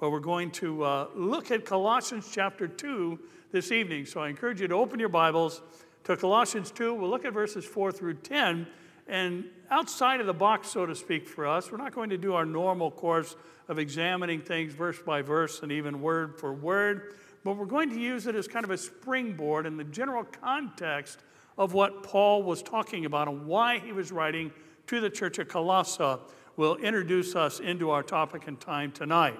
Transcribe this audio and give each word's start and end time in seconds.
but 0.00 0.10
we're 0.10 0.18
going 0.18 0.50
to 0.50 0.82
uh, 0.82 1.06
look 1.14 1.50
at 1.50 1.66
Colossians 1.66 2.30
chapter 2.32 2.66
2 2.66 3.18
this 3.52 3.70
evening. 3.70 4.06
So 4.06 4.22
I 4.22 4.30
encourage 4.30 4.58
you 4.58 4.66
to 4.66 4.74
open 4.74 4.98
your 4.98 5.10
Bibles 5.10 5.60
to 6.04 6.16
Colossians 6.16 6.70
2. 6.70 6.94
We'll 6.94 7.10
look 7.10 7.26
at 7.26 7.34
verses 7.34 7.66
4 7.66 7.92
through 7.92 8.14
10. 8.14 8.66
And 9.06 9.44
outside 9.70 10.20
of 10.20 10.26
the 10.26 10.32
box, 10.32 10.68
so 10.70 10.86
to 10.86 10.94
speak, 10.94 11.28
for 11.28 11.46
us, 11.46 11.70
we're 11.70 11.76
not 11.76 11.94
going 11.94 12.08
to 12.10 12.16
do 12.16 12.32
our 12.32 12.46
normal 12.46 12.90
course 12.90 13.36
of 13.68 13.78
examining 13.78 14.40
things 14.40 14.72
verse 14.72 14.98
by 15.04 15.20
verse 15.20 15.62
and 15.62 15.70
even 15.70 16.00
word 16.00 16.38
for 16.38 16.54
word, 16.54 17.14
but 17.44 17.56
we're 17.56 17.66
going 17.66 17.90
to 17.90 18.00
use 18.00 18.26
it 18.26 18.34
as 18.34 18.48
kind 18.48 18.64
of 18.64 18.70
a 18.70 18.78
springboard 18.78 19.66
in 19.66 19.76
the 19.76 19.84
general 19.84 20.24
context 20.24 21.18
of 21.58 21.74
what 21.74 22.02
Paul 22.02 22.42
was 22.42 22.62
talking 22.62 23.04
about 23.04 23.28
and 23.28 23.46
why 23.46 23.78
he 23.78 23.92
was 23.92 24.10
writing 24.12 24.50
to 24.86 25.00
the 25.00 25.10
church 25.10 25.38
of 25.38 25.48
Colossae 25.48 26.16
will 26.56 26.76
introduce 26.76 27.36
us 27.36 27.60
into 27.60 27.90
our 27.90 28.02
topic 28.02 28.48
and 28.48 28.58
time 28.58 28.92
tonight. 28.92 29.38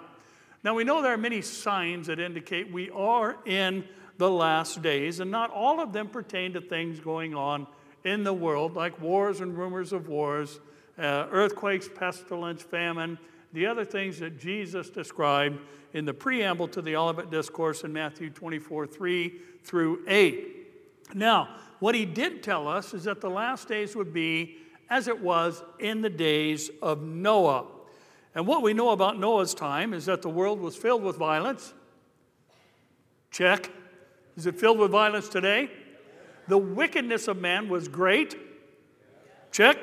Now, 0.63 0.75
we 0.75 0.85
know 0.85 1.01
there 1.01 1.15
are 1.15 1.19
many 1.19 1.41
signs 1.41 2.09
that 2.09 2.21
indicate 2.21 2.71
we 2.71 2.91
are 2.91 3.39
in 3.47 3.85
the 4.19 4.31
last 4.31 4.83
days, 4.83 5.21
and 5.21 5.31
not 5.31 5.51
all 5.51 5.81
of 5.81 5.93
them 5.95 6.09
pertain 6.09 6.53
to 6.53 6.61
things 6.61 7.01
going 7.01 7.35
on 7.35 7.67
in 8.05 8.25
the 8.25 8.33
world, 8.33 8.75
like 8.75 9.01
wars 9.01 9.41
and 9.41 9.57
rumors 9.57 9.93
of 9.95 10.09
wars, 10.09 10.61
uh, 10.99 11.27
earthquakes, 11.31 11.89
pestilence, 11.89 12.63
famine, 12.63 13.19
the 13.55 13.67
other 13.67 13.85
things 13.85 14.19
that 14.19 14.39
Jesus 14.39 14.91
described 14.91 15.59
in 15.95 16.05
the 16.05 16.15
preamble 16.15 16.69
to 16.69 16.83
the 16.83 16.95
Olivet 16.95 17.31
Discourse 17.31 17.83
in 17.83 17.93
Matthew 17.93 18.31
24 18.31 18.87
3 18.87 19.41
through 19.65 20.05
8. 20.07 21.15
Now, 21.15 21.57
what 21.81 21.95
he 21.95 22.05
did 22.05 22.43
tell 22.43 22.69
us 22.69 22.95
is 22.95 23.05
that 23.05 23.21
the 23.21 23.31
last 23.31 23.67
days 23.67 23.97
would 23.97 24.13
be 24.13 24.59
as 24.91 25.09
it 25.09 25.21
was 25.21 25.63
in 25.79 26.03
the 26.03 26.11
days 26.11 26.71
of 26.83 27.03
Noah. 27.03 27.67
And 28.35 28.47
what 28.47 28.63
we 28.63 28.73
know 28.73 28.91
about 28.91 29.19
Noah's 29.19 29.55
time 29.55 29.93
is 29.93 30.07
that 30.07 30.23
the 30.23 30.29
world 30.29 30.61
was 30.61 30.77
filled 30.77 31.03
with 31.03 31.17
violence. 31.17 31.75
Check. 33.31 33.71
Is 34.37 34.47
it 34.47 34.57
filled 34.57 34.79
with 34.79 34.91
violence 34.91 35.29
today? 35.29 35.71
The 36.49 36.59
wickedness 36.59 37.29
of 37.29 37.39
man 37.39 37.69
was 37.69 37.89
great. 37.89 38.37
Check. 39.51 39.79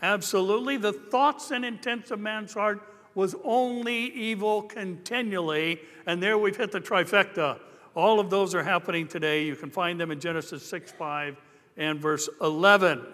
Absolutely. 0.00 0.76
The 0.76 0.92
thoughts 0.92 1.50
and 1.50 1.64
intents 1.64 2.10
of 2.10 2.20
man's 2.20 2.54
heart 2.54 2.82
was 3.14 3.34
only 3.44 4.12
evil 4.12 4.62
continually. 4.62 5.80
And 6.06 6.22
there 6.22 6.38
we've 6.38 6.56
hit 6.56 6.70
the 6.70 6.80
trifecta. 6.80 7.58
All 7.94 8.20
of 8.20 8.30
those 8.30 8.54
are 8.54 8.62
happening 8.62 9.08
today. 9.08 9.44
You 9.44 9.56
can 9.56 9.70
find 9.70 9.98
them 9.98 10.10
in 10.10 10.20
Genesis 10.20 10.64
6 10.68 10.92
5 10.92 11.36
and 11.78 11.98
verse 11.98 12.28
11. 12.40 13.04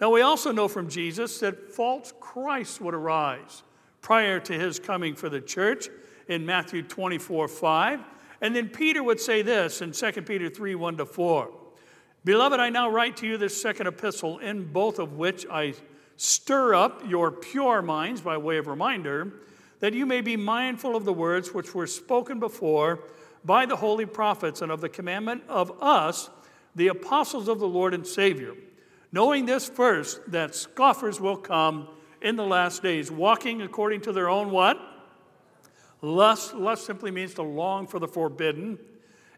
Now, 0.00 0.10
we 0.10 0.22
also 0.22 0.50
know 0.50 0.66
from 0.66 0.88
Jesus 0.88 1.38
that 1.38 1.72
false 1.72 2.12
Christs 2.20 2.80
would 2.80 2.94
arise 2.94 3.62
prior 4.04 4.38
to 4.38 4.52
his 4.52 4.78
coming 4.78 5.14
for 5.14 5.30
the 5.30 5.40
church 5.40 5.88
in 6.28 6.44
Matthew 6.44 6.82
24 6.82 7.48
5. 7.48 8.00
And 8.42 8.54
then 8.54 8.68
Peter 8.68 9.02
would 9.02 9.18
say 9.18 9.40
this 9.40 9.80
in 9.80 9.92
2 9.92 10.12
Peter 10.22 10.50
3 10.50 10.74
1 10.74 10.98
to 10.98 11.06
4. 11.06 11.50
Beloved, 12.22 12.60
I 12.60 12.68
now 12.68 12.90
write 12.90 13.16
to 13.18 13.26
you 13.26 13.38
this 13.38 13.60
second 13.60 13.86
epistle, 13.86 14.38
in 14.38 14.70
both 14.70 14.98
of 14.98 15.14
which 15.14 15.46
I 15.50 15.72
stir 16.18 16.74
up 16.74 17.02
your 17.08 17.30
pure 17.30 17.80
minds 17.80 18.20
by 18.20 18.36
way 18.36 18.58
of 18.58 18.66
reminder, 18.66 19.40
that 19.80 19.94
you 19.94 20.04
may 20.04 20.20
be 20.20 20.36
mindful 20.36 20.96
of 20.96 21.06
the 21.06 21.12
words 21.12 21.54
which 21.54 21.74
were 21.74 21.86
spoken 21.86 22.38
before 22.38 23.00
by 23.42 23.64
the 23.64 23.76
holy 23.76 24.06
prophets 24.06 24.60
and 24.60 24.70
of 24.70 24.82
the 24.82 24.88
commandment 24.90 25.42
of 25.48 25.82
us, 25.82 26.28
the 26.74 26.88
apostles 26.88 27.48
of 27.48 27.58
the 27.58 27.68
Lord 27.68 27.94
and 27.94 28.06
Savior. 28.06 28.52
Knowing 29.12 29.46
this 29.46 29.66
first, 29.66 30.30
that 30.30 30.54
scoffers 30.54 31.20
will 31.20 31.38
come 31.38 31.88
in 32.24 32.36
the 32.36 32.44
last 32.44 32.82
days, 32.82 33.10
walking 33.10 33.62
according 33.62 34.00
to 34.00 34.12
their 34.12 34.28
own 34.28 34.50
what? 34.50 34.80
Lust. 36.00 36.54
Lust 36.54 36.86
simply 36.86 37.10
means 37.10 37.34
to 37.34 37.42
long 37.42 37.86
for 37.86 37.98
the 37.98 38.08
forbidden. 38.08 38.78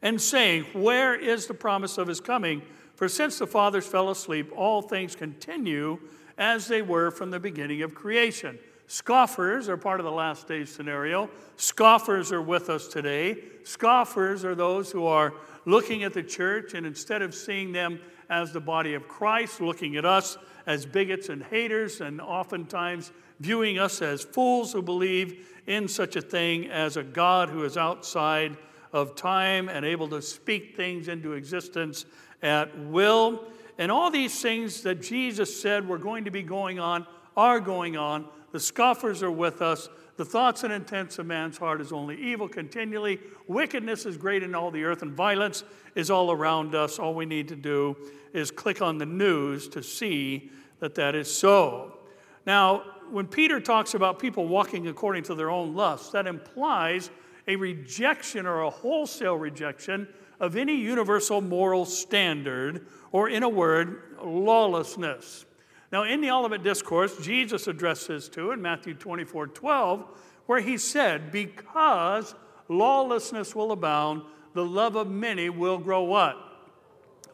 And 0.01 0.21
saying, 0.21 0.65
Where 0.73 1.15
is 1.15 1.47
the 1.47 1.55
promise 1.55 1.99
of 1.99 2.07
his 2.07 2.21
coming? 2.21 2.63
For 2.95 3.09
since 3.09 3.39
the 3.39 3.47
fathers 3.47 3.87
fell 3.87 4.09
asleep, 4.09 4.53
all 4.57 4.81
things 4.81 5.17
continue 5.17 5.99
as 6.39 6.69
they 6.69 6.81
were 6.81 7.11
from 7.11 7.31
the 7.31 7.41
beginning 7.41 7.83
of 7.83 7.95
creation. 7.95 8.59
Scoffers 8.87 9.69
are 9.69 9.77
part 9.77 9.99
of 9.99 10.05
the 10.05 10.13
last 10.13 10.47
days 10.47 10.71
scenario. 10.71 11.29
Scoffers 11.57 12.31
are 12.31 12.41
with 12.41 12.71
us 12.71 12.87
today. 12.87 13.37
Scoffers 13.65 14.45
are 14.45 14.55
those 14.55 14.93
who 14.93 15.07
are 15.07 15.35
looking 15.65 16.05
at 16.05 16.13
the 16.13 16.23
church 16.23 16.75
and 16.75 16.87
instead 16.87 17.21
of 17.21 17.35
seeing 17.35 17.73
them 17.73 17.99
as 18.29 18.53
the 18.53 18.61
body 18.61 18.95
of 18.95 19.09
Christ, 19.09 19.61
looking 19.61 19.97
at 19.97 20.05
us 20.05 20.37
as 20.67 20.85
bigots 20.85 21.29
and 21.29 21.43
haters, 21.43 22.01
and 22.01 22.21
oftentimes 22.21 23.13
viewing 23.41 23.79
us 23.79 24.03
as 24.03 24.23
fools 24.23 24.73
who 24.73 24.83
believe 24.83 25.47
in 25.67 25.89
such 25.89 26.17
a 26.17 26.21
thing 26.21 26.69
as 26.71 26.97
a 26.97 27.03
God 27.03 27.49
who 27.49 27.65
is 27.65 27.77
outside 27.77 28.57
of 28.93 29.15
time 29.15 29.69
and 29.69 29.85
able 29.85 30.09
to 30.09 30.23
speak 30.23 30.77
things 30.77 31.09
into 31.09 31.33
existence 31.33 32.07
at 32.43 32.77
will. 32.79 33.45
And 33.79 33.93
all 33.93 34.11
these 34.11 34.41
things 34.41 34.83
that 34.83 35.03
Jesus 35.03 35.61
said 35.61 35.87
were 35.87 35.99
going 35.99 36.25
to 36.25 36.31
be 36.31 36.43
going 36.43 36.79
on 36.79 37.07
are 37.37 37.61
going 37.61 37.97
on. 37.97 38.27
The 38.53 38.61
scoffers 38.61 39.23
are 39.23 39.31
with 39.31 39.61
us. 39.61 39.89
The 40.17 40.25
thoughts 40.25 40.65
and 40.65 40.73
intents 40.73 41.19
of 41.19 41.27
man's 41.27 41.59
heart 41.59 41.81
is 41.81 41.93
only 41.93 42.17
evil 42.17 42.49
continually. 42.49 43.21
Wickedness 43.49 44.07
is 44.07 44.17
great 44.17 44.43
in 44.43 44.55
all 44.55 44.71
the 44.71 44.85
earth, 44.85 45.03
and 45.03 45.13
violence 45.13 45.63
is 45.95 46.11
all 46.11 46.33
around 46.33 46.75
us. 46.75 46.99
All 46.99 47.15
we 47.15 47.27
need 47.27 47.49
to 47.49 47.57
do 47.57 47.97
is 48.33 48.51
click 48.51 48.81
on 48.81 48.97
the 48.97 49.07
news 49.07 49.69
to 49.69 49.83
see 49.83 50.51
that 50.81 50.95
that 50.95 51.15
is 51.15 51.31
so. 51.31 51.99
Now, 52.47 52.83
when 53.11 53.27
Peter 53.27 53.61
talks 53.61 53.95
about 53.95 54.19
people 54.19 54.49
walking 54.49 54.89
according 54.89 55.25
to 55.25 55.35
their 55.35 55.51
own 55.51 55.75
lusts, 55.75 56.11
that 56.11 56.27
implies 56.27 57.11
a 57.47 57.57
rejection 57.57 58.47
or 58.47 58.63
a 58.63 58.71
wholesale 58.71 59.37
rejection 59.37 60.09
of 60.41 60.57
any 60.57 60.75
universal 60.75 61.41
moral 61.41 61.85
standard, 61.85 62.87
or 63.13 63.29
in 63.29 63.43
a 63.43 63.49
word, 63.49 64.03
lawlessness. 64.23 65.45
Now, 65.93 66.03
in 66.03 66.21
the 66.21 66.31
Olivet 66.31 66.63
Discourse, 66.63 67.17
Jesus 67.19 67.69
addresses 67.69 68.29
to 68.31 68.51
in 68.51 68.61
Matthew 68.61 68.95
24 68.95 69.49
12, 69.49 70.05
where 70.47 70.61
he 70.61 70.79
said, 70.79 71.31
Because 71.31 72.35
lawlessness 72.69 73.55
will 73.55 73.73
abound, 73.73 74.23
the 74.55 74.65
love 74.65 74.97
of 74.97 75.09
many 75.09 75.49
will 75.49 75.79
grow 75.79 76.03
what? 76.03 76.37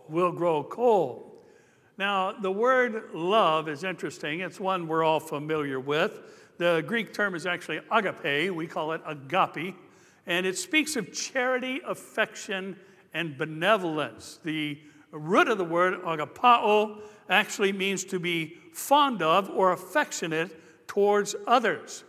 Will 0.09 0.33
grow 0.33 0.63
cold. 0.65 1.31
Now, 1.99 2.33
the 2.33 2.51
word 2.51 3.11
love 3.15 3.69
is 3.69 3.85
interesting. 3.85 4.41
It's 4.41 4.59
one 4.59 4.89
we're 4.89 5.05
all 5.05 5.21
familiar 5.21 5.79
with. 5.79 6.21
The 6.59 6.83
Greek 6.87 7.13
term 7.13 7.35
is 7.35 7.47
actually 7.47 7.81
agape. 7.91 8.55
We 8.55 8.67
call 8.67 8.93
it 8.93 9.01
agape. 9.07 9.77
And 10.27 10.47
it 10.47 10.59
speaks 10.59 10.97
of 10.97 11.13
charity, 11.13 11.81
affection, 11.87 12.77
and 13.15 13.37
benevolence. 13.37 14.39
The 14.43 14.79
root 15.11 15.49
of 15.49 15.59
the 15.59 15.65
word 15.65 16.03
agapao 16.03 17.01
actually 17.33 17.73
means 17.73 18.05
to 18.05 18.19
be 18.19 18.57
fond 18.73 19.23
of 19.23 19.51
or 19.51 19.73
affectionate 19.73 20.87
towards 20.87 21.35
others. 21.47 22.05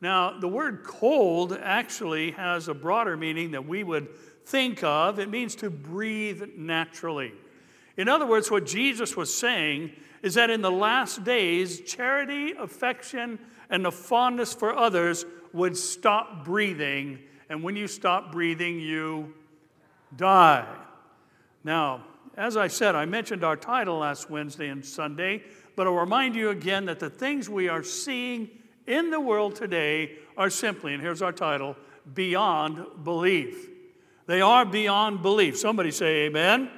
Now, 0.00 0.38
the 0.38 0.48
word 0.48 0.84
cold 0.84 1.58
actually 1.60 2.32
has 2.32 2.68
a 2.68 2.74
broader 2.74 3.16
meaning 3.16 3.52
that 3.52 3.66
we 3.66 3.82
would 3.84 4.08
think 4.44 4.82
of. 4.84 5.18
It 5.18 5.30
means 5.30 5.54
to 5.56 5.70
breathe 5.70 6.42
naturally. 6.56 7.32
In 7.96 8.08
other 8.08 8.26
words, 8.26 8.50
what 8.50 8.66
Jesus 8.66 9.16
was 9.16 9.34
saying 9.34 9.92
is 10.22 10.34
that 10.34 10.50
in 10.50 10.62
the 10.62 10.70
last 10.70 11.24
days, 11.24 11.80
charity, 11.80 12.52
affection, 12.58 13.38
and 13.70 13.84
the 13.84 13.92
fondness 13.92 14.52
for 14.52 14.76
others 14.76 15.24
would 15.52 15.76
stop 15.76 16.44
breathing. 16.44 17.18
And 17.48 17.62
when 17.62 17.76
you 17.76 17.86
stop 17.86 18.32
breathing, 18.32 18.80
you 18.80 19.32
die. 20.16 20.66
Now, 21.62 22.04
as 22.36 22.56
I 22.56 22.68
said, 22.68 22.94
I 22.94 23.04
mentioned 23.04 23.44
our 23.44 23.56
title 23.56 23.98
last 23.98 24.28
Wednesday 24.28 24.68
and 24.68 24.84
Sunday, 24.84 25.42
but 25.76 25.86
I'll 25.86 25.94
remind 25.94 26.34
you 26.34 26.50
again 26.50 26.86
that 26.86 26.98
the 26.98 27.10
things 27.10 27.48
we 27.48 27.68
are 27.68 27.82
seeing 27.82 28.50
in 28.86 29.10
the 29.10 29.20
world 29.20 29.54
today 29.54 30.16
are 30.36 30.50
simply, 30.50 30.94
and 30.94 31.02
here's 31.02 31.22
our 31.22 31.32
title, 31.32 31.76
beyond 32.12 33.04
belief. 33.04 33.68
They 34.26 34.40
are 34.40 34.64
beyond 34.64 35.22
belief. 35.22 35.58
Somebody 35.58 35.90
say 35.90 36.26
amen. 36.26 36.62
amen. 36.62 36.70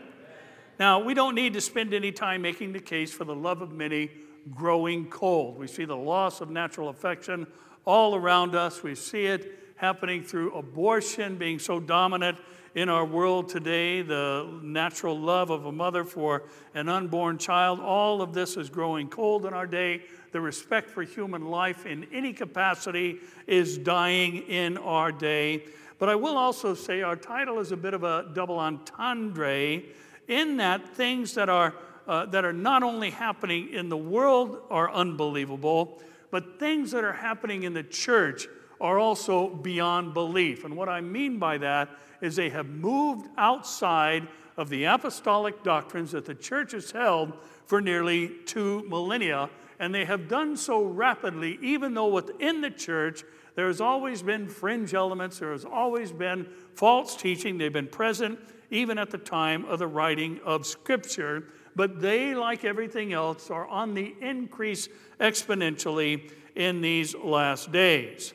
Now, 0.78 1.00
we 1.02 1.14
don't 1.14 1.34
need 1.34 1.54
to 1.54 1.60
spend 1.60 1.94
any 1.94 2.12
time 2.12 2.42
making 2.42 2.72
the 2.72 2.80
case 2.80 3.12
for 3.12 3.24
the 3.24 3.34
love 3.34 3.62
of 3.62 3.72
many 3.72 4.10
growing 4.54 5.06
cold. 5.08 5.58
We 5.58 5.66
see 5.66 5.84
the 5.84 5.96
loss 5.96 6.40
of 6.40 6.50
natural 6.50 6.88
affection 6.88 7.46
all 7.84 8.14
around 8.14 8.54
us. 8.54 8.82
We 8.82 8.94
see 8.94 9.26
it 9.26 9.58
happening 9.76 10.22
through 10.22 10.54
abortion 10.54 11.36
being 11.36 11.58
so 11.58 11.80
dominant 11.80 12.38
in 12.76 12.90
our 12.90 13.06
world 13.06 13.48
today, 13.48 14.02
the 14.02 14.46
natural 14.62 15.18
love 15.18 15.48
of 15.48 15.64
a 15.64 15.72
mother 15.72 16.04
for 16.04 16.42
an 16.74 16.90
unborn 16.90 17.38
child, 17.38 17.80
all 17.80 18.20
of 18.20 18.34
this 18.34 18.58
is 18.58 18.68
growing 18.68 19.08
cold 19.08 19.46
in 19.46 19.54
our 19.54 19.66
day. 19.66 20.02
The 20.32 20.42
respect 20.42 20.90
for 20.90 21.02
human 21.02 21.46
life 21.46 21.86
in 21.86 22.06
any 22.12 22.34
capacity 22.34 23.20
is 23.46 23.78
dying 23.78 24.36
in 24.42 24.76
our 24.76 25.10
day. 25.10 25.64
But 25.98 26.10
I 26.10 26.16
will 26.16 26.36
also 26.36 26.74
say 26.74 27.00
our 27.00 27.16
title 27.16 27.60
is 27.60 27.72
a 27.72 27.78
bit 27.78 27.94
of 27.94 28.04
a 28.04 28.26
double 28.34 28.58
entendre 28.58 29.82
in 30.28 30.58
that 30.58 30.86
things 30.86 31.32
that 31.32 31.48
are, 31.48 31.74
uh, 32.06 32.26
that 32.26 32.44
are 32.44 32.52
not 32.52 32.82
only 32.82 33.08
happening 33.08 33.72
in 33.72 33.88
the 33.88 33.96
world 33.96 34.60
are 34.68 34.92
unbelievable, 34.92 36.02
but 36.30 36.58
things 36.58 36.90
that 36.90 37.04
are 37.04 37.14
happening 37.14 37.62
in 37.62 37.72
the 37.72 37.84
church 37.84 38.46
are 38.82 38.98
also 38.98 39.48
beyond 39.48 40.12
belief. 40.12 40.66
And 40.66 40.76
what 40.76 40.90
I 40.90 41.00
mean 41.00 41.38
by 41.38 41.56
that 41.56 41.88
is 42.20 42.36
they 42.36 42.50
have 42.50 42.66
moved 42.66 43.28
outside 43.36 44.28
of 44.56 44.68
the 44.70 44.84
apostolic 44.84 45.62
doctrines 45.62 46.12
that 46.12 46.24
the 46.24 46.34
church 46.34 46.72
has 46.72 46.90
held 46.90 47.32
for 47.66 47.80
nearly 47.80 48.30
two 48.46 48.82
millennia. 48.88 49.50
And 49.78 49.94
they 49.94 50.06
have 50.06 50.28
done 50.28 50.56
so 50.56 50.82
rapidly, 50.84 51.58
even 51.60 51.94
though 51.94 52.08
within 52.08 52.62
the 52.62 52.70
church 52.70 53.22
there 53.54 53.66
has 53.66 53.80
always 53.80 54.22
been 54.22 54.48
fringe 54.48 54.94
elements, 54.94 55.38
there 55.38 55.52
has 55.52 55.64
always 55.64 56.12
been 56.12 56.46
false 56.74 57.16
teaching. 57.16 57.58
They've 57.58 57.72
been 57.72 57.86
present 57.88 58.38
even 58.70 58.98
at 58.98 59.10
the 59.10 59.18
time 59.18 59.64
of 59.66 59.78
the 59.78 59.86
writing 59.86 60.40
of 60.44 60.66
Scripture. 60.66 61.44
But 61.74 62.00
they, 62.00 62.34
like 62.34 62.64
everything 62.64 63.12
else, 63.12 63.50
are 63.50 63.66
on 63.66 63.94
the 63.94 64.14
increase 64.20 64.88
exponentially 65.20 66.30
in 66.54 66.80
these 66.80 67.14
last 67.14 67.70
days. 67.70 68.32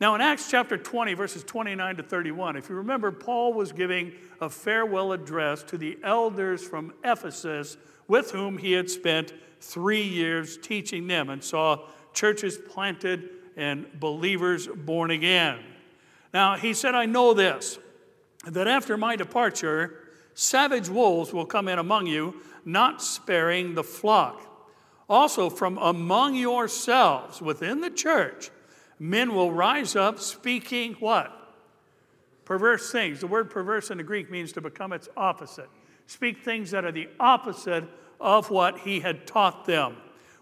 Now, 0.00 0.14
in 0.14 0.20
Acts 0.20 0.48
chapter 0.48 0.76
20, 0.76 1.14
verses 1.14 1.42
29 1.42 1.96
to 1.96 2.02
31, 2.04 2.56
if 2.56 2.68
you 2.68 2.76
remember, 2.76 3.10
Paul 3.10 3.52
was 3.52 3.72
giving 3.72 4.12
a 4.40 4.48
farewell 4.48 5.12
address 5.12 5.64
to 5.64 5.78
the 5.78 5.98
elders 6.04 6.64
from 6.64 6.92
Ephesus 7.02 7.76
with 8.06 8.30
whom 8.30 8.58
he 8.58 8.72
had 8.72 8.88
spent 8.88 9.32
three 9.60 10.02
years 10.02 10.56
teaching 10.56 11.08
them 11.08 11.30
and 11.30 11.42
saw 11.42 11.84
churches 12.14 12.56
planted 12.56 13.28
and 13.56 13.86
believers 13.98 14.68
born 14.68 15.10
again. 15.10 15.58
Now, 16.32 16.56
he 16.56 16.74
said, 16.74 16.94
I 16.94 17.06
know 17.06 17.34
this, 17.34 17.80
that 18.46 18.68
after 18.68 18.96
my 18.96 19.16
departure, 19.16 19.98
savage 20.34 20.88
wolves 20.88 21.32
will 21.32 21.46
come 21.46 21.66
in 21.66 21.80
among 21.80 22.06
you, 22.06 22.40
not 22.64 23.02
sparing 23.02 23.74
the 23.74 23.82
flock. 23.82 24.44
Also, 25.08 25.50
from 25.50 25.76
among 25.78 26.36
yourselves 26.36 27.42
within 27.42 27.80
the 27.80 27.90
church, 27.90 28.50
men 28.98 29.34
will 29.34 29.52
rise 29.52 29.96
up 29.96 30.18
speaking 30.18 30.94
what? 30.94 31.34
Perverse 32.44 32.90
things. 32.90 33.20
The 33.20 33.26
word 33.26 33.50
perverse 33.50 33.90
in 33.90 33.98
the 33.98 34.04
Greek 34.04 34.30
means 34.30 34.52
to 34.52 34.60
become 34.60 34.92
its 34.92 35.08
opposite. 35.16 35.68
Speak 36.06 36.42
things 36.42 36.70
that 36.70 36.84
are 36.84 36.92
the 36.92 37.08
opposite 37.20 37.84
of 38.20 38.50
what 38.50 38.78
he 38.78 39.00
had 39.00 39.26
taught 39.26 39.66
them. 39.66 39.96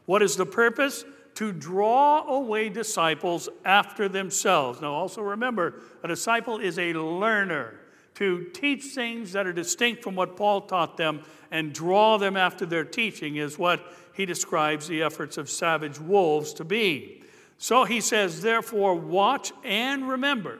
What 0.04 0.22
is 0.22 0.36
the 0.36 0.46
purpose? 0.46 1.04
To 1.34 1.52
draw 1.52 2.26
away 2.26 2.68
disciples 2.68 3.48
after 3.64 4.08
themselves. 4.08 4.80
Now, 4.80 4.94
also 4.94 5.20
remember, 5.20 5.80
a 6.02 6.08
disciple 6.08 6.58
is 6.58 6.78
a 6.78 6.94
learner. 6.94 7.74
To 8.14 8.44
teach 8.54 8.84
things 8.84 9.32
that 9.32 9.46
are 9.46 9.52
distinct 9.52 10.02
from 10.02 10.14
what 10.14 10.36
Paul 10.36 10.62
taught 10.62 10.96
them 10.96 11.22
and 11.50 11.74
draw 11.74 12.16
them 12.16 12.36
after 12.36 12.64
their 12.64 12.84
teaching 12.84 13.36
is 13.36 13.58
what 13.58 13.84
he 14.14 14.24
describes 14.24 14.88
the 14.88 15.02
efforts 15.02 15.36
of 15.36 15.50
savage 15.50 16.00
wolves 16.00 16.54
to 16.54 16.64
be. 16.64 17.22
So 17.58 17.84
he 17.84 18.00
says, 18.00 18.42
Therefore, 18.42 18.94
watch 18.94 19.52
and 19.64 20.08
remember 20.08 20.58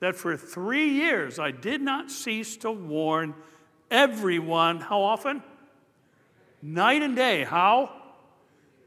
that 0.00 0.16
for 0.16 0.36
three 0.36 0.88
years 0.88 1.38
I 1.38 1.50
did 1.50 1.80
not 1.82 2.10
cease 2.10 2.56
to 2.58 2.70
warn 2.70 3.34
everyone. 3.90 4.80
How 4.80 5.00
often? 5.00 5.42
Night 6.62 7.02
and 7.02 7.14
day. 7.14 7.44
How? 7.44 7.92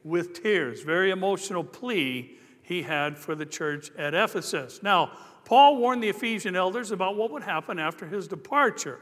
With 0.04 0.42
tears. 0.42 0.82
Very 0.82 1.12
emotional 1.12 1.64
plea 1.64 2.38
he 2.62 2.82
had 2.82 3.18
for 3.18 3.36
the 3.36 3.46
church 3.46 3.92
at 3.98 4.14
Ephesus. 4.14 4.82
Now, 4.82 5.12
Paul 5.46 5.78
warned 5.78 6.02
the 6.02 6.10
Ephesian 6.10 6.56
elders 6.56 6.92
about 6.92 7.16
what 7.16 7.32
would 7.32 7.44
happen 7.44 7.78
after 7.78 8.08
his 8.08 8.28
departure. 8.28 9.00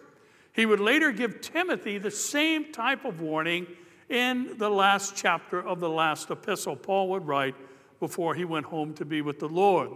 He 0.53 0.65
would 0.65 0.79
later 0.79 1.11
give 1.11 1.39
Timothy 1.39 1.97
the 1.97 2.11
same 2.11 2.73
type 2.73 3.05
of 3.05 3.21
warning 3.21 3.67
in 4.09 4.57
the 4.57 4.69
last 4.69 5.15
chapter 5.15 5.65
of 5.65 5.79
the 5.79 5.89
last 5.89 6.29
epistle. 6.29 6.75
Paul 6.75 7.09
would 7.09 7.25
write, 7.25 7.55
before 8.01 8.33
he 8.35 8.43
went 8.43 8.65
home 8.65 8.93
to 8.95 9.05
be 9.05 9.21
with 9.21 9.39
the 9.39 9.47
Lord. 9.47 9.91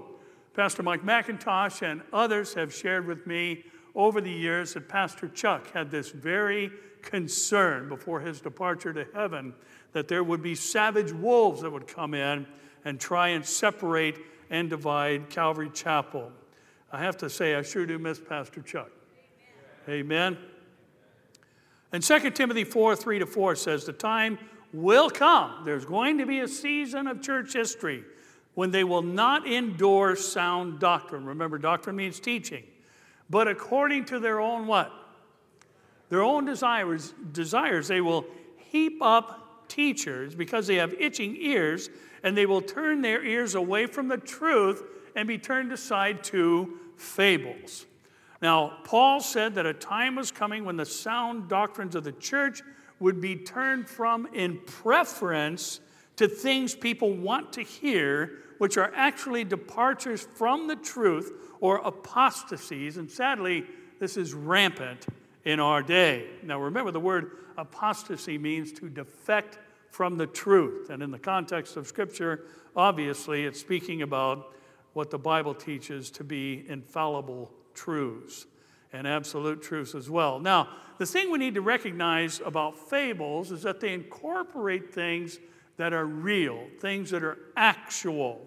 Pastor 0.53 0.83
Mike 0.83 1.03
MacIntosh 1.03 1.81
and 1.81 2.01
others 2.13 2.53
have 2.53 2.73
shared 2.73 3.05
with 3.05 3.27
me 3.27 3.65
over 3.95 4.21
the 4.21 4.31
years 4.31 4.75
that 4.75 4.87
Pastor 4.87 5.27
Chuck 5.27 5.71
had 5.71 5.89
this 5.89 6.11
very 6.11 6.71
concern 7.01 7.89
before 7.89 8.19
his 8.19 8.39
departure 8.39 8.93
to 8.93 9.07
heaven 9.13 9.53
that 9.91 10.07
there 10.07 10.23
would 10.23 10.43
be 10.43 10.53
savage 10.53 11.11
wolves 11.11 11.61
that 11.61 11.71
would 11.71 11.87
come 11.87 12.13
in 12.13 12.45
and 12.85 12.99
try 12.99 13.29
and 13.29 13.43
separate 13.43 14.17
and 14.49 14.69
divide 14.69 15.29
Calvary 15.29 15.71
Chapel. 15.73 16.31
I 16.91 16.99
have 16.99 17.17
to 17.17 17.29
say, 17.29 17.55
I 17.55 17.63
sure 17.63 17.87
do 17.87 17.97
miss 17.97 18.19
Pastor 18.19 18.61
Chuck. 18.61 18.91
Amen. 19.89 20.33
Amen. 20.33 20.37
And 21.91 22.03
2 22.03 22.31
Timothy 22.31 22.65
4 22.65 22.95
3 22.95 23.19
to 23.19 23.25
4 23.25 23.55
says, 23.55 23.85
The 23.85 23.93
time 23.93 24.37
will 24.75 25.09
come. 25.09 25.63
There's 25.63 25.85
going 25.85 26.17
to 26.17 26.25
be 26.25 26.39
a 26.39 26.47
season 26.47 27.07
of 27.07 27.21
church 27.21 27.53
history 27.53 28.03
when 28.53 28.71
they 28.71 28.83
will 28.83 29.01
not 29.01 29.47
endure 29.47 30.15
sound 30.15 30.79
doctrine. 30.79 31.25
Remember, 31.25 31.57
doctrine 31.57 31.95
means 31.95 32.19
teaching. 32.19 32.63
But 33.29 33.47
according 33.47 34.05
to 34.05 34.19
their 34.19 34.39
own 34.39 34.67
what? 34.67 34.91
Their 36.09 36.21
own 36.21 36.45
desires, 36.45 37.13
desires, 37.31 37.87
they 37.87 38.01
will 38.01 38.25
heap 38.57 39.01
up 39.01 39.67
teachers 39.67 40.35
because 40.35 40.67
they 40.67 40.75
have 40.75 40.93
itching 40.93 41.35
ears, 41.39 41.89
and 42.23 42.37
they 42.37 42.45
will 42.45 42.61
turn 42.61 43.01
their 43.01 43.23
ears 43.23 43.55
away 43.55 43.87
from 43.87 44.07
the 44.07 44.17
truth 44.17 44.83
and 45.15 45.27
be 45.27 45.37
turned 45.37 45.71
aside 45.71 46.23
to 46.25 46.79
fables. 46.97 47.85
Now, 48.41 48.77
Paul 48.83 49.21
said 49.21 49.55
that 49.55 49.65
a 49.65 49.73
time 49.73 50.15
was 50.15 50.31
coming 50.31 50.65
when 50.65 50.77
the 50.77 50.85
sound 50.85 51.49
doctrines 51.49 51.95
of 51.95 52.03
the 52.03 52.11
church 52.11 52.61
would 52.99 53.19
be 53.21 53.35
turned 53.35 53.89
from 53.89 54.27
in 54.33 54.59
preference 54.65 55.79
to 56.15 56.27
things 56.27 56.75
people 56.75 57.13
want 57.13 57.53
to 57.53 57.61
hear, 57.61 58.39
which 58.57 58.77
are 58.77 58.91
actually 58.95 59.43
departures 59.43 60.27
from 60.35 60.67
the 60.67 60.75
truth 60.75 61.31
or 61.59 61.77
apostasies. 61.77 62.97
And 62.97 63.11
sadly, 63.11 63.65
this 63.99 64.17
is 64.17 64.33
rampant 64.33 65.05
in 65.43 65.59
our 65.59 65.81
day. 65.81 66.27
Now, 66.43 66.59
remember, 66.61 66.91
the 66.91 66.99
word 66.99 67.31
apostasy 67.57 68.37
means 68.37 68.71
to 68.73 68.89
defect 68.89 69.59
from 69.91 70.17
the 70.17 70.27
truth. 70.27 70.89
And 70.89 71.03
in 71.03 71.11
the 71.11 71.19
context 71.19 71.77
of 71.77 71.87
Scripture, 71.87 72.45
obviously, 72.75 73.45
it's 73.45 73.59
speaking 73.59 74.01
about 74.01 74.53
what 74.93 75.09
the 75.09 75.17
Bible 75.17 75.53
teaches 75.53 76.09
to 76.11 76.23
be 76.23 76.65
infallible 76.67 77.51
truths 77.73 78.45
and 78.93 79.07
absolute 79.07 79.61
truths 79.61 79.95
as 79.95 80.09
well. 80.09 80.39
Now, 80.39 80.69
the 80.97 81.05
thing 81.05 81.31
we 81.31 81.37
need 81.37 81.55
to 81.55 81.61
recognize 81.61 82.41
about 82.45 82.77
fables 82.77 83.51
is 83.51 83.63
that 83.63 83.79
they 83.79 83.93
incorporate 83.93 84.93
things 84.93 85.39
that 85.77 85.93
are 85.93 86.05
real, 86.05 86.67
things 86.79 87.09
that 87.09 87.23
are 87.23 87.37
actual. 87.57 88.41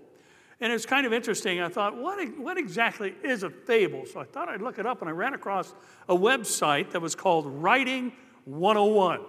And 0.60 0.72
it's 0.72 0.86
kind 0.86 1.06
of 1.06 1.12
interesting. 1.12 1.60
I 1.60 1.68
thought, 1.68 1.96
what, 1.96 2.18
what 2.38 2.58
exactly 2.58 3.14
is 3.22 3.42
a 3.42 3.50
fable? 3.50 4.06
So 4.06 4.20
I 4.20 4.24
thought 4.24 4.48
I'd 4.48 4.62
look 4.62 4.78
it 4.78 4.86
up, 4.86 5.00
and 5.00 5.08
I 5.08 5.12
ran 5.12 5.34
across 5.34 5.74
a 6.08 6.16
website 6.16 6.90
that 6.92 7.00
was 7.00 7.14
called 7.14 7.46
Writing 7.46 8.12
101. 8.44 9.20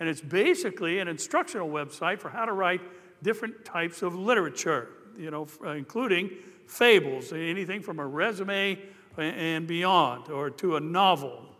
And 0.00 0.08
it's 0.08 0.20
basically 0.20 1.00
an 1.00 1.08
instructional 1.08 1.68
website 1.68 2.20
for 2.20 2.28
how 2.28 2.44
to 2.44 2.52
write 2.52 2.80
different 3.22 3.64
types 3.64 4.02
of 4.02 4.14
literature, 4.14 4.88
you 5.18 5.30
know, 5.30 5.46
including 5.64 6.30
fables, 6.66 7.32
anything 7.32 7.82
from 7.82 7.98
a 7.98 8.06
resume 8.06 8.78
and 9.16 9.66
beyond, 9.66 10.30
or 10.30 10.50
to 10.50 10.76
a 10.76 10.80
novel. 10.80 11.52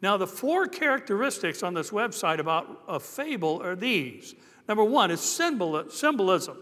Now, 0.00 0.16
the 0.16 0.26
four 0.26 0.66
characteristics 0.66 1.62
on 1.62 1.74
this 1.74 1.90
website 1.90 2.38
about 2.38 2.82
a 2.86 3.00
fable 3.00 3.60
are 3.62 3.74
these. 3.74 4.34
Number 4.68 4.84
one 4.84 5.10
is 5.10 5.20
symbol, 5.20 5.90
symbolism. 5.90 6.58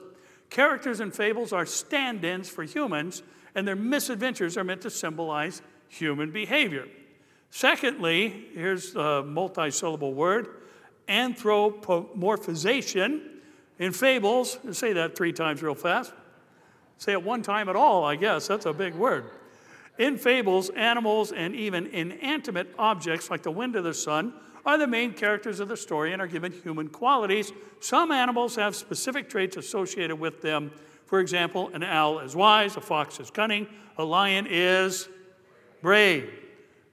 Characters 0.48 1.00
in 1.00 1.10
fables 1.10 1.52
are 1.52 1.66
stand 1.66 2.24
ins 2.24 2.48
for 2.48 2.62
humans, 2.62 3.22
and 3.54 3.66
their 3.66 3.76
misadventures 3.76 4.56
are 4.56 4.64
meant 4.64 4.82
to 4.82 4.90
symbolize 4.90 5.60
human 5.88 6.30
behavior. 6.30 6.86
Secondly, 7.50 8.46
here's 8.54 8.92
the 8.92 9.22
multi 9.22 9.70
syllable 9.70 10.14
word 10.14 10.48
anthropomorphization. 11.08 13.20
In 13.78 13.92
fables, 13.92 14.58
say 14.72 14.94
that 14.94 15.16
three 15.16 15.32
times 15.32 15.62
real 15.62 15.74
fast. 15.74 16.12
Say 16.98 17.12
it 17.12 17.22
one 17.22 17.42
time 17.42 17.68
at 17.68 17.76
all, 17.76 18.04
I 18.04 18.16
guess. 18.16 18.48
That's 18.48 18.66
a 18.66 18.72
big 18.72 18.94
word. 18.94 19.30
In 19.98 20.18
fables, 20.18 20.68
animals 20.70 21.32
and 21.32 21.54
even 21.54 21.86
inanimate 21.86 22.74
objects 22.78 23.30
like 23.30 23.42
the 23.42 23.50
wind 23.50 23.76
or 23.76 23.82
the 23.82 23.94
sun 23.94 24.34
are 24.64 24.76
the 24.76 24.86
main 24.86 25.12
characters 25.12 25.60
of 25.60 25.68
the 25.68 25.76
story 25.76 26.12
and 26.12 26.20
are 26.20 26.26
given 26.26 26.52
human 26.52 26.88
qualities. 26.88 27.52
Some 27.80 28.10
animals 28.10 28.56
have 28.56 28.74
specific 28.74 29.28
traits 29.30 29.56
associated 29.56 30.16
with 30.16 30.42
them. 30.42 30.72
For 31.06 31.20
example, 31.20 31.70
an 31.72 31.84
owl 31.84 32.18
is 32.18 32.34
wise, 32.34 32.76
a 32.76 32.80
fox 32.80 33.20
is 33.20 33.30
cunning, 33.30 33.68
a 33.96 34.04
lion 34.04 34.46
is 34.50 35.08
brave. 35.80 36.30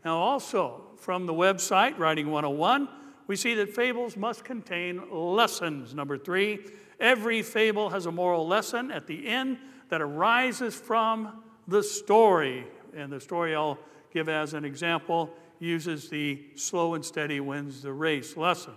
Now, 0.06 0.18
also 0.18 0.84
from 0.98 1.26
the 1.26 1.34
website, 1.34 1.98
Writing 1.98 2.30
101, 2.30 2.88
we 3.26 3.36
see 3.36 3.56
that 3.56 3.74
fables 3.74 4.16
must 4.16 4.44
contain 4.44 5.02
lessons. 5.12 5.96
Number 5.96 6.18
three, 6.18 6.60
every 7.00 7.42
fable 7.42 7.90
has 7.90 8.06
a 8.06 8.12
moral 8.12 8.48
lesson 8.48 8.92
at 8.92 9.08
the 9.08 9.28
end 9.28 9.58
that 9.90 10.02
arises 10.02 10.76
from 10.76 11.44
the 11.68 11.82
story. 11.82 12.68
And 12.96 13.12
the 13.12 13.20
story 13.20 13.56
I'll 13.56 13.80
give 14.14 14.30
as 14.30 14.54
an 14.54 14.66
example 14.66 15.32
uses 15.60 16.10
the 16.10 16.44
slow 16.56 16.94
and 16.94 17.04
steady 17.04 17.40
wins 17.40 17.82
the 17.82 17.94
race 17.94 18.38
lesson. 18.38 18.74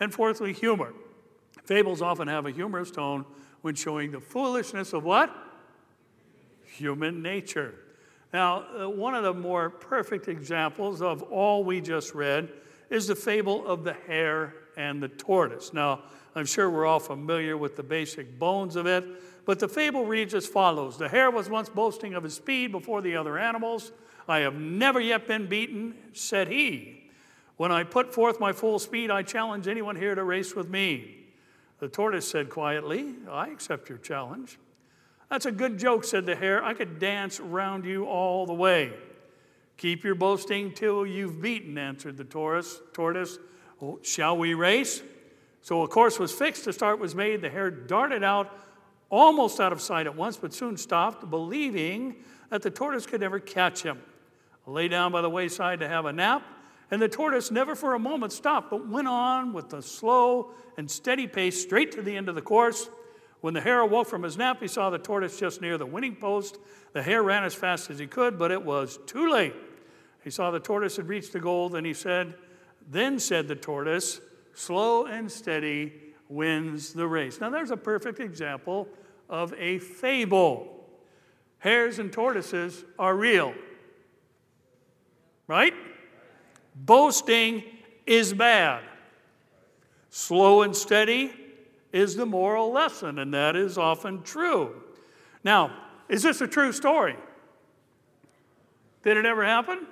And 0.00 0.12
fourthly, 0.12 0.52
humor. 0.52 0.92
Fables 1.64 2.02
often 2.02 2.28
have 2.28 2.46
a 2.46 2.50
humorous 2.50 2.90
tone 2.90 3.24
when 3.60 3.74
showing 3.74 4.10
the 4.10 4.20
foolishness 4.20 4.92
of 4.92 5.04
what? 5.04 5.34
human 6.72 7.22
nature. 7.22 7.74
Now, 8.32 8.64
uh, 8.76 8.88
one 8.88 9.14
of 9.14 9.24
the 9.24 9.34
more 9.34 9.70
perfect 9.70 10.28
examples 10.28 11.02
of 11.02 11.22
all 11.22 11.64
we 11.64 11.80
just 11.80 12.14
read 12.14 12.48
is 12.90 13.06
the 13.06 13.14
fable 13.14 13.66
of 13.66 13.84
the 13.84 13.92
hare 14.06 14.54
and 14.76 15.02
the 15.02 15.08
tortoise. 15.08 15.72
Now, 15.72 16.02
I'm 16.34 16.46
sure 16.46 16.70
we're 16.70 16.86
all 16.86 17.00
familiar 17.00 17.58
with 17.58 17.76
the 17.76 17.82
basic 17.82 18.38
bones 18.38 18.76
of 18.76 18.86
it, 18.86 19.04
but 19.44 19.58
the 19.58 19.68
fable 19.68 20.04
reads 20.04 20.34
as 20.34 20.46
follows 20.46 20.98
The 20.98 21.08
hare 21.08 21.30
was 21.30 21.48
once 21.48 21.68
boasting 21.68 22.14
of 22.14 22.22
his 22.22 22.34
speed 22.34 22.72
before 22.72 23.02
the 23.02 23.16
other 23.16 23.38
animals. 23.38 23.92
I 24.28 24.40
have 24.40 24.54
never 24.54 25.00
yet 25.00 25.26
been 25.26 25.46
beaten, 25.46 25.94
said 26.12 26.48
he. 26.48 27.10
When 27.56 27.72
I 27.72 27.84
put 27.84 28.14
forth 28.14 28.40
my 28.40 28.52
full 28.52 28.78
speed, 28.78 29.10
I 29.10 29.22
challenge 29.22 29.68
anyone 29.68 29.96
here 29.96 30.14
to 30.14 30.24
race 30.24 30.54
with 30.54 30.68
me. 30.68 31.26
The 31.80 31.88
tortoise 31.88 32.28
said 32.28 32.48
quietly, 32.48 33.14
I 33.28 33.48
accept 33.48 33.88
your 33.88 33.98
challenge. 33.98 34.58
That's 35.28 35.46
a 35.46 35.52
good 35.52 35.78
joke, 35.78 36.04
said 36.04 36.26
the 36.26 36.36
hare. 36.36 36.62
I 36.62 36.74
could 36.74 36.98
dance 36.98 37.40
round 37.40 37.84
you 37.84 38.04
all 38.04 38.46
the 38.46 38.54
way. 38.54 38.92
Keep 39.78 40.04
your 40.04 40.14
boasting 40.14 40.72
till 40.72 41.06
you've 41.06 41.42
beaten, 41.42 41.76
answered 41.78 42.16
the 42.16 42.24
tortoise. 42.24 42.80
tortoise. 42.92 43.38
Oh, 43.80 43.98
shall 44.02 44.36
we 44.36 44.54
race? 44.54 45.02
So 45.62 45.82
a 45.82 45.88
course 45.88 46.18
was 46.18 46.32
fixed, 46.32 46.66
a 46.66 46.72
start 46.72 46.98
was 46.98 47.14
made. 47.14 47.40
The 47.40 47.50
hare 47.50 47.70
darted 47.70 48.22
out, 48.22 48.52
almost 49.12 49.60
out 49.60 49.72
of 49.72 49.80
sight 49.80 50.06
at 50.06 50.16
once, 50.16 50.38
but 50.38 50.54
soon 50.54 50.76
stopped, 50.76 51.28
believing 51.30 52.16
that 52.48 52.62
the 52.62 52.70
tortoise 52.70 53.06
could 53.06 53.20
never 53.20 53.38
catch 53.38 53.82
him. 53.82 54.00
Lay 54.66 54.88
down 54.88 55.12
by 55.12 55.20
the 55.20 55.30
wayside 55.30 55.80
to 55.80 55.88
have 55.88 56.06
a 56.06 56.12
nap, 56.12 56.42
and 56.90 57.00
the 57.00 57.08
tortoise 57.08 57.50
never 57.50 57.74
for 57.74 57.94
a 57.94 57.98
moment 57.98 58.32
stopped, 58.32 58.70
but 58.70 58.88
went 58.88 59.06
on 59.06 59.52
with 59.52 59.72
a 59.74 59.82
slow 59.82 60.52
and 60.78 60.90
steady 60.90 61.26
pace 61.26 61.60
straight 61.60 61.92
to 61.92 62.02
the 62.02 62.16
end 62.16 62.28
of 62.28 62.34
the 62.34 62.42
course. 62.42 62.88
When 63.42 63.54
the 63.54 63.60
hare 63.60 63.80
awoke 63.80 64.08
from 64.08 64.22
his 64.22 64.38
nap, 64.38 64.60
he 64.60 64.68
saw 64.68 64.88
the 64.88 64.98
tortoise 64.98 65.38
just 65.38 65.60
near 65.60 65.76
the 65.76 65.86
winning 65.86 66.16
post. 66.16 66.58
The 66.92 67.02
hare 67.02 67.22
ran 67.22 67.44
as 67.44 67.54
fast 67.54 67.90
as 67.90 67.98
he 67.98 68.06
could, 68.06 68.38
but 68.38 68.50
it 68.50 68.64
was 68.64 68.98
too 69.06 69.30
late. 69.30 69.54
He 70.24 70.30
saw 70.30 70.50
the 70.50 70.60
tortoise 70.60 70.96
had 70.96 71.08
reached 71.08 71.32
the 71.32 71.40
goal, 71.40 71.74
and 71.74 71.86
he 71.86 71.92
said, 71.92 72.34
Then 72.88 73.18
said 73.18 73.48
the 73.48 73.56
tortoise, 73.56 74.20
Slow 74.54 75.06
and 75.06 75.30
steady 75.30 75.92
wins 76.28 76.92
the 76.92 77.06
race. 77.06 77.40
Now, 77.40 77.50
there's 77.50 77.70
a 77.70 77.76
perfect 77.76 78.20
example 78.20 78.88
of 79.28 79.54
a 79.58 79.78
fable. 79.78 80.68
Hares 81.58 81.98
and 81.98 82.12
tortoises 82.12 82.84
are 82.98 83.14
real, 83.14 83.54
right? 85.46 85.74
Boasting 86.74 87.62
is 88.06 88.32
bad. 88.32 88.82
Slow 90.10 90.62
and 90.62 90.74
steady 90.74 91.32
is 91.92 92.16
the 92.16 92.26
moral 92.26 92.72
lesson, 92.72 93.18
and 93.18 93.32
that 93.32 93.54
is 93.54 93.78
often 93.78 94.22
true. 94.22 94.82
Now, 95.44 95.70
is 96.08 96.22
this 96.22 96.40
a 96.40 96.46
true 96.46 96.72
story? 96.72 97.16
Did 99.04 99.16
it 99.16 99.26
ever 99.26 99.44
happen? 99.44 99.86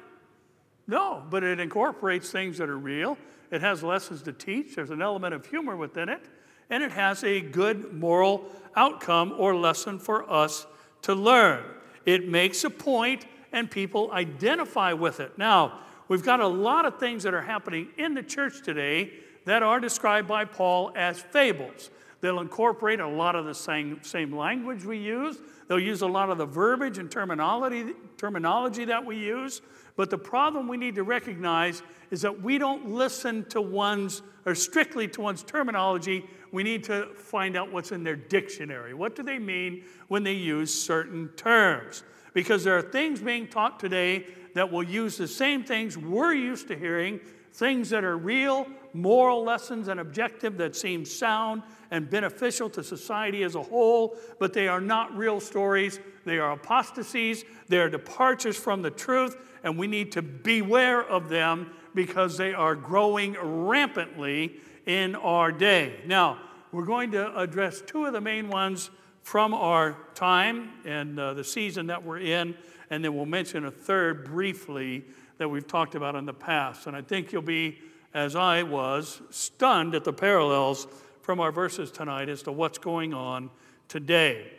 No, 0.86 1.22
but 1.30 1.44
it 1.44 1.60
incorporates 1.60 2.30
things 2.30 2.58
that 2.58 2.68
are 2.68 2.78
real. 2.78 3.16
It 3.50 3.60
has 3.60 3.82
lessons 3.82 4.22
to 4.22 4.32
teach. 4.32 4.74
There's 4.74 4.90
an 4.90 5.02
element 5.02 5.34
of 5.34 5.46
humor 5.46 5.76
within 5.76 6.08
it. 6.08 6.24
And 6.70 6.82
it 6.82 6.92
has 6.92 7.24
a 7.24 7.40
good 7.40 7.92
moral 7.92 8.46
outcome 8.76 9.34
or 9.36 9.54
lesson 9.54 9.98
for 9.98 10.30
us 10.30 10.66
to 11.02 11.14
learn. 11.14 11.64
It 12.06 12.28
makes 12.28 12.64
a 12.64 12.70
point 12.70 13.26
and 13.52 13.70
people 13.70 14.10
identify 14.12 14.92
with 14.92 15.20
it. 15.20 15.36
Now, 15.36 15.80
we've 16.08 16.22
got 16.22 16.40
a 16.40 16.46
lot 16.46 16.86
of 16.86 16.98
things 16.98 17.24
that 17.24 17.34
are 17.34 17.42
happening 17.42 17.88
in 17.98 18.14
the 18.14 18.22
church 18.22 18.62
today 18.62 19.12
that 19.44 19.62
are 19.62 19.80
described 19.80 20.28
by 20.28 20.44
Paul 20.44 20.92
as 20.94 21.20
fables. 21.20 21.90
They'll 22.20 22.40
incorporate 22.40 23.00
a 23.00 23.08
lot 23.08 23.34
of 23.34 23.46
the 23.46 23.54
same, 23.54 24.02
same 24.02 24.36
language 24.36 24.84
we 24.84 24.98
use. 24.98 25.38
They'll 25.68 25.80
use 25.80 26.02
a 26.02 26.06
lot 26.06 26.30
of 26.30 26.38
the 26.38 26.46
verbiage 26.46 26.98
and 26.98 27.10
terminology, 27.10 27.94
terminology 28.18 28.84
that 28.86 29.04
we 29.04 29.16
use. 29.16 29.62
But 29.96 30.10
the 30.10 30.18
problem 30.18 30.68
we 30.68 30.76
need 30.76 30.94
to 30.96 31.02
recognize 31.02 31.82
is 32.10 32.22
that 32.22 32.42
we 32.42 32.58
don't 32.58 32.90
listen 32.90 33.44
to 33.46 33.60
one's, 33.60 34.22
or 34.46 34.54
strictly 34.54 35.08
to 35.08 35.20
one's 35.20 35.42
terminology. 35.42 36.24
We 36.52 36.62
need 36.62 36.84
to 36.84 37.08
find 37.16 37.56
out 37.56 37.72
what's 37.72 37.92
in 37.92 38.04
their 38.04 38.16
dictionary. 38.16 38.94
What 38.94 39.14
do 39.14 39.22
they 39.22 39.38
mean 39.38 39.84
when 40.08 40.22
they 40.22 40.34
use 40.34 40.72
certain 40.72 41.28
terms? 41.36 42.02
Because 42.32 42.64
there 42.64 42.76
are 42.76 42.82
things 42.82 43.20
being 43.20 43.48
taught 43.48 43.80
today 43.80 44.26
that 44.54 44.70
will 44.70 44.82
use 44.82 45.16
the 45.16 45.28
same 45.28 45.64
things 45.64 45.96
we're 45.96 46.34
used 46.34 46.68
to 46.68 46.76
hearing, 46.76 47.20
things 47.52 47.90
that 47.90 48.04
are 48.04 48.16
real, 48.16 48.66
moral 48.92 49.44
lessons 49.44 49.88
and 49.88 50.00
objective 50.00 50.56
that 50.58 50.74
seem 50.74 51.04
sound 51.04 51.62
and 51.90 52.08
beneficial 52.08 52.70
to 52.70 52.82
society 52.82 53.42
as 53.42 53.54
a 53.54 53.62
whole, 53.62 54.16
but 54.38 54.52
they 54.52 54.68
are 54.68 54.80
not 54.80 55.16
real 55.16 55.40
stories. 55.40 56.00
They 56.24 56.38
are 56.38 56.52
apostasies, 56.52 57.44
they 57.68 57.78
are 57.78 57.88
departures 57.88 58.56
from 58.56 58.82
the 58.82 58.90
truth, 58.90 59.36
and 59.64 59.78
we 59.78 59.86
need 59.86 60.12
to 60.12 60.22
beware 60.22 61.02
of 61.02 61.28
them 61.28 61.72
because 61.94 62.36
they 62.36 62.54
are 62.54 62.74
growing 62.74 63.36
rampantly 63.40 64.56
in 64.86 65.14
our 65.16 65.52
day. 65.52 66.00
Now, 66.06 66.38
we're 66.72 66.84
going 66.84 67.12
to 67.12 67.36
address 67.38 67.80
two 67.80 68.06
of 68.06 68.12
the 68.12 68.20
main 68.20 68.48
ones 68.48 68.90
from 69.22 69.54
our 69.54 69.96
time 70.14 70.70
and 70.84 71.18
uh, 71.18 71.34
the 71.34 71.44
season 71.44 71.88
that 71.88 72.04
we're 72.04 72.18
in, 72.18 72.54
and 72.90 73.04
then 73.04 73.14
we'll 73.14 73.26
mention 73.26 73.64
a 73.64 73.70
third 73.70 74.24
briefly 74.24 75.04
that 75.38 75.48
we've 75.48 75.66
talked 75.66 75.94
about 75.94 76.14
in 76.16 76.26
the 76.26 76.34
past. 76.34 76.86
And 76.86 76.96
I 76.96 77.02
think 77.02 77.32
you'll 77.32 77.42
be, 77.42 77.78
as 78.14 78.36
I 78.36 78.62
was, 78.62 79.20
stunned 79.30 79.94
at 79.94 80.04
the 80.04 80.12
parallels 80.12 80.86
from 81.22 81.40
our 81.40 81.52
verses 81.52 81.90
tonight 81.90 82.28
as 82.28 82.42
to 82.42 82.52
what's 82.52 82.78
going 82.78 83.14
on 83.14 83.50
today. 83.88 84.50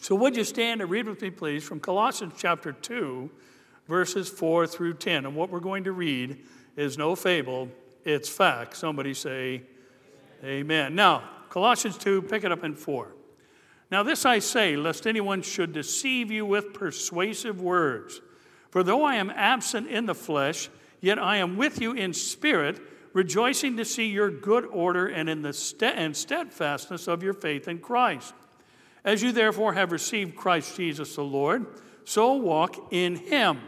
So, 0.00 0.14
would 0.14 0.36
you 0.36 0.44
stand 0.44 0.80
and 0.80 0.90
read 0.90 1.06
with 1.06 1.20
me, 1.20 1.30
please, 1.30 1.62
from 1.62 1.80
Colossians 1.80 2.34
chapter 2.38 2.72
2, 2.72 3.30
verses 3.90 4.28
4 4.28 4.66
through 4.66 4.94
10. 4.94 5.26
And 5.26 5.34
what 5.34 5.50
we're 5.50 5.60
going 5.60 5.84
to 5.84 5.92
read 5.92 6.38
is 6.80 6.96
no 6.96 7.14
fable, 7.14 7.68
it's 8.04 8.28
fact. 8.28 8.76
Somebody 8.76 9.12
say, 9.12 9.62
Amen. 10.42 10.94
Now, 10.94 11.22
Colossians 11.50 11.98
2, 11.98 12.22
pick 12.22 12.44
it 12.44 12.52
up 12.52 12.64
in 12.64 12.74
4. 12.74 13.12
Now, 13.90 14.02
this 14.02 14.24
I 14.24 14.38
say, 14.38 14.76
lest 14.76 15.06
anyone 15.06 15.42
should 15.42 15.72
deceive 15.72 16.30
you 16.30 16.46
with 16.46 16.72
persuasive 16.72 17.60
words. 17.60 18.22
For 18.70 18.82
though 18.82 19.02
I 19.02 19.16
am 19.16 19.30
absent 19.30 19.88
in 19.88 20.06
the 20.06 20.14
flesh, 20.14 20.70
yet 21.00 21.18
I 21.18 21.36
am 21.36 21.56
with 21.56 21.80
you 21.80 21.92
in 21.92 22.14
spirit, 22.14 22.80
rejoicing 23.12 23.76
to 23.76 23.84
see 23.84 24.06
your 24.06 24.30
good 24.30 24.64
order 24.64 25.06
and 25.08 25.28
in 25.28 25.42
the 25.42 25.52
st- 25.52 25.96
and 25.96 26.16
steadfastness 26.16 27.08
of 27.08 27.22
your 27.22 27.34
faith 27.34 27.68
in 27.68 27.80
Christ. 27.80 28.32
As 29.04 29.22
you 29.22 29.32
therefore 29.32 29.74
have 29.74 29.92
received 29.92 30.36
Christ 30.36 30.76
Jesus 30.76 31.16
the 31.16 31.24
Lord, 31.24 31.66
so 32.04 32.34
walk 32.34 32.92
in 32.92 33.16
him, 33.16 33.58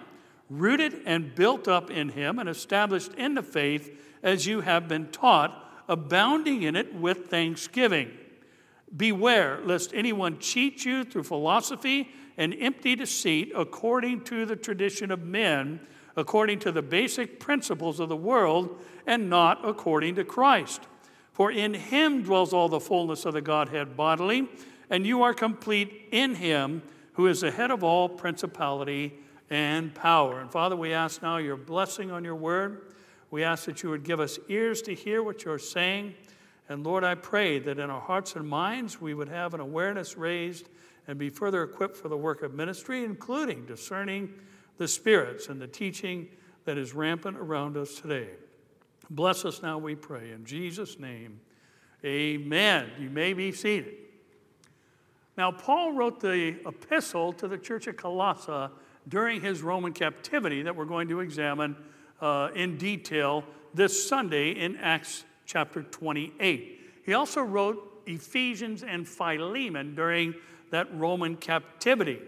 rooted 0.59 1.01
and 1.07 1.35
built 1.35 1.67
up 1.69 1.91
in 1.91 2.11
him, 2.11 2.39
and 2.39 2.49
established 2.49 3.15
in 3.15 3.35
the 3.35 3.43
faith 3.43 3.99
as 4.23 4.47
you 4.47 4.61
have 4.61 4.89
been 4.89 5.07
taught, 5.09 5.71
abounding 5.89 6.63
in 6.63 6.77
it 6.77 6.95
with 6.95 7.27
thanksgiving. 7.27 8.11
Beware 8.97 9.61
lest 9.65 9.93
anyone 9.95 10.39
cheat 10.39 10.85
you 10.85 11.05
through 11.05 11.23
philosophy 11.23 12.11
and 12.37 12.55
empty 12.59 12.95
deceit 12.95 13.53
according 13.55 14.23
to 14.25 14.45
the 14.45 14.57
tradition 14.57 15.11
of 15.11 15.23
men, 15.23 15.81
according 16.17 16.59
to 16.61 16.73
the 16.73 16.83
basic 16.83 17.41
principles 17.41 18.01
of 18.01 18.09
the 18.09 18.17
world, 18.17 18.79
and 19.07 19.31
not 19.31 19.67
according 19.67 20.15
to 20.17 20.25
Christ. 20.25 20.83
For 21.33 21.51
in 21.51 21.75
him 21.75 22.23
dwells 22.23 22.53
all 22.53 22.69
the 22.69 22.81
fullness 22.81 23.25
of 23.25 23.33
the 23.33 23.41
Godhead 23.41 23.97
bodily, 23.97 24.49
and 24.91 25.07
you 25.07 25.23
are 25.23 25.33
complete 25.33 26.09
in 26.13 26.35
him 26.35 26.83
who 27.15 27.27
is 27.27 27.41
the 27.41 27.51
head 27.51 27.71
of 27.71 27.83
all 27.83 28.09
principality 28.09 29.15
and 29.53 29.95
power. 29.95 30.41
And 30.41 30.51
Father, 30.51 30.75
we 30.75 30.95
ask 30.95 31.21
now 31.21 31.37
your 31.37 31.59
blessing 31.59 32.11
on 32.11 32.25
your 32.25 32.35
word. 32.35 32.95
We 33.31 33.45
ask 33.45 33.67
that 33.67 33.83
you 33.83 33.91
would 33.91 34.03
give 34.03 34.19
us 34.19 34.39
ears 34.49 34.81
to 34.83 34.95
hear 34.95 35.23
what 35.23 35.45
you're 35.45 35.59
saying. 35.59 36.15
And 36.71 36.83
Lord, 36.83 37.05
I 37.05 37.17
pray 37.17 37.59
that 37.59 37.79
in 37.79 37.91
our 37.91 38.01
hearts 38.01 38.35
and 38.35 38.49
minds 38.49 38.99
we 38.99 39.13
would 39.13 39.29
have 39.29 39.53
an 39.53 39.61
awareness 39.61 40.17
raised 40.17 40.71
and 41.07 41.19
be 41.19 41.29
further 41.29 41.63
equipped 41.63 41.99
for 41.99 42.09
the 42.09 42.17
work 42.17 42.43
of 42.43 42.55
ministry, 42.55 43.05
including 43.05 43.67
discerning 43.67 44.33
the 44.79 44.89
spirits 44.89 45.49
and 45.49 45.61
the 45.61 45.67
teaching 45.67 46.29
that 46.65 46.79
is 46.79 46.95
rampant 46.95 47.37
around 47.37 47.77
us 47.77 47.97
today. 47.97 48.31
Bless 49.11 49.45
us 49.45 49.63
now, 49.63 49.77
we 49.77 49.95
pray. 49.95 50.31
In 50.31 50.47
Jesus' 50.47 50.99
name, 50.99 51.41
amen. 52.03 52.91
You 52.99 53.11
may 53.11 53.35
be 53.35 53.53
seated. 53.53 53.97
Now, 55.37 55.53
Paul 55.53 55.93
wrote 55.93 56.21
the 56.21 56.57
epistle 56.67 57.35
to 57.35 57.49
the 57.49 57.59
church 57.59 57.87
of 57.87 57.99
Colossae 57.99 58.73
during 59.09 59.41
his 59.41 59.63
Roman 59.63 59.93
captivity 59.93 60.63
that 60.63 60.77
we're 60.77 60.85
going 60.85 61.09
to 61.09 61.21
examine 61.21 61.77
uh, 62.21 62.51
in 62.55 62.79
detail 62.79 63.45
this 63.75 64.09
Sunday 64.09 64.51
in 64.51 64.77
Acts 64.77 65.25
chapter 65.47 65.83
28. 65.83 66.81
He 67.05 67.15
also 67.15 67.43
wrote 67.43 68.03
Ephesians 68.07 68.83
and 68.83 69.09
Philemon 69.09 69.95
during 69.95 70.35
that 70.71 70.89
Roman 70.95 71.37
captivity. 71.37 72.21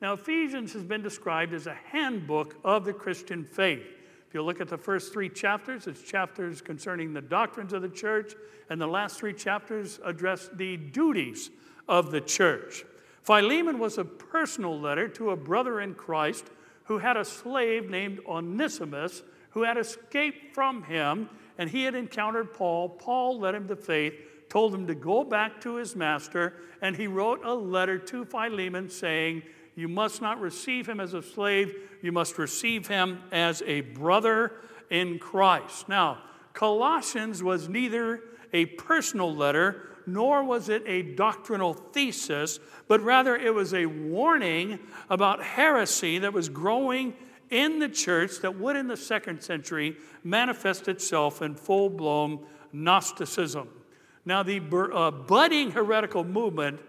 Now, 0.00 0.14
Ephesians 0.14 0.72
has 0.72 0.82
been 0.82 1.02
described 1.02 1.52
as 1.52 1.66
a 1.66 1.74
handbook 1.74 2.56
of 2.64 2.84
the 2.84 2.92
Christian 2.92 3.44
faith. 3.44 3.86
If 4.28 4.34
you 4.34 4.42
look 4.42 4.60
at 4.60 4.68
the 4.68 4.78
first 4.78 5.12
three 5.12 5.28
chapters, 5.28 5.86
it's 5.86 6.02
chapters 6.02 6.60
concerning 6.60 7.12
the 7.12 7.20
doctrines 7.20 7.72
of 7.72 7.82
the 7.82 7.88
church, 7.88 8.32
and 8.70 8.80
the 8.80 8.86
last 8.86 9.18
three 9.18 9.34
chapters 9.34 10.00
address 10.04 10.48
the 10.54 10.76
duties 10.76 11.50
of 11.88 12.10
the 12.10 12.20
church. 12.20 12.84
Philemon 13.22 13.78
was 13.78 13.98
a 13.98 14.04
personal 14.04 14.78
letter 14.78 15.08
to 15.08 15.30
a 15.30 15.36
brother 15.36 15.80
in 15.80 15.94
Christ 15.94 16.50
who 16.84 16.98
had 16.98 17.16
a 17.16 17.24
slave 17.24 17.88
named 17.88 18.20
Onesimus 18.26 19.22
who 19.50 19.62
had 19.62 19.76
escaped 19.76 20.54
from 20.54 20.82
him, 20.82 21.28
and 21.58 21.70
he 21.70 21.84
had 21.84 21.94
encountered 21.94 22.54
Paul. 22.54 22.88
Paul 22.88 23.38
led 23.38 23.54
him 23.54 23.68
to 23.68 23.76
faith, 23.76 24.14
told 24.48 24.74
him 24.74 24.86
to 24.86 24.94
go 24.94 25.24
back 25.24 25.60
to 25.60 25.76
his 25.76 25.94
master, 25.94 26.54
and 26.80 26.96
he 26.96 27.06
wrote 27.06 27.44
a 27.44 27.54
letter 27.54 27.98
to 27.98 28.24
Philemon 28.24 28.88
saying, 28.88 29.42
You 29.76 29.88
must 29.88 30.22
not 30.22 30.40
receive 30.40 30.88
him 30.88 31.00
as 31.00 31.14
a 31.14 31.22
slave, 31.22 31.74
you 32.02 32.12
must 32.12 32.38
receive 32.38 32.88
him 32.88 33.22
as 33.30 33.62
a 33.66 33.82
brother 33.82 34.52
in 34.90 35.18
Christ. 35.18 35.88
Now, 35.88 36.18
Colossians 36.54 37.42
was 37.42 37.68
neither 37.68 38.22
a 38.52 38.66
personal 38.66 39.34
letter 39.34 39.91
nor 40.06 40.44
was 40.44 40.68
it 40.68 40.82
a 40.86 41.02
doctrinal 41.02 41.74
thesis, 41.74 42.58
but 42.88 43.00
rather 43.00 43.36
it 43.36 43.54
was 43.54 43.74
a 43.74 43.86
warning 43.86 44.78
about 45.08 45.42
heresy 45.42 46.18
that 46.18 46.32
was 46.32 46.48
growing 46.48 47.14
in 47.50 47.78
the 47.78 47.88
church 47.88 48.40
that 48.40 48.58
would, 48.58 48.76
in 48.76 48.88
the 48.88 48.96
second 48.96 49.42
century, 49.42 49.96
manifest 50.24 50.88
itself 50.88 51.42
in 51.42 51.54
full 51.54 51.90
blown 51.90 52.44
Gnosticism. 52.72 53.68
Now, 54.24 54.42
the 54.42 54.60
uh, 54.94 55.10
budding 55.10 55.70
heretical 55.70 56.24
movement 56.24 56.80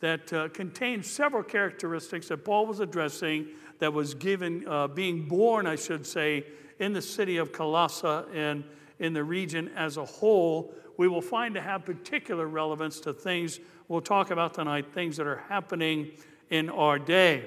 that 0.00 0.32
uh, 0.32 0.48
contained 0.48 1.04
several 1.06 1.42
characteristics 1.42 2.28
that 2.28 2.44
Paul 2.44 2.66
was 2.66 2.80
addressing, 2.80 3.48
that 3.78 3.92
was 3.92 4.14
given, 4.14 4.66
uh, 4.68 4.88
being 4.88 5.26
born, 5.26 5.66
I 5.66 5.76
should 5.76 6.06
say, 6.06 6.44
in 6.78 6.92
the 6.92 7.02
city 7.02 7.36
of 7.36 7.52
Colossae 7.52 8.24
and 8.34 8.64
in 9.00 9.12
the 9.12 9.24
region 9.24 9.70
as 9.74 9.96
a 9.96 10.04
whole, 10.04 10.72
we 10.96 11.08
will 11.08 11.22
find 11.22 11.54
to 11.54 11.60
have 11.60 11.84
particular 11.84 12.46
relevance 12.46 13.00
to 13.00 13.12
things 13.12 13.58
we'll 13.88 14.00
talk 14.00 14.30
about 14.30 14.54
tonight, 14.54 14.92
things 14.94 15.16
that 15.16 15.26
are 15.26 15.42
happening 15.48 16.12
in 16.50 16.70
our 16.70 16.98
day. 16.98 17.44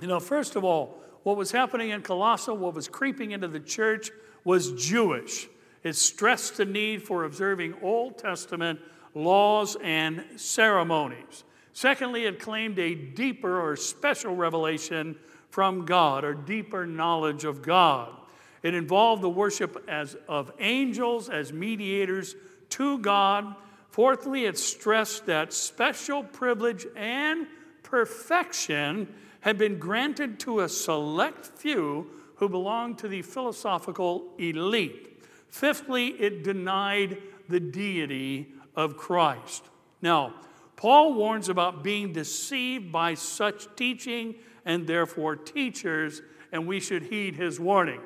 You 0.00 0.08
know, 0.08 0.18
first 0.18 0.56
of 0.56 0.64
all, 0.64 0.98
what 1.22 1.36
was 1.36 1.52
happening 1.52 1.90
in 1.90 2.02
Colossae, 2.02 2.50
what 2.50 2.74
was 2.74 2.88
creeping 2.88 3.32
into 3.32 3.46
the 3.46 3.60
church, 3.60 4.10
was 4.44 4.72
Jewish. 4.72 5.46
It 5.82 5.94
stressed 5.94 6.56
the 6.56 6.64
need 6.64 7.02
for 7.02 7.24
observing 7.24 7.74
Old 7.82 8.18
Testament 8.18 8.80
laws 9.14 9.76
and 9.82 10.24
ceremonies. 10.36 11.44
Secondly, 11.72 12.24
it 12.24 12.40
claimed 12.40 12.78
a 12.78 12.94
deeper 12.94 13.60
or 13.60 13.76
special 13.76 14.34
revelation 14.34 15.16
from 15.50 15.84
God 15.84 16.24
or 16.24 16.34
deeper 16.34 16.86
knowledge 16.86 17.44
of 17.44 17.62
God. 17.62 18.14
It 18.62 18.74
involved 18.74 19.22
the 19.22 19.28
worship 19.28 19.84
as, 19.88 20.16
of 20.28 20.52
angels 20.58 21.28
as 21.28 21.52
mediators 21.52 22.34
to 22.70 22.98
God. 22.98 23.54
Fourthly, 23.90 24.44
it 24.44 24.58
stressed 24.58 25.26
that 25.26 25.52
special 25.52 26.22
privilege 26.22 26.86
and 26.96 27.46
perfection 27.82 29.08
had 29.40 29.58
been 29.58 29.78
granted 29.78 30.40
to 30.40 30.60
a 30.60 30.68
select 30.68 31.46
few 31.46 32.10
who 32.36 32.48
belonged 32.48 32.98
to 32.98 33.08
the 33.08 33.22
philosophical 33.22 34.32
elite. 34.38 35.22
Fifthly, 35.48 36.08
it 36.08 36.44
denied 36.44 37.18
the 37.48 37.60
deity 37.60 38.48
of 38.76 38.96
Christ. 38.96 39.64
Now, 40.02 40.34
Paul 40.76 41.14
warns 41.14 41.48
about 41.48 41.82
being 41.82 42.12
deceived 42.12 42.92
by 42.92 43.14
such 43.14 43.74
teaching 43.74 44.36
and 44.64 44.86
therefore 44.86 45.34
teachers, 45.34 46.22
and 46.52 46.66
we 46.66 46.78
should 46.78 47.04
heed 47.04 47.34
his 47.34 47.58
warning. 47.58 48.00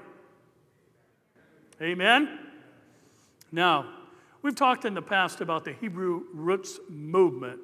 Amen? 1.81 2.39
Now, 3.51 3.87
We've 4.43 4.57
talked 4.57 4.85
in 4.85 4.95
the 4.95 5.03
past 5.03 5.41
about 5.41 5.65
the 5.65 5.73
Hebrew 5.73 6.25
roots 6.35 6.81
movement. 6.89 7.61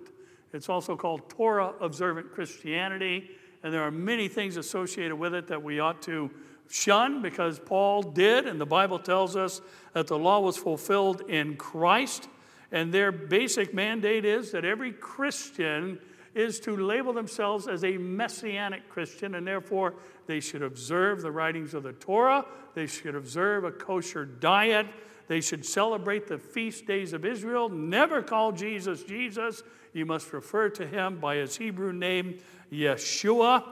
It's 0.53 0.69
also 0.69 0.97
called 0.97 1.29
Torah 1.29 1.75
observant 1.81 2.33
Christianity, 2.33 3.31
and 3.65 3.75
there 3.75 3.83
are 3.83 3.91
many 3.91 4.29
things 4.29 4.57
associated 4.57 5.17
with 5.17 5.35
it 5.35 5.49
that 5.49 5.61
we 5.61 5.81
ought 5.81 6.01
to 6.03 6.31
shun 6.71 7.21
because 7.21 7.59
Paul 7.59 8.03
did, 8.03 8.47
and 8.47 8.61
the 8.61 8.67
Bible 8.67 9.01
tells 9.01 9.35
us 9.35 9.61
that 9.93 10.07
the 10.07 10.17
law 10.17 10.39
was 10.39 10.57
fulfilled 10.57 11.23
in 11.29 11.57
Christ. 11.57 12.29
And 12.71 12.95
their 12.95 13.11
basic 13.11 13.75
mandate 13.75 14.25
is 14.25 14.53
that 14.53 14.65
every 14.65 14.93
Christian 14.93 15.99
is 16.39 16.61
to 16.61 16.77
label 16.77 17.13
themselves 17.13 17.67
as 17.67 17.85
a 17.85 17.97
messianic 17.99 18.89
Christian, 18.89 19.35
and 19.35 19.47
therefore 19.47 19.95
they 20.27 20.41
should 20.41 20.63
observe 20.63 21.23
the 21.23 21.31
writings 21.31 21.75
of 21.75 21.83
the 21.83 21.93
Torah, 21.95 22.45
they 22.75 22.87
should 22.87 23.15
observe 23.15 23.65
a 23.65 23.73
kosher 23.73 24.25
diet, 24.25 24.87
they 25.27 25.41
should 25.41 25.65
celebrate 25.65 26.27
the 26.27 26.39
feast 26.39 26.87
days 26.87 27.13
of 27.13 27.25
Israel. 27.25 27.69
Never 27.69 28.23
call 28.23 28.53
Jesus 28.53 29.03
Jesus. 29.03 29.63
You 29.93 30.07
must 30.07 30.33
refer 30.33 30.71
to 30.71 30.87
him 30.87 31.19
by 31.19 31.37
his 31.37 31.57
Hebrew 31.57 31.93
name, 31.93 32.39
Yeshua. 32.73 33.63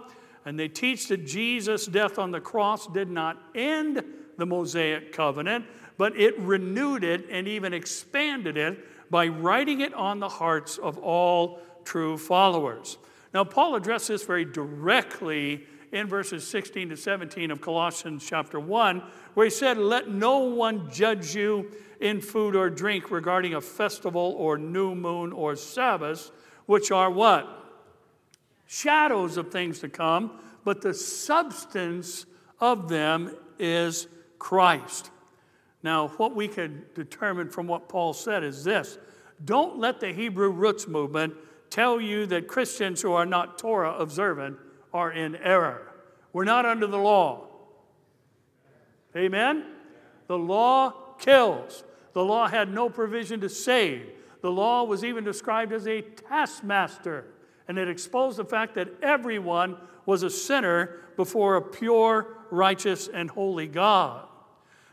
And 0.44 0.58
they 0.58 0.68
teach 0.68 1.08
that 1.08 1.26
Jesus' 1.26 1.86
death 1.86 2.18
on 2.18 2.30
the 2.30 2.40
cross 2.40 2.86
did 2.86 3.10
not 3.10 3.40
end 3.54 4.04
the 4.36 4.46
Mosaic 4.46 5.12
covenant, 5.12 5.64
but 5.96 6.14
it 6.18 6.38
renewed 6.38 7.04
it 7.04 7.26
and 7.30 7.48
even 7.48 7.72
expanded 7.72 8.58
it 8.58 9.10
by 9.10 9.28
writing 9.28 9.80
it 9.80 9.94
on 9.94 10.20
the 10.20 10.28
hearts 10.28 10.78
of 10.78 10.98
all 10.98 11.60
true 11.86 12.18
followers. 12.18 12.98
Now, 13.32 13.44
Paul 13.44 13.76
addressed 13.76 14.08
this 14.08 14.24
very 14.24 14.44
directly 14.44 15.64
in 15.92 16.06
verses 16.06 16.46
16 16.46 16.90
to 16.90 16.96
17 16.96 17.50
of 17.50 17.60
Colossians 17.60 18.26
chapter 18.28 18.60
1, 18.60 19.02
where 19.34 19.46
he 19.46 19.50
said, 19.50 19.78
Let 19.78 20.08
no 20.10 20.38
one 20.40 20.90
judge 20.90 21.34
you 21.34 21.70
in 22.00 22.20
food 22.20 22.54
or 22.54 22.68
drink 22.68 23.10
regarding 23.10 23.54
a 23.54 23.60
festival 23.60 24.34
or 24.36 24.58
new 24.58 24.94
moon 24.94 25.32
or 25.32 25.56
Sabbath, 25.56 26.30
which 26.66 26.90
are 26.90 27.10
what? 27.10 27.48
Shadows 28.66 29.36
of 29.36 29.50
things 29.50 29.78
to 29.78 29.88
come, 29.88 30.38
but 30.64 30.82
the 30.82 30.92
substance 30.92 32.26
of 32.60 32.88
them 32.88 33.34
is 33.58 34.08
Christ. 34.38 35.10
Now, 35.82 36.08
what 36.08 36.34
we 36.34 36.48
can 36.48 36.84
determine 36.94 37.48
from 37.48 37.68
what 37.68 37.88
Paul 37.88 38.12
said 38.12 38.42
is 38.42 38.64
this 38.64 38.98
don't 39.44 39.78
let 39.78 40.00
the 40.00 40.12
Hebrew 40.12 40.50
roots 40.50 40.88
movement 40.88 41.34
tell 41.76 42.00
you 42.00 42.24
that 42.24 42.48
Christians 42.48 43.02
who 43.02 43.12
are 43.12 43.26
not 43.26 43.58
Torah 43.58 43.94
observant 43.98 44.56
are 44.94 45.12
in 45.12 45.36
error. 45.36 45.92
We're 46.32 46.44
not 46.44 46.64
under 46.64 46.86
the 46.86 46.96
law. 46.96 47.48
Amen? 49.14 49.66
The 50.26 50.38
law 50.38 51.14
kills. 51.18 51.84
The 52.14 52.24
law 52.24 52.48
had 52.48 52.72
no 52.72 52.88
provision 52.88 53.42
to 53.42 53.50
save. 53.50 54.08
The 54.40 54.50
law 54.50 54.84
was 54.84 55.04
even 55.04 55.22
described 55.22 55.70
as 55.74 55.86
a 55.86 56.00
taskmaster, 56.00 57.26
and 57.68 57.76
it 57.76 57.90
exposed 57.90 58.38
the 58.38 58.46
fact 58.46 58.74
that 58.76 58.88
everyone 59.02 59.76
was 60.06 60.22
a 60.22 60.30
sinner 60.30 61.00
before 61.14 61.56
a 61.56 61.62
pure, 61.62 62.38
righteous, 62.50 63.06
and 63.06 63.28
holy 63.28 63.68
God. 63.68 64.26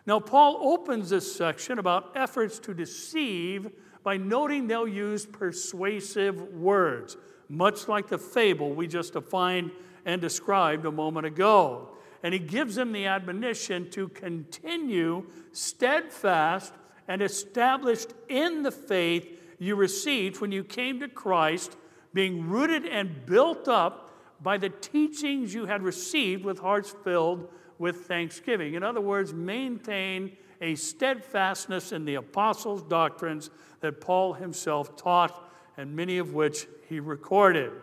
Now, 0.05 0.19
Paul 0.19 0.57
opens 0.61 1.11
this 1.11 1.33
section 1.33 1.79
about 1.79 2.11
efforts 2.13 2.59
to 2.59 2.73
deceive 2.73 3.71
by 4.03 4.17
noting 4.17 4.67
they'll 4.67 4.87
use 4.87 5.25
persuasive 5.25 6.53
words, 6.53 7.17
much 7.49 7.87
like 7.87 8.07
the 8.07 8.17
fable 8.17 8.73
we 8.73 8.87
just 8.87 9.13
defined 9.13 9.71
and 10.05 10.21
described 10.21 10.85
a 10.85 10.91
moment 10.91 11.25
ago. 11.25 11.89
And 12.21 12.33
he 12.33 12.39
gives 12.39 12.75
them 12.75 12.91
the 12.91 13.05
admonition 13.05 13.89
to 13.91 14.09
continue 14.09 15.25
steadfast 15.51 16.73
and 17.07 17.21
established 17.21 18.13
in 18.29 18.63
the 18.63 18.71
faith 18.71 19.39
you 19.59 19.75
received 19.75 20.41
when 20.41 20.51
you 20.51 20.63
came 20.63 20.99
to 20.99 21.07
Christ, 21.07 21.75
being 22.13 22.49
rooted 22.49 22.85
and 22.85 23.25
built 23.25 23.67
up 23.67 24.11
by 24.41 24.57
the 24.57 24.69
teachings 24.69 25.53
you 25.53 25.65
had 25.65 25.81
received 25.81 26.43
with 26.43 26.59
hearts 26.59 26.93
filled 27.03 27.49
with 27.79 28.05
thanksgiving. 28.05 28.73
In 28.73 28.83
other 28.83 29.01
words, 29.01 29.33
maintain 29.33 30.35
a 30.63 30.75
steadfastness 30.75 31.91
in 31.91 32.05
the 32.05 32.15
apostles' 32.15 32.83
doctrines 32.83 33.49
that 33.81 33.99
Paul 33.99 34.33
himself 34.33 34.95
taught, 34.95 35.49
and 35.75 35.93
many 35.93 36.17
of 36.19 36.33
which 36.33 36.67
he 36.87 37.01
recorded. 37.01 37.73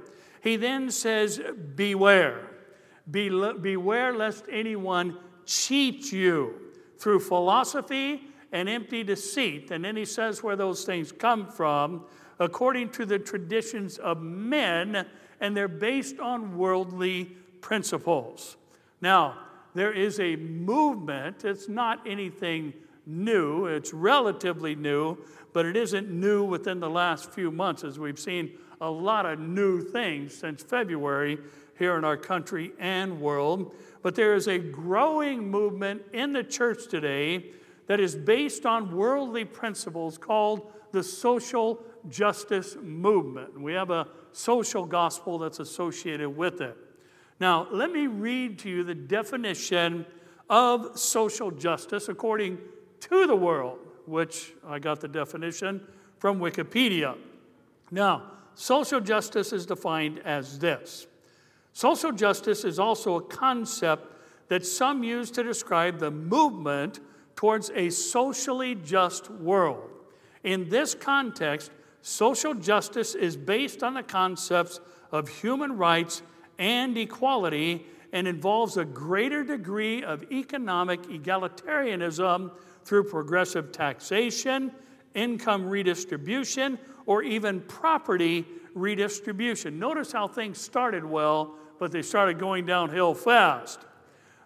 He 0.42 0.56
then 0.56 0.90
says, 0.90 1.40
Beware. 1.76 2.46
Be, 3.10 3.28
beware 3.28 4.14
lest 4.14 4.46
anyone 4.50 5.18
cheat 5.44 6.10
you 6.10 6.54
through 6.98 7.20
philosophy 7.20 8.22
and 8.50 8.68
empty 8.68 9.04
deceit. 9.04 9.70
And 9.70 9.84
then 9.84 9.96
he 9.96 10.06
says 10.06 10.42
where 10.42 10.56
those 10.56 10.84
things 10.84 11.12
come 11.12 11.48
from, 11.48 12.04
according 12.38 12.90
to 12.90 13.04
the 13.04 13.18
traditions 13.18 13.98
of 13.98 14.22
men, 14.22 15.06
and 15.40 15.54
they're 15.54 15.68
based 15.68 16.18
on 16.18 16.56
worldly 16.56 17.36
principles. 17.60 18.56
Now, 19.02 19.36
there 19.74 19.92
is 19.92 20.18
a 20.20 20.36
movement, 20.36 21.44
it's 21.44 21.68
not 21.68 22.06
anything 22.06 22.72
new, 23.06 23.66
it's 23.66 23.92
relatively 23.92 24.74
new, 24.74 25.16
but 25.52 25.66
it 25.66 25.76
isn't 25.76 26.10
new 26.10 26.44
within 26.44 26.80
the 26.80 26.90
last 26.90 27.30
few 27.30 27.50
months 27.50 27.84
as 27.84 27.98
we've 27.98 28.18
seen 28.18 28.52
a 28.80 28.90
lot 28.90 29.26
of 29.26 29.38
new 29.38 29.80
things 29.80 30.34
since 30.34 30.62
February 30.62 31.38
here 31.78 31.96
in 31.96 32.04
our 32.04 32.16
country 32.16 32.72
and 32.78 33.20
world. 33.20 33.74
But 34.02 34.14
there 34.14 34.34
is 34.34 34.48
a 34.48 34.58
growing 34.58 35.50
movement 35.50 36.02
in 36.12 36.32
the 36.32 36.44
church 36.44 36.88
today 36.88 37.52
that 37.86 38.00
is 38.00 38.14
based 38.14 38.66
on 38.66 38.94
worldly 38.94 39.44
principles 39.44 40.16
called 40.16 40.72
the 40.92 41.02
social 41.02 41.82
justice 42.08 42.76
movement. 42.80 43.60
We 43.60 43.72
have 43.74 43.90
a 43.90 44.08
social 44.32 44.84
gospel 44.84 45.38
that's 45.38 45.58
associated 45.58 46.30
with 46.30 46.60
it. 46.60 46.76
Now, 47.40 47.66
let 47.70 47.90
me 47.90 48.06
read 48.06 48.58
to 48.60 48.68
you 48.68 48.84
the 48.84 48.94
definition 48.94 50.04
of 50.50 50.98
social 50.98 51.50
justice 51.50 52.08
according 52.10 52.58
to 53.00 53.26
the 53.26 53.34
world, 53.34 53.78
which 54.06 54.52
I 54.66 54.78
got 54.78 55.00
the 55.00 55.08
definition 55.08 55.80
from 56.18 56.38
Wikipedia. 56.38 57.16
Now, 57.90 58.24
social 58.54 59.00
justice 59.00 59.52
is 59.54 59.64
defined 59.64 60.20
as 60.24 60.58
this 60.58 61.06
social 61.72 62.12
justice 62.12 62.64
is 62.64 62.78
also 62.78 63.16
a 63.16 63.22
concept 63.22 64.06
that 64.48 64.66
some 64.66 65.02
use 65.02 65.30
to 65.30 65.42
describe 65.42 65.98
the 65.98 66.10
movement 66.10 67.00
towards 67.36 67.70
a 67.74 67.88
socially 67.88 68.74
just 68.74 69.30
world. 69.30 69.88
In 70.42 70.68
this 70.68 70.94
context, 70.94 71.70
social 72.02 72.52
justice 72.52 73.14
is 73.14 73.36
based 73.36 73.82
on 73.82 73.94
the 73.94 74.02
concepts 74.02 74.80
of 75.12 75.28
human 75.28 75.76
rights 75.78 76.22
and 76.60 76.96
equality 76.96 77.84
and 78.12 78.28
involves 78.28 78.76
a 78.76 78.84
greater 78.84 79.42
degree 79.42 80.04
of 80.04 80.30
economic 80.30 81.02
egalitarianism 81.04 82.52
through 82.84 83.04
progressive 83.04 83.72
taxation, 83.72 84.70
income 85.14 85.66
redistribution, 85.66 86.78
or 87.06 87.22
even 87.22 87.60
property 87.62 88.46
redistribution. 88.74 89.78
Notice 89.78 90.12
how 90.12 90.28
things 90.28 90.60
started 90.60 91.04
well, 91.04 91.54
but 91.78 91.90
they 91.90 92.02
started 92.02 92.38
going 92.38 92.66
downhill 92.66 93.14
fast. 93.14 93.80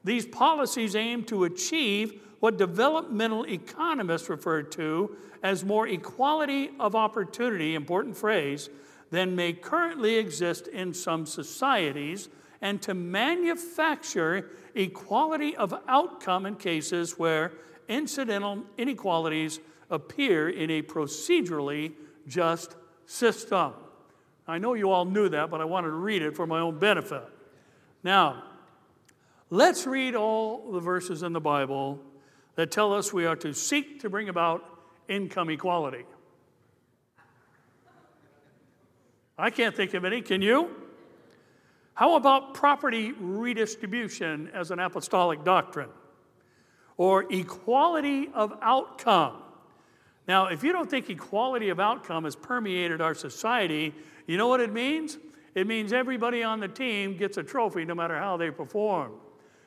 These 0.05 0.27
policies 0.27 0.95
aim 0.95 1.25
to 1.25 1.45
achieve 1.45 2.21
what 2.41 2.59
developmental 2.59 3.45
economists 3.45 4.29
refer 4.29 4.63
to 4.63 5.17
as 5.43 5.65
more 5.65 5.89
equality 5.89 6.71
of 6.79 6.95
opportunity, 6.95 7.75
important 7.75 8.17
phrase, 8.17 8.69
than 9.15 9.37
may 9.37 9.53
currently 9.53 10.17
exist 10.17 10.67
in 10.67 10.93
some 10.93 11.25
societies, 11.25 12.29
and 12.61 12.83
to 12.83 12.95
manufacture 12.95 14.51
equality 14.75 15.57
of 15.57 15.73
outcome 15.87 16.47
in 16.47 16.57
cases 16.57 17.19
where 17.19 17.53
incidental 17.89 18.65
inequalities 18.77 19.61
appear 19.89 20.49
in 20.49 20.69
a 20.71 20.83
procedurally 20.83 21.93
just 22.27 22.75
system. 23.07 23.73
I 24.49 24.59
know 24.59 24.75
you 24.75 24.91
all 24.91 25.05
knew 25.05 25.29
that, 25.29 25.49
but 25.49 25.61
I 25.61 25.65
wanted 25.65 25.89
to 25.89 25.95
read 25.95 26.23
it 26.23 26.35
for 26.35 26.47
my 26.47 26.59
own 26.59 26.79
benefit. 26.79 27.23
Now, 28.03 28.43
let's 29.49 29.87
read 29.87 30.17
all 30.17 30.73
the 30.73 30.81
verses 30.81 31.23
in 31.23 31.33
the 31.33 31.41
Bible 31.41 32.01
that 32.57 32.71
tell 32.71 32.93
us 32.93 33.13
we 33.13 33.27
are 33.27 33.37
to 33.37 33.53
seek 33.53 34.01
to 34.01 34.11
bring 34.11 34.29
about 34.29 34.65
income 35.09 35.51
equality. 35.51 36.05
I 39.37 39.51
can't 39.51 39.75
think 39.75 39.95
of 39.95 40.05
any. 40.05 40.23
Can 40.23 40.43
you? 40.43 40.71
How 41.95 42.17
about 42.17 42.55
property 42.55 43.13
redistribution 43.13 44.51
as 44.53 44.71
an 44.71 44.79
apostolic 44.79 45.45
doctrine? 45.45 45.91
Or 46.97 47.25
equality 47.33 48.29
of 48.35 48.57
outcome? 48.63 49.43
Now, 50.27 50.47
if 50.47 50.65
you 50.65 50.73
don't 50.73 50.89
think 50.89 51.11
equality 51.11 51.69
of 51.69 51.79
outcome 51.79 52.25
has 52.25 52.35
permeated 52.35 53.01
our 53.01 53.15
society, 53.15 53.95
you 54.27 54.37
know 54.37 54.49
what 54.49 54.61
it 54.61 54.73
means? 54.73 55.19
It 55.55 55.67
means 55.67 55.93
everybody 55.93 56.43
on 56.43 56.61
the 56.61 56.69
team 56.69 57.17
gets 57.17 57.37
a 57.37 57.43
trophy 57.43 57.85
no 57.85 57.95
matter 57.95 58.19
how 58.19 58.37
they 58.37 58.51
perform. 58.51 59.13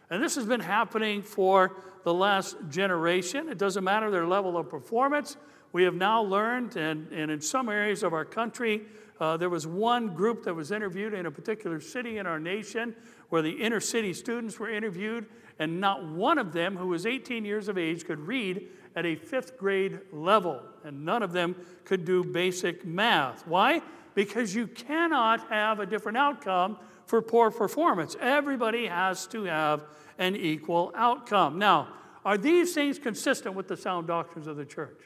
And 0.10 0.24
this 0.24 0.36
has 0.36 0.46
been 0.46 0.62
happening 0.62 1.22
for 1.22 1.76
the 2.04 2.14
last 2.14 2.58
generation. 2.70 3.50
It 3.50 3.58
doesn't 3.58 3.84
matter 3.84 4.10
their 4.10 4.26
level 4.26 4.58
of 4.58 4.70
performance. 4.70 5.38
We 5.74 5.84
have 5.84 5.96
now 5.96 6.22
learned, 6.22 6.76
and, 6.76 7.12
and 7.12 7.30
in 7.30 7.42
some 7.42 7.70
areas 7.70 8.04
of 8.04 8.14
our 8.14 8.26
country, 8.26 8.84
uh, 9.20 9.38
there 9.38 9.50
was 9.50 9.66
one 9.66 10.14
group 10.14 10.44
that 10.44 10.54
was 10.54 10.72
interviewed 10.72 11.14
in 11.14 11.26
a 11.26 11.32
particular 11.32 11.80
city 11.80 12.18
in 12.18 12.28
our 12.28 12.40
nation 12.40 12.96
where 13.30 13.42
the 13.42 13.52
inner 13.52 13.80
city 13.80 14.14
students 14.14 14.60
were 14.60 14.70
interviewed, 14.70 15.26
and 15.60 15.82
not 15.82 16.06
one 16.06 16.38
of 16.38 16.54
them 16.54 16.78
who 16.78 16.88
was 16.88 17.06
18 17.06 17.44
years 17.44 17.68
of 17.68 17.78
age 17.78 18.06
could 18.06 18.20
read 18.20 18.68
at 18.96 19.06
a 19.06 19.16
fifth 19.16 19.58
grade 19.58 20.00
level, 20.12 20.62
and 20.84 21.06
none 21.06 21.24
of 21.24 21.32
them 21.32 21.56
could 21.84 22.06
do 22.06 22.24
basic 22.24 22.86
math. 22.86 23.46
Why? 23.48 23.82
Because 24.16 24.56
you 24.56 24.68
cannot 24.68 25.48
have 25.50 25.80
a 25.80 25.86
different 25.86 26.18
outcome 26.18 26.78
for 27.06 27.22
poor 27.22 27.52
performance. 27.52 28.16
Everybody 28.20 28.88
has 28.88 29.28
to 29.28 29.44
have 29.44 29.84
an 30.18 30.36
equal 30.36 30.92
outcome. 30.96 31.60
Now, 31.60 31.90
are 32.26 32.38
these 32.38 32.74
things 32.74 33.00
consistent 33.00 33.56
with 33.56 33.68
the 33.68 33.78
sound 33.78 34.08
doctrines 34.08 34.48
of 34.48 34.58
the 34.58 34.66
church? 34.66 35.00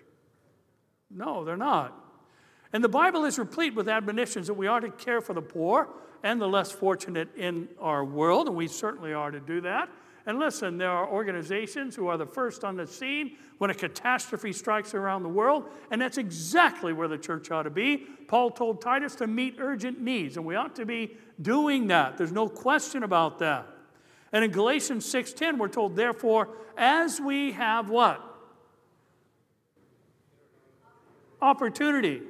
No, 1.10 1.44
they're 1.44 1.58
not. 1.58 2.01
And 2.74 2.84
the 2.84 2.90
Bible 2.90 3.26
is 3.26 3.38
replete 3.38 3.76
with 3.76 3.90
admonitions 3.90 4.48
that 4.48 4.54
we 4.54 4.68
are 4.68 4.80
to 4.80 4.90
care 4.90 5.22
for 5.22 5.34
the 5.34 5.42
poor 5.42 5.90
and 6.24 6.42
the 6.42 6.48
less 6.48 6.72
fortunate 6.72 7.30
in 7.36 7.68
our 7.80 8.06
world, 8.06 8.48
and 8.48 8.56
we 8.56 8.68
certainly 8.68 9.14
are 9.14 9.32
to 9.32 9.40
do 9.40 9.62
that. 9.62 9.90
And 10.26 10.38
listen, 10.38 10.78
there 10.78 10.92
are 10.92 11.10
organizations 11.10 11.96
who 11.96 12.08
are 12.08 12.18
the 12.18 12.28
first 12.28 12.64
on 12.64 12.76
the 12.76 12.86
scene 12.86 13.38
when 13.58 13.72
a 13.72 13.74
catastrophe 13.74 14.54
strikes 14.54 14.94
around 14.94 15.24
the 15.24 15.30
world, 15.30 15.66
and 15.90 16.00
that's 16.00 16.20
exactly 16.20 16.94
where 16.94 17.08
the 17.08 17.18
church 17.18 17.50
ought 17.50 17.64
to 17.64 17.72
be. 17.72 18.06
Paul 18.28 18.52
told 18.52 18.82
Titus 18.82 19.16
to 19.16 19.28
meet 19.28 19.56
urgent 19.60 20.00
needs, 20.00 20.38
and 20.38 20.46
we 20.46 20.56
ought 20.56 20.76
to 20.76 20.86
be 20.86 21.18
doing 21.42 21.88
that. 21.88 22.18
There's 22.18 22.32
no 22.32 22.48
question 22.48 23.02
about 23.04 23.40
that. 23.40 23.68
And 24.32 24.46
in 24.46 24.52
Galatians 24.52 25.06
6:10 25.06 25.58
we're 25.58 25.68
told 25.68 25.96
therefore 25.96 26.50
as 26.78 27.20
we 27.20 27.52
have 27.54 27.90
what? 27.90 28.24
Opportunity. 31.42 32.22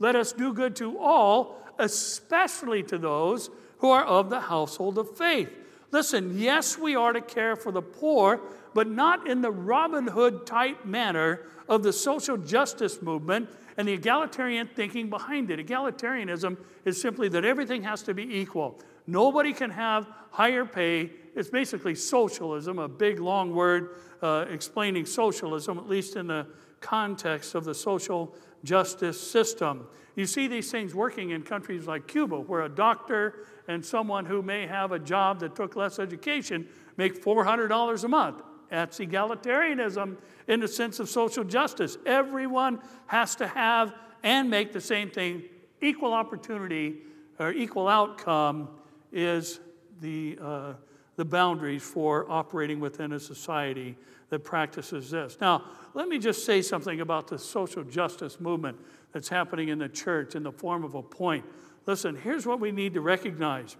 Let 0.00 0.16
us 0.16 0.32
do 0.32 0.52
good 0.52 0.74
to 0.76 0.98
all, 0.98 1.62
especially 1.78 2.82
to 2.84 2.98
those 2.98 3.50
who 3.78 3.90
are 3.90 4.04
of 4.04 4.30
the 4.30 4.40
household 4.40 4.98
of 4.98 5.16
faith. 5.16 5.50
Listen, 5.92 6.38
yes, 6.38 6.78
we 6.78 6.96
are 6.96 7.12
to 7.12 7.20
care 7.20 7.54
for 7.54 7.70
the 7.70 7.82
poor, 7.82 8.40
but 8.74 8.88
not 8.88 9.28
in 9.28 9.42
the 9.42 9.50
Robin 9.50 10.06
Hood 10.06 10.46
type 10.46 10.84
manner 10.84 11.42
of 11.68 11.82
the 11.82 11.92
social 11.92 12.36
justice 12.36 13.02
movement 13.02 13.48
and 13.76 13.86
the 13.86 13.92
egalitarian 13.92 14.68
thinking 14.74 15.10
behind 15.10 15.50
it. 15.50 15.64
Egalitarianism 15.64 16.56
is 16.84 17.00
simply 17.00 17.28
that 17.28 17.44
everything 17.44 17.82
has 17.82 18.02
to 18.02 18.14
be 18.14 18.22
equal. 18.38 18.78
Nobody 19.06 19.52
can 19.52 19.70
have 19.70 20.06
higher 20.30 20.64
pay. 20.64 21.10
It's 21.34 21.50
basically 21.50 21.94
socialism, 21.94 22.78
a 22.78 22.88
big 22.88 23.18
long 23.18 23.54
word 23.54 23.96
uh, 24.22 24.46
explaining 24.50 25.06
socialism, 25.06 25.78
at 25.78 25.88
least 25.88 26.16
in 26.16 26.28
the 26.28 26.46
context 26.80 27.54
of 27.54 27.64
the 27.64 27.74
social 27.74 28.34
justice 28.64 29.20
system. 29.20 29.86
You 30.16 30.26
see 30.26 30.48
these 30.48 30.70
things 30.70 30.94
working 30.94 31.30
in 31.30 31.42
countries 31.42 31.86
like 31.86 32.06
Cuba, 32.06 32.40
where 32.40 32.62
a 32.62 32.68
doctor 32.68 33.46
and 33.68 33.84
someone 33.84 34.26
who 34.26 34.42
may 34.42 34.66
have 34.66 34.92
a 34.92 34.98
job 34.98 35.40
that 35.40 35.54
took 35.54 35.76
less 35.76 35.98
education 35.98 36.68
make 36.96 37.22
$400 37.22 38.04
a 38.04 38.08
month. 38.08 38.42
That's 38.68 38.98
egalitarianism 38.98 40.16
in 40.46 40.60
the 40.60 40.68
sense 40.68 41.00
of 41.00 41.08
social 41.08 41.44
justice. 41.44 41.96
Everyone 42.06 42.80
has 43.06 43.34
to 43.36 43.46
have 43.46 43.94
and 44.22 44.50
make 44.50 44.72
the 44.72 44.80
same 44.80 45.10
thing. 45.10 45.42
Equal 45.80 46.12
opportunity 46.12 46.98
or 47.38 47.52
equal 47.52 47.88
outcome 47.88 48.68
is 49.12 49.60
the, 50.00 50.38
uh, 50.40 50.72
the 51.16 51.24
boundaries 51.24 51.82
for 51.82 52.30
operating 52.30 52.80
within 52.80 53.12
a 53.12 53.20
society 53.20 53.96
that 54.30 54.44
practices 54.44 55.10
this. 55.10 55.36
Now, 55.40 55.64
let 55.92 56.08
me 56.08 56.18
just 56.18 56.44
say 56.44 56.62
something 56.62 57.00
about 57.00 57.28
the 57.28 57.38
social 57.38 57.84
justice 57.84 58.40
movement 58.40 58.78
that's 59.12 59.28
happening 59.28 59.68
in 59.68 59.78
the 59.78 59.88
church 59.88 60.34
in 60.34 60.42
the 60.42 60.52
form 60.52 60.84
of 60.84 60.94
a 60.94 61.02
point. 61.02 61.44
Listen, 61.86 62.16
here's 62.16 62.46
what 62.46 62.60
we 62.60 62.72
need 62.72 62.94
to 62.94 63.00
recognize 63.00 63.76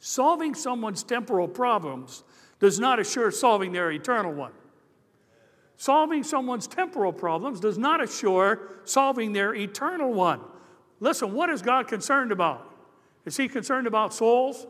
solving 0.00 0.54
someone's 0.54 1.02
temporal 1.02 1.48
problems 1.48 2.24
does 2.60 2.78
not 2.78 2.98
assure 2.98 3.30
solving 3.30 3.72
their 3.72 3.90
eternal 3.90 4.32
one. 4.32 4.52
Solving 5.76 6.22
someone's 6.22 6.66
temporal 6.66 7.12
problems 7.12 7.60
does 7.60 7.78
not 7.78 8.02
assure 8.02 8.60
solving 8.84 9.32
their 9.32 9.54
eternal 9.54 10.12
one. 10.12 10.40
Listen, 11.00 11.32
what 11.32 11.50
is 11.50 11.62
God 11.62 11.88
concerned 11.88 12.32
about? 12.32 12.70
Is 13.24 13.36
He 13.36 13.48
concerned 13.48 13.86
about 13.86 14.14
souls? 14.14 14.66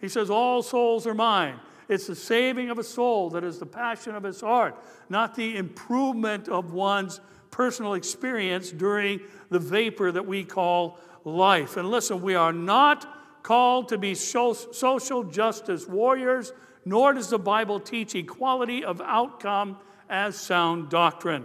He 0.00 0.08
says, 0.08 0.30
All 0.30 0.62
souls 0.62 1.06
are 1.06 1.14
mine. 1.14 1.60
It's 1.90 2.06
the 2.06 2.14
saving 2.14 2.70
of 2.70 2.78
a 2.78 2.84
soul 2.84 3.30
that 3.30 3.42
is 3.42 3.58
the 3.58 3.66
passion 3.66 4.14
of 4.14 4.22
his 4.22 4.40
heart, 4.40 4.76
not 5.08 5.34
the 5.34 5.56
improvement 5.56 6.48
of 6.48 6.72
one's 6.72 7.20
personal 7.50 7.94
experience 7.94 8.70
during 8.70 9.20
the 9.48 9.58
vapor 9.58 10.12
that 10.12 10.24
we 10.24 10.44
call 10.44 11.00
life. 11.24 11.76
And 11.76 11.90
listen, 11.90 12.22
we 12.22 12.36
are 12.36 12.52
not 12.52 13.42
called 13.42 13.88
to 13.88 13.98
be 13.98 14.14
social 14.14 15.24
justice 15.24 15.88
warriors, 15.88 16.52
nor 16.84 17.12
does 17.12 17.28
the 17.28 17.40
Bible 17.40 17.80
teach 17.80 18.14
equality 18.14 18.84
of 18.84 19.00
outcome 19.00 19.76
as 20.08 20.36
sound 20.36 20.90
doctrine. 20.90 21.44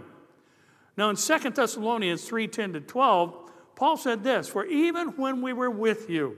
Now 0.96 1.10
in 1.10 1.16
2 1.16 1.56
Thessalonians 1.56 2.24
3:10 2.24 2.72
to 2.74 2.80
12, 2.80 3.50
Paul 3.74 3.96
said 3.96 4.22
this, 4.22 4.48
"For 4.48 4.64
even 4.64 5.08
when 5.16 5.42
we 5.42 5.52
were 5.52 5.70
with 5.70 6.08
you, 6.08 6.36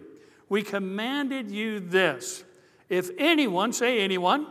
we 0.49 0.62
commanded 0.62 1.51
you 1.51 1.79
this, 1.79 2.44
if 2.88 3.11
anyone, 3.18 3.72
say 3.72 4.01
anyone, 4.01 4.46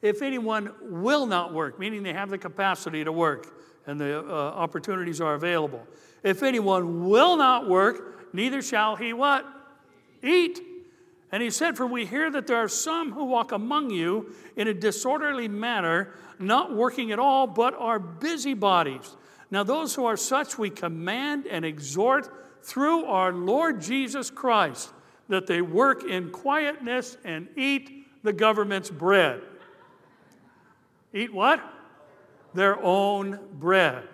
if 0.00 0.22
anyone 0.22 0.72
will 0.80 1.26
not 1.26 1.52
work, 1.52 1.78
meaning 1.78 2.02
they 2.02 2.12
have 2.12 2.30
the 2.30 2.38
capacity 2.38 3.04
to 3.04 3.12
work, 3.12 3.46
and 3.86 4.00
the 4.00 4.18
uh, 4.18 4.32
opportunities 4.32 5.20
are 5.20 5.34
available. 5.34 5.86
If 6.22 6.42
anyone 6.42 7.08
will 7.08 7.36
not 7.36 7.68
work, 7.68 8.34
neither 8.34 8.62
shall 8.62 8.96
he 8.96 9.12
what? 9.12 9.46
Eat. 10.22 10.60
And 11.30 11.42
he 11.42 11.50
said, 11.50 11.76
For 11.76 11.86
we 11.86 12.04
hear 12.04 12.30
that 12.30 12.46
there 12.46 12.58
are 12.58 12.68
some 12.68 13.12
who 13.12 13.24
walk 13.24 13.52
among 13.52 13.90
you 13.90 14.34
in 14.56 14.68
a 14.68 14.74
disorderly 14.74 15.48
manner, 15.48 16.12
not 16.38 16.74
working 16.74 17.12
at 17.12 17.18
all, 17.18 17.46
but 17.46 17.74
are 17.74 17.98
busybodies. 17.98 19.16
Now, 19.50 19.62
those 19.62 19.94
who 19.94 20.04
are 20.04 20.16
such, 20.16 20.58
we 20.58 20.70
command 20.70 21.46
and 21.46 21.64
exhort 21.64 22.30
through 22.62 23.04
our 23.04 23.32
Lord 23.32 23.80
Jesus 23.80 24.30
Christ 24.30 24.92
that 25.32 25.46
they 25.46 25.62
work 25.62 26.04
in 26.04 26.30
quietness 26.30 27.16
and 27.24 27.48
eat 27.56 28.06
the 28.22 28.34
government's 28.34 28.90
bread. 28.90 29.40
Eat 31.14 31.32
what? 31.32 31.58
Their 32.52 32.78
own 32.84 33.38
bread. 33.54 34.06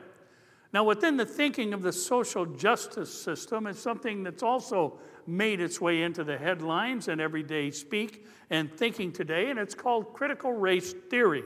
Now, 0.72 0.85
within 0.85 1.16
the 1.16 1.26
thinking 1.26 1.74
of 1.74 1.83
the 1.83 1.92
social 1.92 2.46
justice 2.46 3.12
system 3.12 3.66
is 3.66 3.81
something 3.81 4.22
that's 4.22 4.44
also 4.44 5.00
made 5.26 5.61
its 5.61 5.81
way 5.81 6.02
into 6.02 6.22
the 6.22 6.38
headlines 6.38 7.09
and 7.09 7.20
everyday 7.20 7.72
speak 7.72 8.24
and 8.48 8.72
thinking 8.72 9.11
today, 9.11 9.50
and 9.50 9.59
it's 9.59 9.74
called 9.74 10.12
critical 10.14 10.52
race 10.52 10.92
theory. 11.11 11.42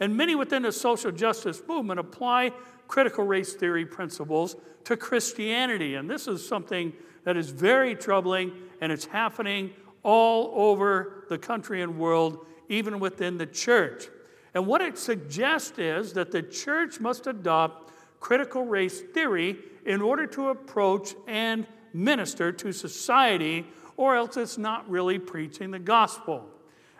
And 0.00 0.16
many 0.16 0.34
within 0.34 0.62
the 0.62 0.72
social 0.72 1.12
justice 1.12 1.62
movement 1.68 2.00
apply 2.00 2.50
critical 2.88 3.24
race 3.24 3.54
theory 3.54 3.86
principles 3.86 4.56
to 4.82 4.96
Christianity. 4.96 5.94
And 5.94 6.10
this 6.10 6.26
is 6.26 6.44
something 6.44 6.92
that 7.22 7.36
is 7.36 7.50
very 7.50 7.94
troubling, 7.94 8.52
and 8.80 8.92
it's 8.92 9.06
happening 9.06 9.72
all 10.02 10.52
over 10.54 11.24
the 11.28 11.38
country 11.38 11.82
and 11.82 11.98
world, 11.98 12.46
even 12.68 13.00
within 13.00 13.38
the 13.38 13.46
church. 13.46 14.08
And 14.54 14.66
what 14.66 14.80
it 14.80 14.98
suggests 14.98 15.78
is 15.78 16.14
that 16.14 16.30
the 16.30 16.42
church 16.42 17.00
must 17.00 17.26
adopt 17.26 17.92
critical 18.20 18.64
race 18.64 19.00
theory 19.00 19.56
in 19.84 20.02
order 20.02 20.26
to 20.26 20.48
approach 20.48 21.14
and 21.26 21.66
minister 21.92 22.52
to 22.52 22.72
society, 22.72 23.66
or 23.96 24.16
else 24.16 24.36
it's 24.36 24.58
not 24.58 24.88
really 24.88 25.18
preaching 25.18 25.70
the 25.70 25.78
gospel. 25.78 26.44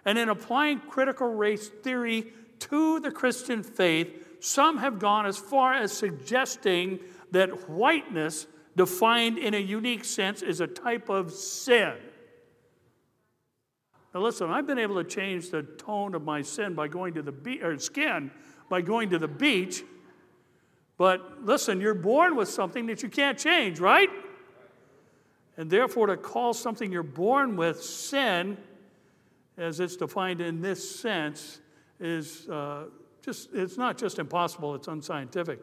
And 0.05 0.19
in 0.19 0.29
applying 0.29 0.81
critical 0.81 1.35
race 1.35 1.69
theory 1.69 2.33
to 2.61 3.01
the 3.01 3.11
Christian 3.11 3.63
faith, 3.63 4.27
some 4.41 4.79
have 4.79 4.99
gone 4.99 5.27
as 5.27 5.37
far 5.37 5.75
as 5.75 5.93
suggesting 5.93 7.01
that 7.31 7.69
whiteness, 7.69 8.47
defined 8.79 9.37
in 9.37 9.53
a 9.53 9.59
unique 9.59 10.05
sense, 10.05 10.41
is 10.41 10.61
a 10.61 10.67
type 10.67 11.11
of 11.11 11.33
sin. 11.33 11.95
Now, 14.15 14.21
listen, 14.21 14.51
I've 14.51 14.67
been 14.67 14.79
able 14.79 14.95
to 14.97 15.05
change 15.05 15.51
the 15.51 15.63
tone 15.63 16.15
of 16.15 16.23
my 16.23 16.41
sin 16.41 16.75
by 16.75 16.89
going 16.89 17.13
to 17.15 17.23
the 17.23 17.33
beach, 17.33 17.63
or 17.63 17.79
skin 17.79 18.31
by 18.71 18.81
going 18.81 19.11
to 19.11 19.19
the 19.19 19.29
beach. 19.29 19.85
But 20.97 21.45
listen, 21.45 21.81
you're 21.81 21.95
born 21.95 22.35
with 22.35 22.49
something 22.49 22.87
that 22.87 23.03
you 23.03 23.09
can't 23.09 23.39
change, 23.39 23.81
right? 23.81 24.09
And 25.57 25.71
therefore, 25.71 26.07
to 26.07 26.17
call 26.17 26.55
something 26.55 26.91
you're 26.91 27.03
born 27.03 27.57
with 27.57 27.83
sin, 27.83 28.57
as 29.57 29.81
it's 29.81 29.97
defined 29.97 30.41
in 30.41 30.63
this 30.63 30.99
sense, 30.99 31.61
is 32.01 32.49
uh, 32.49 32.85
just, 33.23 33.51
it's 33.53 33.77
not 33.77 33.99
just 33.99 34.19
impossible, 34.19 34.75
it's 34.75 34.89
unscientific. 34.89 35.61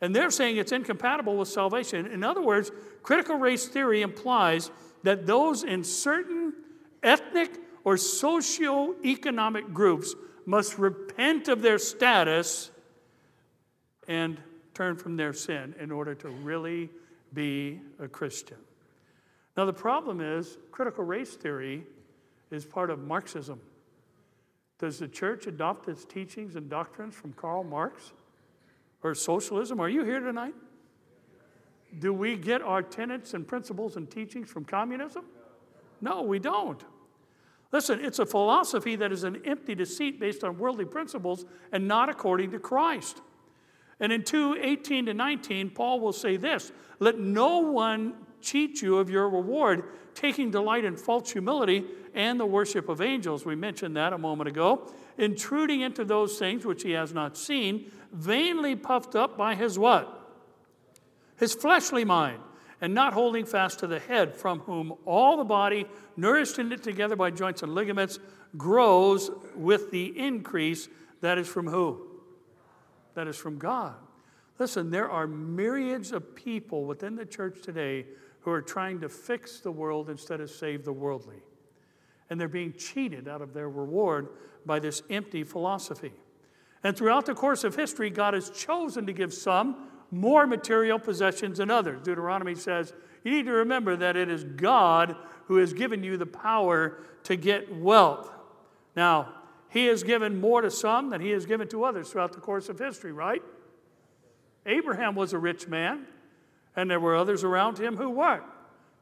And 0.00 0.14
they're 0.14 0.30
saying 0.30 0.56
it's 0.58 0.72
incompatible 0.72 1.36
with 1.36 1.48
salvation. 1.48 2.06
In 2.06 2.22
other 2.22 2.42
words, 2.42 2.70
critical 3.02 3.36
race 3.36 3.66
theory 3.66 4.02
implies 4.02 4.70
that 5.02 5.26
those 5.26 5.62
in 5.62 5.84
certain 5.84 6.52
ethnic 7.02 7.50
or 7.84 7.96
socio-economic 7.96 9.72
groups 9.72 10.14
must 10.44 10.78
repent 10.78 11.48
of 11.48 11.62
their 11.62 11.78
status 11.78 12.70
and 14.08 14.40
turn 14.74 14.96
from 14.96 15.16
their 15.16 15.32
sin 15.32 15.74
in 15.80 15.90
order 15.90 16.14
to 16.14 16.28
really 16.28 16.90
be 17.32 17.80
a 17.98 18.06
Christian. 18.06 18.58
Now, 19.56 19.64
the 19.64 19.72
problem 19.72 20.20
is 20.20 20.58
critical 20.70 21.04
race 21.04 21.34
theory 21.34 21.84
is 22.50 22.64
part 22.64 22.90
of 22.90 22.98
Marxism. 23.00 23.60
Does 24.78 24.98
the 24.98 25.08
church 25.08 25.46
adopt 25.46 25.88
its 25.88 26.04
teachings 26.04 26.56
and 26.56 26.68
doctrines 26.68 27.14
from 27.14 27.32
Karl 27.32 27.64
Marx 27.64 28.12
or 29.02 29.14
socialism? 29.14 29.80
Are 29.80 29.88
you 29.88 30.04
here 30.04 30.20
tonight? 30.20 30.54
Do 31.98 32.12
we 32.12 32.36
get 32.36 32.62
our 32.62 32.82
tenets 32.82 33.34
and 33.34 33.46
principles 33.46 33.96
and 33.96 34.10
teachings 34.10 34.50
from 34.50 34.64
communism? 34.64 35.24
No, 36.00 36.22
we 36.22 36.38
don't. 36.38 36.82
Listen, 37.72 38.04
it's 38.04 38.18
a 38.18 38.26
philosophy 38.26 38.96
that 38.96 39.12
is 39.12 39.24
an 39.24 39.42
empty 39.44 39.74
deceit 39.74 40.20
based 40.20 40.44
on 40.44 40.58
worldly 40.58 40.84
principles 40.84 41.44
and 41.72 41.88
not 41.88 42.08
according 42.08 42.50
to 42.52 42.58
Christ. 42.58 43.20
And 43.98 44.12
in 44.12 44.22
2 44.22 44.58
18 44.60 45.06
to 45.06 45.14
19, 45.14 45.70
Paul 45.70 46.00
will 46.00 46.12
say 46.12 46.36
this 46.36 46.72
Let 47.00 47.18
no 47.18 47.58
one 47.58 48.14
cheat 48.40 48.82
you 48.82 48.98
of 48.98 49.10
your 49.10 49.28
reward, 49.28 49.84
taking 50.14 50.50
delight 50.50 50.84
in 50.84 50.96
false 50.96 51.30
humility 51.30 51.84
and 52.14 52.38
the 52.38 52.46
worship 52.46 52.88
of 52.88 53.00
angels. 53.00 53.44
We 53.44 53.56
mentioned 53.56 53.96
that 53.96 54.12
a 54.12 54.18
moment 54.18 54.48
ago. 54.48 54.90
Intruding 55.18 55.80
into 55.80 56.04
those 56.04 56.38
things 56.38 56.64
which 56.64 56.82
he 56.82 56.92
has 56.92 57.12
not 57.12 57.36
seen, 57.36 57.90
vainly 58.16 58.74
puffed 58.74 59.14
up 59.14 59.36
by 59.36 59.54
his 59.54 59.78
what? 59.78 60.12
His 61.38 61.54
fleshly 61.54 62.04
mind, 62.04 62.40
and 62.80 62.94
not 62.94 63.12
holding 63.12 63.44
fast 63.44 63.78
to 63.80 63.86
the 63.86 63.98
head, 63.98 64.34
from 64.34 64.60
whom 64.60 64.94
all 65.04 65.36
the 65.36 65.44
body, 65.44 65.86
nourished 66.16 66.58
and 66.58 66.70
knit 66.70 66.82
together 66.82 67.16
by 67.16 67.30
joints 67.30 67.62
and 67.62 67.74
ligaments, 67.74 68.18
grows 68.56 69.30
with 69.54 69.90
the 69.90 70.18
increase 70.18 70.88
that 71.20 71.38
is 71.38 71.48
from 71.48 71.66
who? 71.66 72.06
That 73.14 73.28
is 73.28 73.36
from 73.36 73.58
God. 73.58 73.94
Listen, 74.58 74.90
there 74.90 75.10
are 75.10 75.26
myriads 75.26 76.12
of 76.12 76.34
people 76.34 76.84
within 76.84 77.16
the 77.16 77.26
church 77.26 77.60
today 77.62 78.06
who 78.40 78.50
are 78.50 78.62
trying 78.62 79.00
to 79.00 79.08
fix 79.08 79.60
the 79.60 79.70
world 79.70 80.08
instead 80.08 80.40
of 80.40 80.50
save 80.50 80.84
the 80.84 80.92
worldly. 80.92 81.42
And 82.30 82.40
they're 82.40 82.48
being 82.48 82.72
cheated 82.72 83.28
out 83.28 83.42
of 83.42 83.52
their 83.52 83.68
reward 83.68 84.28
by 84.64 84.78
this 84.78 85.02
empty 85.10 85.44
philosophy. 85.44 86.12
And 86.86 86.96
throughout 86.96 87.26
the 87.26 87.34
course 87.34 87.64
of 87.64 87.74
history, 87.74 88.10
God 88.10 88.34
has 88.34 88.48
chosen 88.48 89.06
to 89.06 89.12
give 89.12 89.34
some 89.34 89.88
more 90.12 90.46
material 90.46 91.00
possessions 91.00 91.58
than 91.58 91.68
others. 91.68 92.00
Deuteronomy 92.00 92.54
says, 92.54 92.92
you 93.24 93.32
need 93.32 93.46
to 93.46 93.52
remember 93.54 93.96
that 93.96 94.14
it 94.14 94.30
is 94.30 94.44
God 94.44 95.16
who 95.46 95.56
has 95.56 95.72
given 95.72 96.04
you 96.04 96.16
the 96.16 96.26
power 96.26 96.98
to 97.24 97.34
get 97.34 97.74
wealth. 97.74 98.30
Now, 98.94 99.32
He 99.68 99.86
has 99.86 100.04
given 100.04 100.40
more 100.40 100.60
to 100.60 100.70
some 100.70 101.10
than 101.10 101.20
He 101.20 101.30
has 101.30 101.44
given 101.44 101.66
to 101.70 101.82
others 101.82 102.10
throughout 102.10 102.32
the 102.32 102.40
course 102.40 102.68
of 102.68 102.78
history, 102.78 103.10
right? 103.10 103.42
Abraham 104.64 105.16
was 105.16 105.32
a 105.32 105.38
rich 105.40 105.66
man. 105.66 106.06
And 106.76 106.88
there 106.88 107.00
were 107.00 107.16
others 107.16 107.42
around 107.42 107.78
him 107.78 107.96
who 107.96 108.10
weren't. 108.10 108.44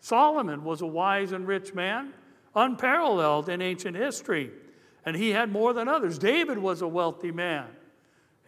Solomon 0.01 0.64
was 0.64 0.81
a 0.81 0.87
wise 0.87 1.33
and 1.33 1.47
rich 1.47 1.75
man, 1.75 2.14
unparalleled 2.55 3.51
in 3.51 3.61
ancient 3.61 3.94
history, 3.94 4.53
and 5.06 5.16
he 5.16 5.30
had 5.30 5.50
more 5.50 5.72
than 5.72 5.88
others. 5.88 6.18
David 6.18 6.58
was 6.58 6.82
a 6.82 6.88
wealthy 6.88 7.30
man. 7.30 7.66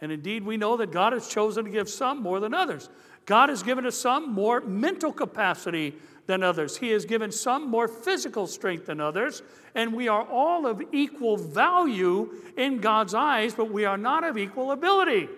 And 0.01 0.13
indeed, 0.13 0.45
we 0.45 0.57
know 0.57 0.77
that 0.77 0.91
God 0.91 1.13
has 1.13 1.29
chosen 1.29 1.65
to 1.65 1.71
give 1.71 1.89
some 1.89 2.23
more 2.23 2.41
than 2.41 2.55
others. 2.55 2.89
God 3.25 3.49
has 3.49 3.63
given 3.63 3.87
us 3.87 3.97
some 3.97 4.33
more 4.33 4.61
mental 4.61 5.13
capacity 5.13 5.95
than 6.27 6.43
others. 6.43 6.77
He 6.77 6.91
has 6.91 7.05
given 7.05 7.33
some 7.33 7.71
more 7.71 7.89
physical 7.89 8.47
strength 8.47 8.87
than 8.87 9.01
others. 9.01 9.43
And 9.75 9.95
we 9.95 10.09
are 10.09 10.23
all 10.23 10.67
of 10.67 10.83
equal 10.93 11.37
value 11.37 12.31
in 12.57 12.79
God's 12.79 13.15
eyes, 13.15 13.55
but 13.55 13.71
we 13.71 13.85
are 13.85 13.99
not 13.99 14.25
of 14.25 14.37
equal 14.37 14.73
ability. 14.73 15.29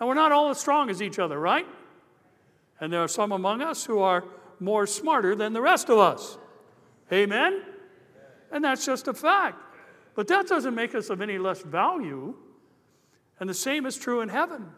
And 0.00 0.08
we're 0.08 0.14
not 0.14 0.32
all 0.32 0.50
as 0.50 0.58
strong 0.58 0.90
as 0.90 1.02
each 1.02 1.18
other, 1.18 1.38
right? 1.38 1.66
And 2.80 2.92
there 2.92 3.02
are 3.02 3.08
some 3.08 3.30
among 3.30 3.62
us 3.62 3.84
who 3.84 4.00
are 4.00 4.24
more 4.58 4.86
smarter 4.86 5.34
than 5.34 5.52
the 5.52 5.60
rest 5.60 5.90
of 5.90 5.98
us. 5.98 6.38
Amen? 7.12 7.62
And 8.50 8.64
that's 8.64 8.84
just 8.84 9.06
a 9.08 9.14
fact. 9.14 9.60
But 10.14 10.28
that 10.28 10.46
doesn't 10.46 10.74
make 10.74 10.94
us 10.94 11.10
of 11.10 11.20
any 11.20 11.38
less 11.38 11.62
value. 11.62 12.34
And 13.40 13.48
the 13.48 13.54
same 13.54 13.86
is 13.86 13.96
true 13.96 14.20
in 14.20 14.28
heaven. 14.28 14.70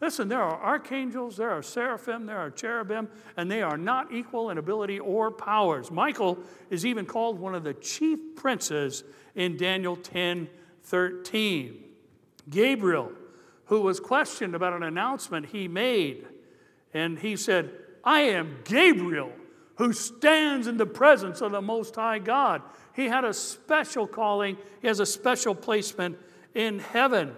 Listen, 0.00 0.28
there 0.28 0.42
are 0.42 0.60
archangels, 0.60 1.36
there 1.36 1.50
are 1.50 1.62
seraphim, 1.62 2.26
there 2.26 2.38
are 2.38 2.50
cherubim, 2.50 3.08
and 3.36 3.50
they 3.50 3.62
are 3.62 3.78
not 3.78 4.12
equal 4.12 4.50
in 4.50 4.58
ability 4.58 4.98
or 4.98 5.30
powers. 5.30 5.90
Michael 5.90 6.38
is 6.68 6.84
even 6.84 7.06
called 7.06 7.38
one 7.38 7.54
of 7.54 7.64
the 7.64 7.74
chief 7.74 8.18
princes 8.34 9.04
in 9.34 9.56
Daniel 9.56 9.96
10 9.96 10.48
13. 10.82 11.82
Gabriel, 12.50 13.10
who 13.66 13.80
was 13.80 13.98
questioned 13.98 14.54
about 14.54 14.74
an 14.74 14.82
announcement 14.82 15.46
he 15.46 15.66
made 15.66 16.26
and 16.92 17.18
he 17.18 17.36
said, 17.36 17.70
I 18.04 18.20
am 18.20 18.58
Gabriel 18.64 19.32
who 19.76 19.92
stands 19.92 20.66
in 20.66 20.76
the 20.76 20.86
presence 20.86 21.40
of 21.40 21.52
the 21.52 21.62
Most 21.62 21.94
High 21.96 22.18
God. 22.18 22.62
He 22.94 23.06
had 23.06 23.24
a 23.24 23.34
special 23.34 24.06
calling, 24.06 24.56
he 24.80 24.88
has 24.88 25.00
a 25.00 25.06
special 25.06 25.54
placement 25.54 26.16
in 26.54 26.78
heaven. 26.78 27.34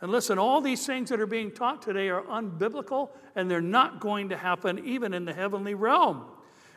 And 0.00 0.10
listen, 0.10 0.38
all 0.38 0.60
these 0.60 0.84
things 0.84 1.08
that 1.08 1.20
are 1.20 1.26
being 1.26 1.50
taught 1.50 1.80
today 1.80 2.08
are 2.08 2.22
unbiblical 2.22 3.10
and 3.34 3.50
they're 3.50 3.60
not 3.60 4.00
going 4.00 4.28
to 4.28 4.36
happen 4.36 4.84
even 4.84 5.14
in 5.14 5.24
the 5.24 5.32
heavenly 5.32 5.74
realm. 5.74 6.24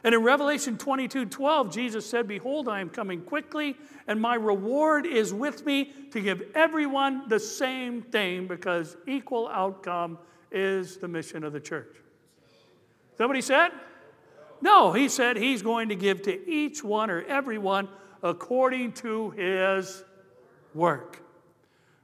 And 0.04 0.15
in 0.15 0.23
Revelation 0.23 0.78
22 0.78 1.25
12, 1.25 1.73
Jesus 1.73 2.06
said, 2.06 2.28
Behold, 2.28 2.69
I 2.69 2.80
am 2.80 2.89
coming 2.89 3.21
quickly, 3.21 3.75
and 4.08 4.21
my 4.21 4.36
reward 4.36 5.06
is 5.06 5.34
with 5.34 5.65
me 5.65 5.91
to 6.12 6.21
give 6.21 6.41
everyone 6.56 7.28
the 7.28 7.39
same 7.39 8.02
thing 8.02 8.47
because 8.47 8.95
equal 9.08 9.49
outcome 9.49 10.17
is 10.52 10.97
the 10.97 11.08
mission 11.08 11.43
of 11.43 11.52
the 11.52 11.60
church. 11.60 11.97
Somebody 13.17 13.41
said? 13.41 13.71
No, 14.61 14.91
he 14.91 15.07
said 15.09 15.37
he's 15.37 15.61
going 15.61 15.89
to 15.89 15.95
give 15.95 16.21
to 16.23 16.49
each 16.49 16.83
one 16.83 17.09
or 17.09 17.21
everyone 17.23 17.87
according 18.21 18.93
to 18.93 19.31
his 19.31 20.03
work. 20.73 21.21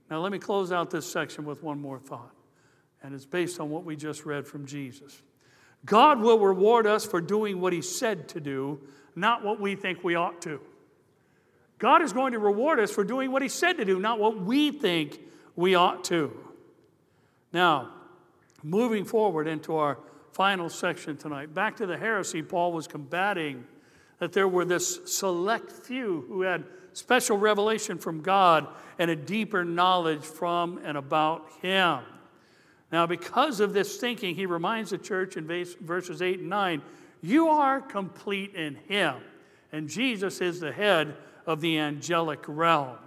Now, 0.09 0.19
let 0.19 0.31
me 0.31 0.39
close 0.39 0.71
out 0.71 0.89
this 0.91 1.09
section 1.11 1.45
with 1.45 1.63
one 1.63 1.81
more 1.81 1.99
thought, 1.99 2.31
and 3.03 3.13
it's 3.13 3.25
based 3.25 3.59
on 3.59 3.69
what 3.69 3.83
we 3.83 3.95
just 3.95 4.25
read 4.25 4.47
from 4.47 4.65
Jesus. 4.65 5.21
God 5.85 6.19
will 6.19 6.39
reward 6.39 6.87
us 6.87 7.05
for 7.05 7.21
doing 7.21 7.59
what 7.59 7.73
he 7.73 7.81
said 7.81 8.27
to 8.29 8.39
do, 8.39 8.79
not 9.15 9.43
what 9.43 9.59
we 9.59 9.75
think 9.75 10.03
we 10.03 10.15
ought 10.15 10.41
to. 10.43 10.59
God 11.77 12.01
is 12.01 12.13
going 12.13 12.33
to 12.33 12.39
reward 12.39 12.79
us 12.79 12.91
for 12.91 13.03
doing 13.03 13.31
what 13.31 13.41
he 13.41 13.49
said 13.49 13.77
to 13.77 13.85
do, 13.85 13.99
not 13.99 14.19
what 14.19 14.39
we 14.39 14.71
think 14.71 15.19
we 15.55 15.75
ought 15.75 16.03
to. 16.05 16.31
Now, 17.51 17.91
moving 18.63 19.05
forward 19.05 19.47
into 19.47 19.75
our 19.75 19.99
final 20.35 20.67
section 20.67 21.15
tonight, 21.15 21.53
back 21.53 21.77
to 21.77 21.85
the 21.85 21.97
heresy 21.97 22.43
Paul 22.43 22.73
was 22.73 22.87
combating 22.87 23.63
that 24.19 24.33
there 24.33 24.49
were 24.49 24.65
this 24.65 24.99
select 25.05 25.71
few 25.71 26.25
who 26.27 26.41
had 26.41 26.65
special 26.91 27.37
revelation 27.37 27.97
from 27.97 28.19
God 28.19 28.67
and 28.99 29.09
a 29.09 29.15
deeper 29.15 29.63
knowledge 29.63 30.23
from 30.23 30.81
and 30.83 30.97
about 30.97 31.47
him. 31.61 32.01
Now, 32.91 33.07
because 33.07 33.61
of 33.61 33.71
this 33.71 33.95
thinking, 33.95 34.35
he 34.35 34.45
reminds 34.45 34.89
the 34.89 34.97
church 34.97 35.37
in 35.37 35.47
verses 35.79 36.21
8 36.21 36.39
and 36.39 36.49
9 36.49 36.81
you 37.21 37.47
are 37.47 37.79
complete 37.79 38.55
in 38.55 38.75
him, 38.89 39.15
and 39.71 39.87
Jesus 39.87 40.41
is 40.41 40.59
the 40.59 40.71
head 40.71 41.15
of 41.47 41.61
the 41.61 41.79
angelic 41.79 42.43
realm. 42.45 42.97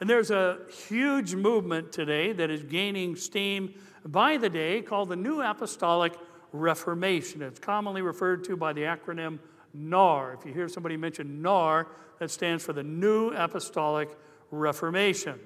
And 0.00 0.08
there's 0.08 0.30
a 0.30 0.60
huge 0.88 1.34
movement 1.34 1.92
today 1.92 2.32
that 2.32 2.50
is 2.50 2.62
gaining 2.62 3.14
steam 3.14 3.74
by 4.06 4.38
the 4.38 4.48
day 4.48 4.80
called 4.80 5.10
the 5.10 5.16
New 5.16 5.42
Apostolic 5.42 6.14
Reformation. 6.60 7.42
It's 7.42 7.60
commonly 7.60 8.02
referred 8.02 8.44
to 8.44 8.56
by 8.56 8.72
the 8.72 8.82
acronym 8.82 9.38
NAR. 9.74 10.34
If 10.34 10.46
you 10.46 10.52
hear 10.52 10.68
somebody 10.68 10.96
mention 10.96 11.42
NAR, 11.42 11.88
that 12.18 12.30
stands 12.30 12.64
for 12.64 12.72
the 12.72 12.82
New 12.82 13.30
Apostolic 13.30 14.08
Reformation. 14.50 15.38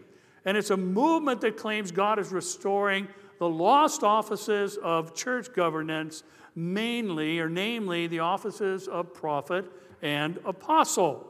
And 0.44 0.56
it's 0.56 0.70
a 0.70 0.76
movement 0.76 1.40
that 1.42 1.56
claims 1.56 1.90
God 1.90 2.18
is 2.18 2.32
restoring 2.32 3.08
the 3.38 3.48
lost 3.48 4.02
offices 4.02 4.78
of 4.82 5.14
church 5.14 5.52
governance, 5.52 6.22
mainly 6.54 7.40
or 7.40 7.48
namely 7.48 8.06
the 8.06 8.20
offices 8.20 8.86
of 8.86 9.12
prophet 9.12 9.64
and 10.02 10.38
apostle. 10.44 11.26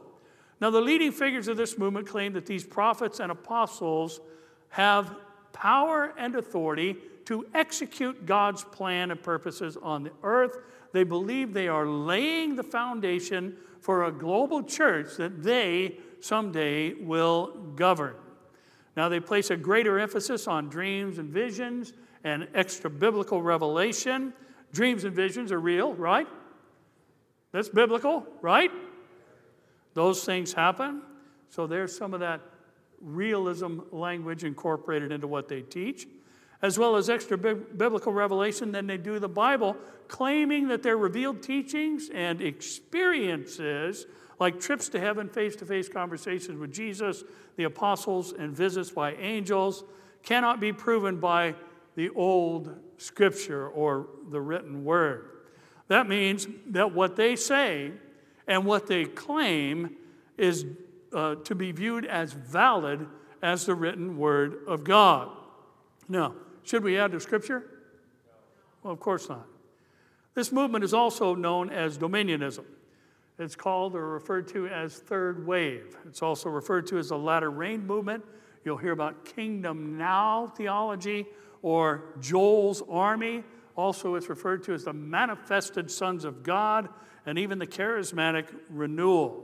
Now, 0.59 0.69
the 0.69 0.81
leading 0.81 1.11
figures 1.11 1.47
of 1.47 1.57
this 1.57 1.77
movement 1.77 2.07
claim 2.07 2.33
that 2.33 2.45
these 2.45 2.63
prophets 2.63 3.19
and 3.19 3.31
apostles 3.31 4.19
have 4.69 5.15
power 5.53 6.13
and 6.17 6.35
authority 6.35 6.97
to 7.31 7.45
execute 7.53 8.25
God's 8.25 8.61
plan 8.61 9.09
and 9.09 9.23
purposes 9.23 9.77
on 9.81 10.03
the 10.03 10.11
earth. 10.21 10.57
They 10.91 11.05
believe 11.05 11.53
they 11.53 11.69
are 11.69 11.87
laying 11.87 12.57
the 12.57 12.63
foundation 12.63 13.55
for 13.79 14.03
a 14.03 14.11
global 14.11 14.61
church 14.61 15.15
that 15.15 15.41
they 15.41 15.95
someday 16.19 16.93
will 16.93 17.55
govern. 17.77 18.15
Now, 18.97 19.07
they 19.07 19.21
place 19.21 19.49
a 19.49 19.55
greater 19.55 19.97
emphasis 19.97 20.45
on 20.45 20.67
dreams 20.67 21.19
and 21.19 21.29
visions 21.29 21.93
and 22.25 22.49
extra 22.53 22.89
biblical 22.89 23.41
revelation. 23.41 24.33
Dreams 24.73 25.05
and 25.05 25.15
visions 25.15 25.53
are 25.53 25.59
real, 25.61 25.93
right? 25.93 26.27
That's 27.53 27.69
biblical, 27.69 28.27
right? 28.41 28.71
Those 29.93 30.25
things 30.25 30.51
happen. 30.51 31.01
So 31.47 31.65
there's 31.65 31.97
some 31.97 32.13
of 32.13 32.19
that 32.19 32.41
realism 32.99 33.79
language 33.93 34.43
incorporated 34.43 35.13
into 35.13 35.27
what 35.27 35.47
they 35.47 35.61
teach, 35.61 36.07
as 36.61 36.77
well 36.77 36.95
as 36.95 37.09
extra 37.09 37.37
biblical 37.37 38.13
revelation 38.13 38.71
than 38.71 38.87
they 38.87 38.97
do 38.97 39.19
the 39.19 39.29
Bible, 39.29 39.75
claiming 40.07 40.67
that 40.67 40.83
their 40.83 40.97
revealed 40.97 41.41
teachings 41.41 42.09
and 42.13 42.41
experiences, 42.41 44.05
like 44.39 44.59
trips 44.59 44.89
to 44.89 44.99
heaven, 44.99 45.27
face 45.27 45.55
to 45.55 45.65
face 45.65 45.89
conversations 45.89 46.59
with 46.59 46.71
Jesus, 46.71 47.23
the 47.55 47.63
apostles, 47.63 48.33
and 48.33 48.55
visits 48.55 48.91
by 48.91 49.13
angels, 49.13 49.83
cannot 50.23 50.59
be 50.59 50.71
proven 50.71 51.19
by 51.19 51.55
the 51.95 52.09
old 52.09 52.75
scripture 52.97 53.67
or 53.67 54.07
the 54.29 54.39
written 54.39 54.83
word. 54.83 55.29
That 55.87 56.07
means 56.07 56.47
that 56.67 56.93
what 56.93 57.15
they 57.15 57.35
say 57.35 57.91
and 58.47 58.65
what 58.65 58.87
they 58.87 59.05
claim 59.05 59.97
is 60.37 60.65
uh, 61.13 61.35
to 61.35 61.55
be 61.55 61.71
viewed 61.71 62.05
as 62.05 62.33
valid 62.33 63.07
as 63.41 63.65
the 63.65 63.75
written 63.75 64.17
word 64.17 64.59
of 64.67 64.83
God. 64.83 65.29
Now, 66.07 66.35
should 66.63 66.83
we 66.83 66.97
add 66.97 67.11
to 67.11 67.19
scripture? 67.19 67.63
Well, 68.83 68.93
of 68.93 68.99
course 68.99 69.29
not. 69.29 69.45
This 70.33 70.51
movement 70.51 70.83
is 70.83 70.93
also 70.93 71.35
known 71.35 71.69
as 71.69 71.97
dominionism. 71.97 72.63
It's 73.37 73.55
called 73.55 73.95
or 73.95 74.07
referred 74.07 74.47
to 74.49 74.67
as 74.67 74.97
third 74.97 75.45
wave. 75.45 75.97
It's 76.07 76.21
also 76.21 76.49
referred 76.49 76.87
to 76.87 76.97
as 76.97 77.09
the 77.09 77.17
latter 77.17 77.49
rain 77.49 77.85
movement. 77.85 78.23
You'll 78.63 78.77
hear 78.77 78.91
about 78.91 79.25
kingdom 79.25 79.97
now 79.97 80.47
theology 80.55 81.25
or 81.61 82.03
Joel's 82.19 82.83
army. 82.89 83.43
Also, 83.75 84.15
it's 84.15 84.29
referred 84.29 84.63
to 84.63 84.73
as 84.73 84.83
the 84.83 84.93
manifested 84.93 85.89
sons 85.89 86.23
of 86.23 86.43
God 86.43 86.89
and 87.25 87.39
even 87.39 87.57
the 87.57 87.67
charismatic 87.67 88.45
renewal. 88.69 89.43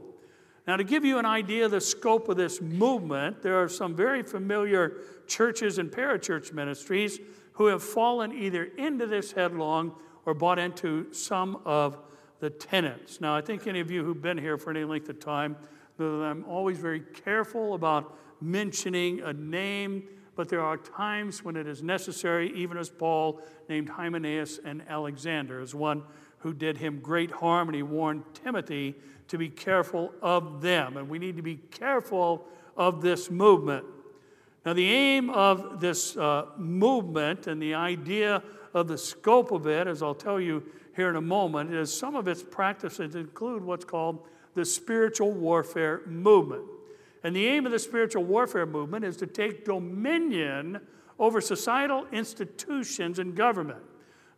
Now, 0.67 0.75
to 0.75 0.84
give 0.84 1.06
you 1.06 1.17
an 1.17 1.25
idea 1.25 1.65
of 1.65 1.71
the 1.71 1.80
scope 1.80 2.27
of 2.27 2.36
this 2.36 2.62
movement, 2.62 3.41
there 3.41 3.63
are 3.63 3.69
some 3.69 3.95
very 3.95 4.21
familiar 4.21 4.97
churches 5.25 5.77
and 5.77 5.89
parachurch 5.89 6.51
ministries 6.51 7.19
who 7.53 7.67
have 7.67 7.82
fallen 7.82 8.34
either 8.34 8.65
into 8.65 9.08
this 9.08 9.32
headlong 9.32 9.95
or 10.25 10.34
bought 10.34 10.60
into 10.60 11.12
some 11.13 11.62
of 11.63 11.97
the 12.41 12.49
tenets. 12.49 13.21
Now, 13.21 13.34
I 13.34 13.39
think 13.39 13.65
any 13.65 13.80
of 13.80 13.89
you 13.89 14.03
who've 14.03 14.21
been 14.21 14.38
here 14.38 14.58
for 14.58 14.71
any 14.71 14.84
length 14.84 15.08
of 15.08 15.21
time 15.21 15.56
know 15.97 16.19
that 16.19 16.25
I'm 16.25 16.43
always 16.45 16.77
very 16.77 16.99
careful 16.99 17.73
about 17.73 18.17
mentioning 18.41 19.21
a 19.21 19.32
name, 19.32 20.03
but 20.36 20.49
there 20.49 20.62
are 20.62 20.75
times 20.75 21.45
when 21.45 21.56
it 21.56 21.65
is 21.65 21.82
necessary, 21.82 22.51
even 22.53 22.77
as 22.77 22.89
Paul 22.89 23.41
named 23.69 23.88
Hymenaeus 23.88 24.60
and 24.63 24.84
Alexander 24.89 25.62
as 25.62 25.73
one 25.73 26.03
who 26.39 26.54
did 26.54 26.78
him 26.78 27.00
great 27.00 27.32
harm, 27.32 27.67
and 27.67 27.76
he 27.76 27.84
warned 27.84 28.23
Timothy 28.34 28.95
to 29.28 29.38
be 29.38 29.50
careful 29.50 30.13
of 30.21 30.62
them. 30.62 30.97
And 30.97 31.10
we 31.10 31.19
need 31.19 31.36
to 31.38 31.41
be 31.41 31.56
careful 31.71 32.45
of 32.76 33.02
this 33.02 33.30
movement. 33.30 33.86
Now, 34.65 34.73
the 34.73 34.89
aim 34.89 35.30
of 35.30 35.80
this 35.80 36.15
uh, 36.17 36.47
movement 36.58 37.47
and 37.47 37.62
the 37.62 37.73
idea 37.73 38.43
of 38.73 38.88
the 38.88 38.97
scope 38.97 39.52
of 39.52 39.65
it, 39.65 39.88
as 39.88 40.04
I'll 40.04 40.13
tell 40.13 40.39
you 40.39 40.63
here 40.95 41.10
in 41.10 41.15
a 41.15 41.21
moment, 41.21 41.73
is 41.73 41.97
some 41.97 42.15
of 42.15 42.28
its 42.28 42.43
practices 42.43 43.15
include 43.15 43.63
what's 43.63 43.86
called 43.86 44.26
the 44.56 44.65
spiritual 44.65 45.32
warfare 45.32 46.02
movement. 46.06 46.63
And 47.23 47.36
the 47.36 47.45
aim 47.47 47.65
of 47.65 47.71
the 47.71 47.80
spiritual 47.80 48.23
warfare 48.23 48.65
movement 48.65 49.06
is 49.06 49.17
to 49.17 49.28
take 49.28 49.65
dominion 49.65 50.82
over 51.19 51.41
societal 51.41 52.06
institutions 52.12 53.19
and 53.19 53.36
government. 53.36 53.82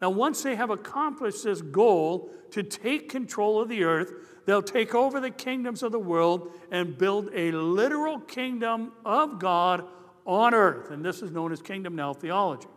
Now, 0.02 0.10
once 0.10 0.44
they 0.44 0.56
have 0.56 0.70
accomplished 0.70 1.44
this 1.44 1.62
goal 1.62 2.32
to 2.52 2.64
take 2.64 3.10
control 3.10 3.62
of 3.62 3.68
the 3.68 3.84
earth, 3.84 4.14
they'll 4.46 4.62
take 4.62 4.96
over 4.96 5.20
the 5.20 5.30
kingdoms 5.30 5.84
of 5.84 5.92
the 5.92 6.00
world 6.00 6.52
and 6.72 6.98
build 6.98 7.30
a 7.34 7.52
literal 7.52 8.20
kingdom 8.20 8.94
of 9.06 9.40
God 9.40 9.84
on 10.26 10.54
earth. 10.54 10.90
And 10.92 11.04
this 11.04 11.22
is 11.22 11.32
known 11.32 11.52
as 11.52 11.62
kingdom 11.62 11.96
now 11.96 12.14
theology. 12.14 12.70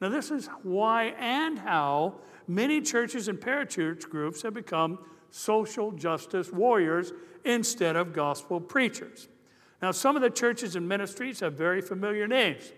Now, 0.00 0.10
this 0.10 0.30
is 0.30 0.48
why 0.62 1.14
and 1.18 1.58
how 1.58 2.16
many 2.46 2.80
churches 2.80 3.28
and 3.28 3.40
parachurch 3.40 4.08
groups 4.08 4.42
have 4.42 4.54
become 4.54 4.98
social 5.30 5.90
justice 5.92 6.52
warriors 6.52 7.12
instead 7.44 7.96
of 7.96 8.12
gospel 8.12 8.60
preachers. 8.60 9.28
Now, 9.80 9.92
some 9.92 10.16
of 10.16 10.22
the 10.22 10.30
churches 10.30 10.76
and 10.76 10.88
ministries 10.88 11.40
have 11.40 11.54
very 11.54 11.80
familiar 11.80 12.26
names. 12.26 12.72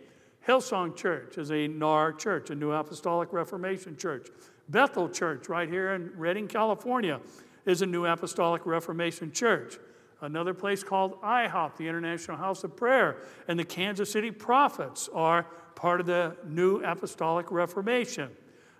Hillsong 0.47 0.97
Church 0.97 1.37
is 1.39 1.51
a 1.51 1.69
NAR 1.69 2.13
church, 2.13 2.51
a 2.51 2.55
New 2.55 2.73
Apostolic 2.73 3.33
Reformation 3.33 3.97
church. 3.97 4.29
Bethel 4.69 5.09
Church, 5.09 5.49
right 5.49 5.69
here 5.69 5.93
in 5.95 6.13
Redding, 6.17 6.49
California, 6.49 7.21
is 7.67 7.83
a 7.83 7.87
New 7.87 8.07
Apostolic 8.07 8.65
Reformation 8.65 9.33
church. 9.33 9.79
Another 10.23 10.55
place 10.55 10.83
called 10.83 11.21
IHOP, 11.23 11.77
the 11.77 11.89
International 11.89 12.37
House 12.37 12.65
of 12.65 12.77
Prayer, 12.77 13.19
and 13.49 13.59
the 13.59 13.65
Kansas 13.65 14.11
City 14.11 14.31
Prophets 14.31 15.09
are 15.13 15.47
part 15.75 16.01
of 16.01 16.07
the 16.07 16.37
New 16.47 16.83
Apostolic 16.85 17.51
Reformation. 17.51 18.31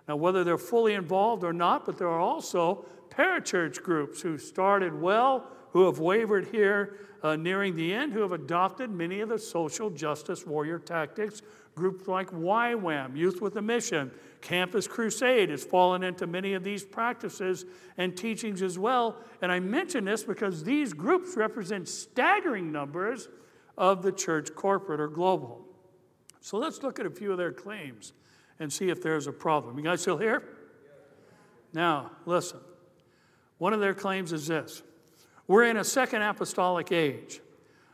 Now, 0.07 0.15
whether 0.15 0.43
they're 0.43 0.57
fully 0.57 0.93
involved 0.93 1.43
or 1.43 1.53
not, 1.53 1.85
but 1.85 1.97
there 1.97 2.09
are 2.09 2.19
also 2.19 2.85
parachurch 3.09 3.83
groups 3.83 4.21
who 4.21 4.37
started 4.37 4.99
well 4.99 5.47
who 5.71 5.85
have 5.85 5.99
wavered 5.99 6.47
here 6.47 6.97
uh, 7.23 7.35
nearing 7.35 7.75
the 7.75 7.93
end, 7.93 8.13
who 8.13 8.21
have 8.21 8.31
adopted 8.31 8.89
many 8.89 9.21
of 9.21 9.29
the 9.29 9.39
social 9.39 9.89
justice 9.89 10.45
warrior 10.45 10.79
tactics. 10.79 11.41
Groups 11.75 12.07
like 12.07 12.29
YWAM, 12.31 13.15
Youth 13.15 13.41
with 13.41 13.55
a 13.55 13.61
Mission, 13.61 14.11
Campus 14.41 14.87
Crusade 14.87 15.49
has 15.49 15.63
fallen 15.63 16.03
into 16.03 16.27
many 16.27 16.53
of 16.53 16.63
these 16.63 16.83
practices 16.83 17.65
and 17.97 18.17
teachings 18.17 18.61
as 18.61 18.77
well. 18.77 19.17
And 19.41 19.51
I 19.51 19.59
mention 19.59 20.03
this 20.03 20.23
because 20.23 20.63
these 20.63 20.93
groups 20.93 21.37
represent 21.37 21.87
staggering 21.87 22.71
numbers 22.71 23.29
of 23.77 24.01
the 24.03 24.11
church 24.11 24.53
corporate 24.55 24.99
or 24.99 25.07
global. 25.07 25.65
So 26.41 26.57
let's 26.57 26.83
look 26.83 26.99
at 26.99 27.05
a 27.05 27.09
few 27.09 27.31
of 27.31 27.37
their 27.37 27.51
claims 27.51 28.13
and 28.59 28.71
see 28.71 28.89
if 28.89 29.01
there's 29.01 29.27
a 29.27 29.31
problem. 29.31 29.77
You 29.77 29.83
guys 29.83 30.01
still 30.01 30.17
here? 30.17 30.43
Now, 31.73 32.11
listen. 32.25 32.59
One 33.59 33.73
of 33.73 33.79
their 33.79 33.93
claims 33.93 34.33
is 34.33 34.47
this 34.47 34.81
We're 35.47 35.65
in 35.65 35.77
a 35.77 35.83
second 35.83 36.21
apostolic 36.21 36.91
age. 36.91 37.41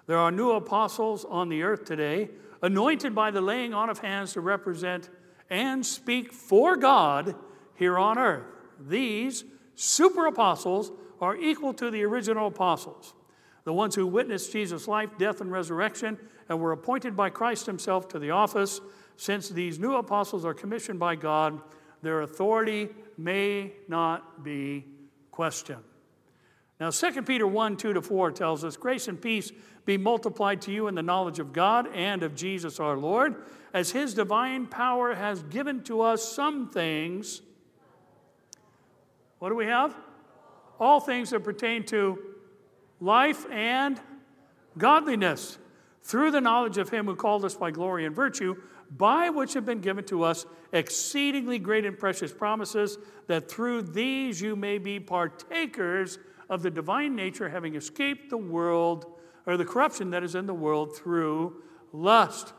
There 0.06 0.18
are 0.18 0.32
new 0.32 0.52
apostles 0.52 1.26
on 1.26 1.50
the 1.50 1.64
earth 1.64 1.86
today, 1.86 2.30
anointed 2.62 3.14
by 3.14 3.32
the 3.32 3.42
laying 3.42 3.74
on 3.74 3.90
of 3.90 4.00
hands 4.00 4.34
to 4.34 4.42
represent 4.42 5.10
and 5.50 5.86
speak 5.86 6.34
for 6.34 6.76
God 6.76 7.36
here 7.76 7.98
on 7.98 8.18
earth. 8.18 8.46
These 8.80 9.44
super 9.76 10.26
apostles 10.26 10.92
are 11.20 11.36
equal 11.36 11.74
to 11.74 11.90
the 11.90 12.04
original 12.04 12.48
apostles, 12.48 13.14
the 13.64 13.74
ones 13.74 13.96
who 13.96 14.08
witnessed 14.08 14.52
Jesus' 14.52 14.88
life, 14.88 15.10
death, 15.18 15.42
and 15.42 15.52
resurrection, 15.52 16.18
and 16.50 16.60
were 16.60 16.72
appointed 16.72 17.16
by 17.16 17.30
Christ 17.30 17.66
Himself 17.66 18.08
to 18.10 18.20
the 18.20 18.32
office. 18.32 18.80
Since 19.18 19.50
these 19.50 19.80
new 19.80 19.96
apostles 19.96 20.46
are 20.46 20.54
commissioned 20.54 21.00
by 21.00 21.16
God, 21.16 21.60
their 22.02 22.22
authority 22.22 22.90
may 23.18 23.74
not 23.88 24.44
be 24.44 24.86
questioned. 25.32 25.84
Now, 26.80 26.92
2 26.92 27.24
Peter 27.24 27.48
1 27.48 27.78
2 27.78 27.94
to 27.94 28.02
4 28.02 28.32
tells 28.32 28.64
us, 28.64 28.78
Grace 28.78 29.08
and 29.08 29.20
peace 29.20 29.52
be 29.86 29.98
multiplied 29.98 30.62
to 30.64 30.72
you 30.72 30.88
in 30.88 30.96
the 30.96 31.02
knowledge 31.02 31.40
of 31.40 31.54
God 31.54 31.88
and 31.94 32.22
of 32.22 32.36
Jesus 32.36 32.80
our 32.80 32.98
Lord, 32.98 33.44
as 33.74 33.92
his 33.92 34.14
divine 34.14 34.68
power 34.68 35.16
has 35.16 35.42
given 35.44 35.82
to 35.84 36.02
us 36.02 36.24
some 36.24 36.70
things. 36.70 37.42
What 39.40 39.50
do 39.50 39.56
we 39.56 39.66
have? 39.66 39.96
All 40.80 41.00
things 41.00 41.32
that 41.32 41.44
pertain 41.44 41.84
to 41.86 42.20
life 43.00 43.50
and 43.52 44.00
godliness 44.78 45.58
through 46.04 46.32
the 46.32 46.42
knowledge 46.42 46.78
of 46.78 46.90
him 46.90 47.06
who 47.06 47.16
called 47.16 47.44
us 47.44 47.56
by 47.56 47.72
glory 47.72 48.06
and 48.06 48.16
virtue, 48.16 48.56
by 48.96 49.30
which 49.30 49.54
have 49.54 49.66
been 49.66 49.82
given 49.82 50.06
to 50.06 50.24
us 50.24 50.46
exceedingly 50.72 51.60
great 51.60 51.86
and 51.86 51.98
precious 51.98 52.32
promises, 52.32 52.98
that 53.28 53.50
through 53.50 53.82
these 53.82 54.40
you 54.40 54.56
may 54.56 54.78
be 54.78 55.00
partakers 55.00 56.20
of 56.50 56.64
the 56.64 56.72
divine 56.72 57.16
nature, 57.16 57.50
having 57.50 57.76
escaped 57.76 58.30
the 58.30 58.38
world 58.38 59.06
or 59.46 59.58
the 59.58 59.66
corruption 59.66 60.12
that 60.12 60.24
is 60.24 60.36
in 60.36 60.46
the 60.46 60.54
world 60.54 60.96
through 60.96 61.62
lust. 61.92 62.54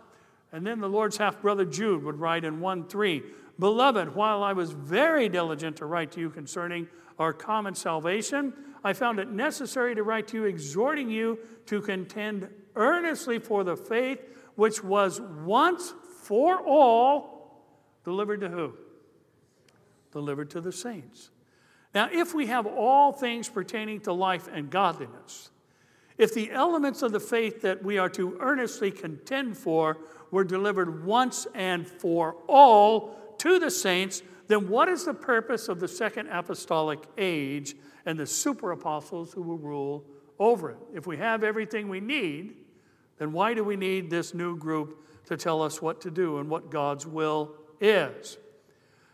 And 0.53 0.67
then 0.67 0.81
the 0.81 0.89
Lord's 0.89 1.19
half 1.19 1.41
brother 1.41 1.65
Jude 1.65 2.03
would 2.05 2.19
write 2.19 2.45
in 2.45 2.61
1 2.61 2.89
3 2.89 3.23
Beloved, 3.59 4.15
while 4.15 4.45
I 4.45 4.53
was 4.53 4.71
very 4.71 5.29
diligent 5.29 5.79
to 5.79 5.87
write 5.87 6.13
to 6.13 6.21
you 6.21 6.31
concerning 6.31 6.87
our 7.19 7.33
common 7.33 7.75
salvation, 7.75 8.55
I 8.85 8.93
found 8.93 9.19
it 9.19 9.29
necessary 9.29 9.97
to 9.97 10.05
write 10.05 10.29
to 10.29 10.37
you, 10.37 10.45
exhorting 10.45 11.11
you 11.11 11.41
to 11.67 11.81
contend 11.81 12.49
earnestly 12.77 13.41
for 13.41 13.65
the 13.65 13.77
faith 13.77 14.21
which 14.55 14.85
was 14.85 15.21
once 15.21 15.93
for 16.23 16.61
all 16.61 17.65
delivered 18.05 18.41
to 18.41 18.49
who? 18.49 18.75
Delivered 20.13 20.51
to 20.51 20.61
the 20.61 20.73
saints. 20.73 21.31
Now, 21.99 22.09
if 22.13 22.33
we 22.33 22.47
have 22.47 22.65
all 22.65 23.11
things 23.11 23.49
pertaining 23.49 24.03
to 24.03 24.13
life 24.13 24.49
and 24.53 24.71
godliness, 24.71 25.51
if 26.17 26.33
the 26.33 26.49
elements 26.53 27.03
of 27.03 27.11
the 27.11 27.19
faith 27.19 27.61
that 27.63 27.83
we 27.83 27.99
are 27.99 28.09
to 28.11 28.37
earnestly 28.39 28.93
contend 28.93 29.59
for 29.59 29.99
were 30.31 30.45
delivered 30.45 31.05
once 31.05 31.49
and 31.57 31.85
for 31.85 32.37
all 32.47 33.35
to 33.39 33.59
the 33.59 33.73
saints, 33.73 34.23
then 34.47 34.69
what 34.69 34.89
is 34.89 35.07
the 35.07 35.13
purpose 35.13 35.69
of 35.69 35.81
the 35.81 35.89
second 35.89 36.29
apostolic 36.29 37.01
age 37.19 37.75
and 38.07 38.17
the 38.17 38.27
super 38.29 38.71
apostles 38.71 39.33
who 39.33 39.43
will 39.43 39.59
rule 39.59 40.05
over 40.39 40.71
it? 40.71 40.79
If 40.95 41.09
we 41.09 41.17
have 41.17 41.43
everything 41.43 41.89
we 41.89 41.99
need, 41.99 42.55
then 43.19 43.33
why 43.33 43.55
do 43.55 43.65
we 43.65 43.75
need 43.75 44.09
this 44.09 44.35
new 44.35 44.57
group 44.57 45.05
to 45.27 45.37
tell 45.37 45.63
us 45.63 45.83
what 45.83 46.01
to 46.03 46.13
do 46.13 46.39
and 46.39 46.49
what 46.49 46.71
God's 46.71 47.09
will 47.09 47.57
is? 47.81 48.39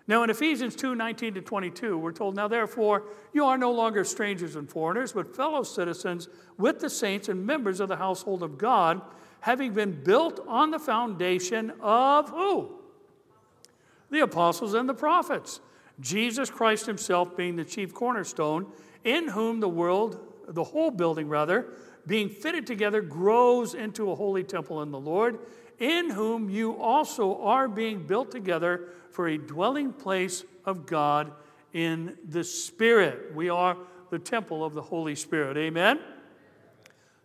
Now, 0.07 0.22
in 0.22 0.28
Ephesians 0.28 0.76
2 0.76 0.94
19 0.94 1.34
to 1.34 1.40
22, 1.40 1.96
we're 1.96 2.12
told, 2.12 2.36
Now 2.36 2.46
therefore, 2.46 3.05
you 3.32 3.44
are 3.46 3.57
no 3.57 3.72
longer 3.72 4.05
strangers 4.05 4.57
and 4.57 4.68
foreigners, 4.68 5.12
but 5.12 5.34
fellow 5.34 5.62
citizens 5.62 6.28
with 6.59 6.80
the 6.80 6.90
saints 6.90 7.28
and 7.28 7.46
members 7.46 7.80
of 7.80 7.88
the 7.88 7.96
household 7.96 8.42
of 8.42 8.59
God, 8.59 9.00
having 9.40 9.72
been 9.72 10.02
built 10.05 10.40
on 10.46 10.70
the 10.70 10.78
foundation 10.78 11.72
of 11.80 12.28
who? 12.28 12.76
The 14.11 14.20
apostles 14.20 14.74
and 14.74 14.88
the 14.88 14.94
prophets. 14.94 15.61
Jesus 16.00 16.50
Christ 16.50 16.86
himself 16.86 17.36
being 17.36 17.57
the 17.57 17.64
chief 17.64 17.94
cornerstone, 17.94 18.66
in 19.05 19.28
whom 19.28 19.61
the 19.61 19.68
world, 19.68 20.18
the 20.48 20.64
whole 20.64 20.90
building 20.90 21.28
rather, 21.28 21.68
being 22.07 22.28
fitted 22.28 22.66
together, 22.66 23.00
grows 23.00 23.72
into 23.72 24.11
a 24.11 24.14
holy 24.14 24.44
temple 24.44 24.82
in 24.82 24.90
the 24.90 25.00
Lord, 25.00 25.38
in 25.78 26.11
whom 26.11 26.50
you 26.50 26.76
also 26.76 27.40
are 27.42 27.68
being 27.68 28.07
built 28.07 28.30
together 28.30 28.88
for 29.14 29.28
a 29.28 29.38
dwelling 29.38 29.92
place 29.92 30.44
of 30.64 30.86
God 30.86 31.30
in 31.72 32.18
the 32.28 32.42
Spirit. 32.42 33.32
We 33.32 33.48
are 33.48 33.76
the 34.10 34.18
temple 34.18 34.64
of 34.64 34.74
the 34.74 34.82
Holy 34.82 35.14
Spirit. 35.14 35.56
Amen? 35.56 36.00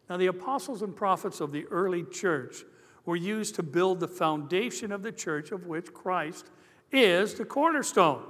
Now, 0.07 0.17
the 0.17 0.27
apostles 0.27 0.83
and 0.83 0.95
prophets 0.95 1.41
of 1.41 1.51
the 1.51 1.65
early 1.65 2.03
church 2.03 2.63
were 3.05 3.15
used 3.15 3.55
to 3.55 3.63
build 3.63 3.99
the 3.99 4.07
foundation 4.07 4.91
of 4.91 5.01
the 5.01 5.11
church, 5.11 5.51
of 5.51 5.65
which 5.65 5.91
Christ 5.91 6.51
is 6.91 7.33
the 7.33 7.45
cornerstone. 7.45 8.23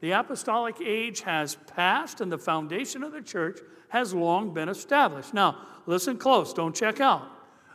The 0.00 0.10
apostolic 0.10 0.76
age 0.84 1.22
has 1.22 1.56
passed, 1.74 2.20
and 2.20 2.30
the 2.30 2.38
foundation 2.38 3.02
of 3.02 3.12
the 3.12 3.22
church 3.22 3.58
has 3.88 4.12
long 4.12 4.52
been 4.52 4.68
established. 4.68 5.32
Now, 5.32 5.66
listen 5.86 6.18
close, 6.18 6.52
don't 6.52 6.76
check 6.76 7.00
out. 7.00 7.26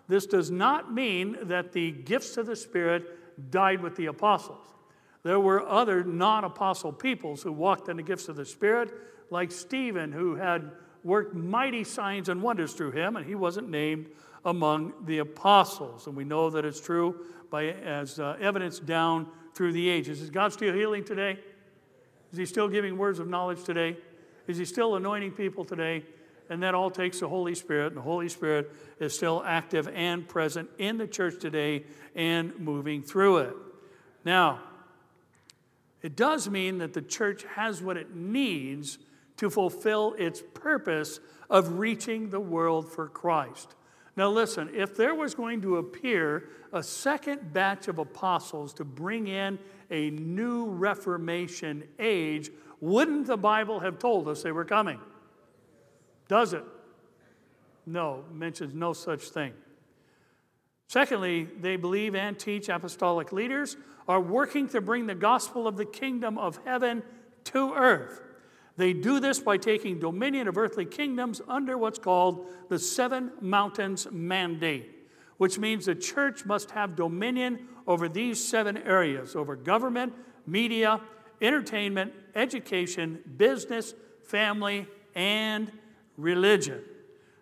This 0.07 0.27
does 0.27 0.51
not 0.51 0.93
mean 0.93 1.37
that 1.41 1.71
the 1.71 1.91
gifts 1.91 2.37
of 2.37 2.45
the 2.45 2.55
Spirit 2.55 3.51
died 3.51 3.81
with 3.81 3.95
the 3.95 4.05
apostles. 4.05 4.72
There 5.23 5.39
were 5.39 5.67
other 5.67 6.03
non 6.03 6.43
apostle 6.43 6.91
peoples 6.91 7.41
who 7.41 7.51
walked 7.51 7.89
in 7.89 7.97
the 7.97 8.03
gifts 8.03 8.27
of 8.27 8.35
the 8.35 8.45
Spirit, 8.45 8.93
like 9.29 9.51
Stephen, 9.51 10.11
who 10.11 10.35
had 10.35 10.71
worked 11.03 11.33
mighty 11.33 11.83
signs 11.83 12.29
and 12.29 12.41
wonders 12.41 12.73
through 12.73 12.91
him, 12.91 13.15
and 13.15 13.25
he 13.25 13.35
wasn't 13.35 13.69
named 13.69 14.09
among 14.45 14.93
the 15.05 15.19
apostles. 15.19 16.07
And 16.07 16.15
we 16.15 16.23
know 16.23 16.49
that 16.49 16.65
it's 16.65 16.81
true 16.81 17.25
by, 17.49 17.67
as 17.67 18.19
uh, 18.19 18.37
evidence 18.39 18.79
down 18.79 19.27
through 19.53 19.73
the 19.73 19.89
ages. 19.89 20.21
Is 20.21 20.29
God 20.29 20.51
still 20.51 20.73
healing 20.73 21.03
today? 21.03 21.39
Is 22.31 22.37
he 22.37 22.45
still 22.45 22.67
giving 22.67 22.97
words 22.97 23.19
of 23.19 23.27
knowledge 23.27 23.63
today? 23.63 23.97
Is 24.47 24.57
he 24.57 24.65
still 24.65 24.95
anointing 24.95 25.31
people 25.31 25.63
today? 25.63 26.03
And 26.49 26.61
that 26.63 26.75
all 26.75 26.91
takes 26.91 27.21
the 27.21 27.29
Holy 27.29 27.55
Spirit, 27.55 27.87
and 27.87 27.97
the 27.97 28.01
Holy 28.01 28.27
Spirit 28.27 28.71
is 28.99 29.15
still 29.15 29.41
active 29.45 29.87
and 29.87 30.27
present 30.27 30.69
in 30.77 30.97
the 30.97 31.07
church 31.07 31.39
today 31.39 31.83
and 32.15 32.59
moving 32.59 33.01
through 33.01 33.37
it. 33.37 33.55
Now, 34.25 34.59
it 36.03 36.15
does 36.15 36.49
mean 36.49 36.77
that 36.79 36.93
the 36.93 37.01
church 37.01 37.45
has 37.55 37.81
what 37.81 37.97
it 37.97 38.13
needs 38.15 38.99
to 39.37 39.49
fulfill 39.49 40.13
its 40.19 40.43
purpose 40.53 41.19
of 41.49 41.79
reaching 41.79 42.29
the 42.29 42.39
world 42.39 42.91
for 42.91 43.07
Christ. 43.07 43.75
Now, 44.15 44.29
listen, 44.29 44.69
if 44.73 44.95
there 44.95 45.15
was 45.15 45.33
going 45.33 45.61
to 45.61 45.77
appear 45.77 46.49
a 46.71 46.83
second 46.83 47.51
batch 47.51 47.87
of 47.87 47.97
apostles 47.97 48.73
to 48.75 48.85
bring 48.85 49.27
in 49.27 49.57
a 49.89 50.11
new 50.11 50.65
Reformation 50.65 51.83
age, 51.97 52.51
wouldn't 52.79 53.25
the 53.25 53.37
Bible 53.37 53.79
have 53.79 53.97
told 53.97 54.27
us 54.27 54.43
they 54.43 54.51
were 54.51 54.65
coming? 54.65 54.99
Does 56.27 56.53
it? 56.53 56.63
No, 57.85 58.23
mentions 58.31 58.73
no 58.73 58.93
such 58.93 59.21
thing. 59.23 59.53
Secondly, 60.87 61.47
they 61.59 61.75
believe 61.75 62.15
and 62.15 62.37
teach 62.37 62.69
apostolic 62.69 63.31
leaders 63.31 63.77
are 64.07 64.21
working 64.21 64.67
to 64.69 64.81
bring 64.81 65.07
the 65.07 65.15
gospel 65.15 65.67
of 65.67 65.77
the 65.77 65.85
kingdom 65.85 66.37
of 66.37 66.59
heaven 66.65 67.01
to 67.45 67.73
earth. 67.73 68.21
They 68.75 68.93
do 68.93 69.19
this 69.19 69.39
by 69.39 69.57
taking 69.57 69.99
dominion 69.99 70.47
of 70.47 70.57
earthly 70.57 70.85
kingdoms 70.85 71.41
under 71.47 71.77
what's 71.77 71.99
called 71.99 72.47
the 72.69 72.79
Seven 72.79 73.31
Mountains 73.39 74.07
Mandate, 74.11 74.89
which 75.37 75.59
means 75.59 75.85
the 75.85 75.95
church 75.95 76.45
must 76.45 76.71
have 76.71 76.95
dominion 76.95 77.67
over 77.85 78.09
these 78.09 78.43
seven 78.43 78.77
areas 78.77 79.35
over 79.35 79.55
government, 79.55 80.13
media, 80.47 81.01
entertainment, 81.41 82.13
education, 82.35 83.19
business, 83.37 83.93
family, 84.23 84.87
and 85.13 85.71
religion. 86.17 86.81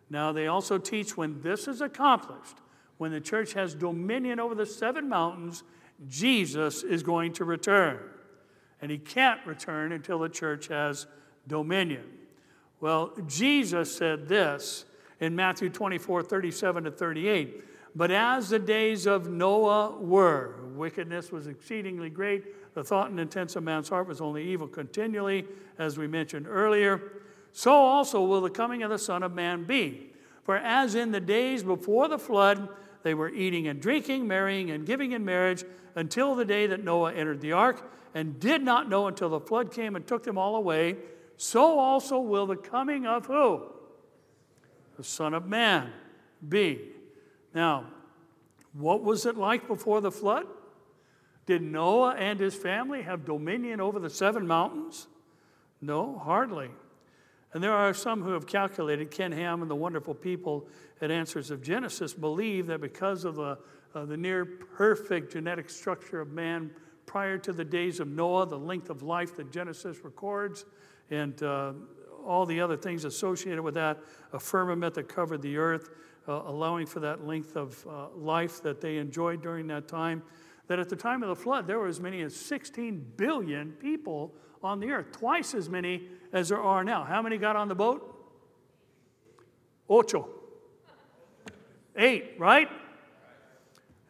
Now, 0.10 0.34
they 0.34 0.48
also 0.48 0.78
teach 0.78 1.16
when 1.16 1.42
this 1.42 1.68
is 1.68 1.80
accomplished, 1.80 2.58
when 3.02 3.12
the 3.12 3.20
church 3.20 3.54
has 3.54 3.74
dominion 3.74 4.40
over 4.40 4.54
the 4.54 4.64
seven 4.64 5.10
mountains, 5.10 5.64
Jesus 6.08 6.84
is 6.84 7.02
going 7.02 7.34
to 7.34 7.44
return. 7.44 7.98
And 8.80 8.92
he 8.92 9.00
can't 9.00 9.44
return 9.44 9.92
until 9.92 10.20
the 10.20 10.30
church 10.30 10.68
has 10.68 11.08
dominion. 11.48 12.04
Well, 12.80 13.12
Jesus 13.26 13.98
said 13.98 14.28
this 14.28 14.86
in 15.20 15.36
Matthew 15.36 15.68
24 15.68 16.22
37 16.22 16.84
to 16.84 16.92
38. 16.92 17.64
But 17.96 18.12
as 18.12 18.50
the 18.50 18.60
days 18.60 19.08
of 19.08 19.28
Noah 19.32 19.98
were, 20.00 20.58
wickedness 20.76 21.32
was 21.32 21.48
exceedingly 21.48 22.12
great, 22.12 22.76
the 22.76 22.84
thought 22.84 23.10
and 23.10 23.20
intent 23.20 23.56
of 23.56 23.64
man's 23.64 23.90
heart 23.90 24.08
was 24.08 24.22
only 24.22 24.48
evil 24.48 24.68
continually, 24.68 25.48
as 25.80 25.98
we 25.98 26.06
mentioned 26.06 26.46
earlier. 26.48 27.14
So 27.52 27.72
also 27.72 28.22
will 28.22 28.42
the 28.42 28.52
coming 28.52 28.84
of 28.84 28.92
the 28.92 29.00
Son 29.00 29.24
of 29.24 29.34
Man 29.34 29.64
be. 29.64 30.12
For 30.44 30.56
as 30.56 30.94
in 30.94 31.12
the 31.12 31.20
days 31.20 31.64
before 31.64 32.08
the 32.08 32.20
flood, 32.20 32.70
they 33.04 33.14
were 33.14 33.30
eating 33.30 33.68
and 33.68 33.82
drinking, 33.82 34.28
marrying 34.28 34.72
and 34.72 34.86
giving 34.86 35.12
in 35.12 35.26
marriage 35.26 35.64
until 35.96 36.36
the 36.36 36.46
day 36.46 36.68
that 36.68 36.84
Noah 36.84 37.14
entered 37.14 37.42
the 37.42 37.52
ark, 37.52 37.90
and 38.14 38.40
did 38.40 38.62
not 38.62 38.90
know 38.90 39.08
until 39.08 39.30
the 39.30 39.40
flood 39.40 39.72
came 39.72 39.96
and 39.96 40.06
took 40.06 40.24
them 40.24 40.38
all 40.38 40.56
away, 40.56 40.98
so 41.38 41.80
also 41.80 42.20
will 42.20 42.46
the 42.46 42.56
coming 42.56 43.06
of 43.06 43.26
who? 43.26 43.64
The 44.98 45.04
Son 45.04 45.34
of 45.34 45.48
Man 45.48 45.92
be. 46.48 46.90
Now, 47.54 47.86
what 48.74 49.04
was 49.04 49.26
it 49.26 49.36
like 49.36 49.68
before 49.68 50.02
the 50.02 50.12
flood? 50.12 50.46
Did 51.46 51.62
Noah 51.62 52.16
and 52.16 52.40
his 52.40 52.56
family 52.56 53.02
have 53.02 53.26
dominion 53.26 53.82
over 53.82 54.00
the 54.00 54.10
seven 54.10 54.48
mountains? 54.48 55.08
No, 55.82 56.18
hardly. 56.24 56.70
And 57.54 57.62
there 57.62 57.74
are 57.74 57.94
some 57.94 58.22
who 58.22 58.32
have 58.32 58.48
calculated, 58.48 59.12
Ken 59.12 59.32
Ham 59.32 59.62
and 59.62 59.70
the 59.70 59.76
wonderful 59.76 60.14
people 60.14 60.68
at 61.02 61.12
Answers 61.12 61.52
of 61.52 61.62
Genesis 61.62 62.14
believe 62.14 62.68
that 62.68 62.80
because 62.80 63.26
of 63.26 63.36
the, 63.36 63.58
uh, 63.94 64.06
the 64.06 64.16
near 64.16 64.46
perfect 64.46 65.34
genetic 65.34 65.70
structure 65.70 66.22
of 66.22 66.32
man 66.32 66.72
prior 67.06 67.38
to 67.38 67.52
the 67.52 67.66
days 67.66 68.00
of 68.00 68.08
Noah, 68.08 68.46
the 68.48 68.58
length 68.58 68.90
of 68.90 69.04
life 69.04 69.36
that 69.36 69.52
Genesis 69.52 69.98
records, 70.04 70.66
and 71.10 71.44
uh, 71.44 71.74
all 72.26 72.46
the 72.46 72.62
other 72.62 72.78
things 72.78 73.04
associated 73.04 73.62
with 73.62 73.74
that, 73.74 74.00
a 74.32 74.40
firmament 74.40 74.94
that 74.94 75.10
covered 75.10 75.42
the 75.42 75.58
earth, 75.58 75.90
uh, 76.28 76.44
allowing 76.46 76.86
for 76.86 77.02
that 77.02 77.28
length 77.28 77.58
of 77.58 77.86
uh, 77.86 78.08
life 78.16 78.62
that 78.64 78.80
they 78.80 78.98
enjoyed 78.98 79.42
during 79.42 79.68
that 79.68 79.90
time, 79.90 80.24
that 80.68 80.80
at 80.80 80.90
the 80.90 80.96
time 80.96 81.24
of 81.24 81.30
the 81.30 81.36
flood, 81.36 81.68
there 81.68 81.80
were 81.80 81.88
as 81.88 82.00
many 82.00 82.22
as 82.22 82.36
16 82.36 83.14
billion 83.18 83.72
people 83.74 84.34
on 84.64 84.80
the 84.80 84.92
earth, 84.92 85.12
twice 85.12 85.54
as 85.54 85.70
many 85.70 86.08
as 86.32 86.50
there 86.50 86.62
are 86.62 86.84
now. 86.84 87.04
How 87.04 87.22
many 87.22 87.38
got 87.38 87.56
on 87.56 87.68
the 87.68 87.76
boat? 87.76 88.08
Ocho. 89.90 90.30
Eight, 91.96 92.36
right? 92.38 92.70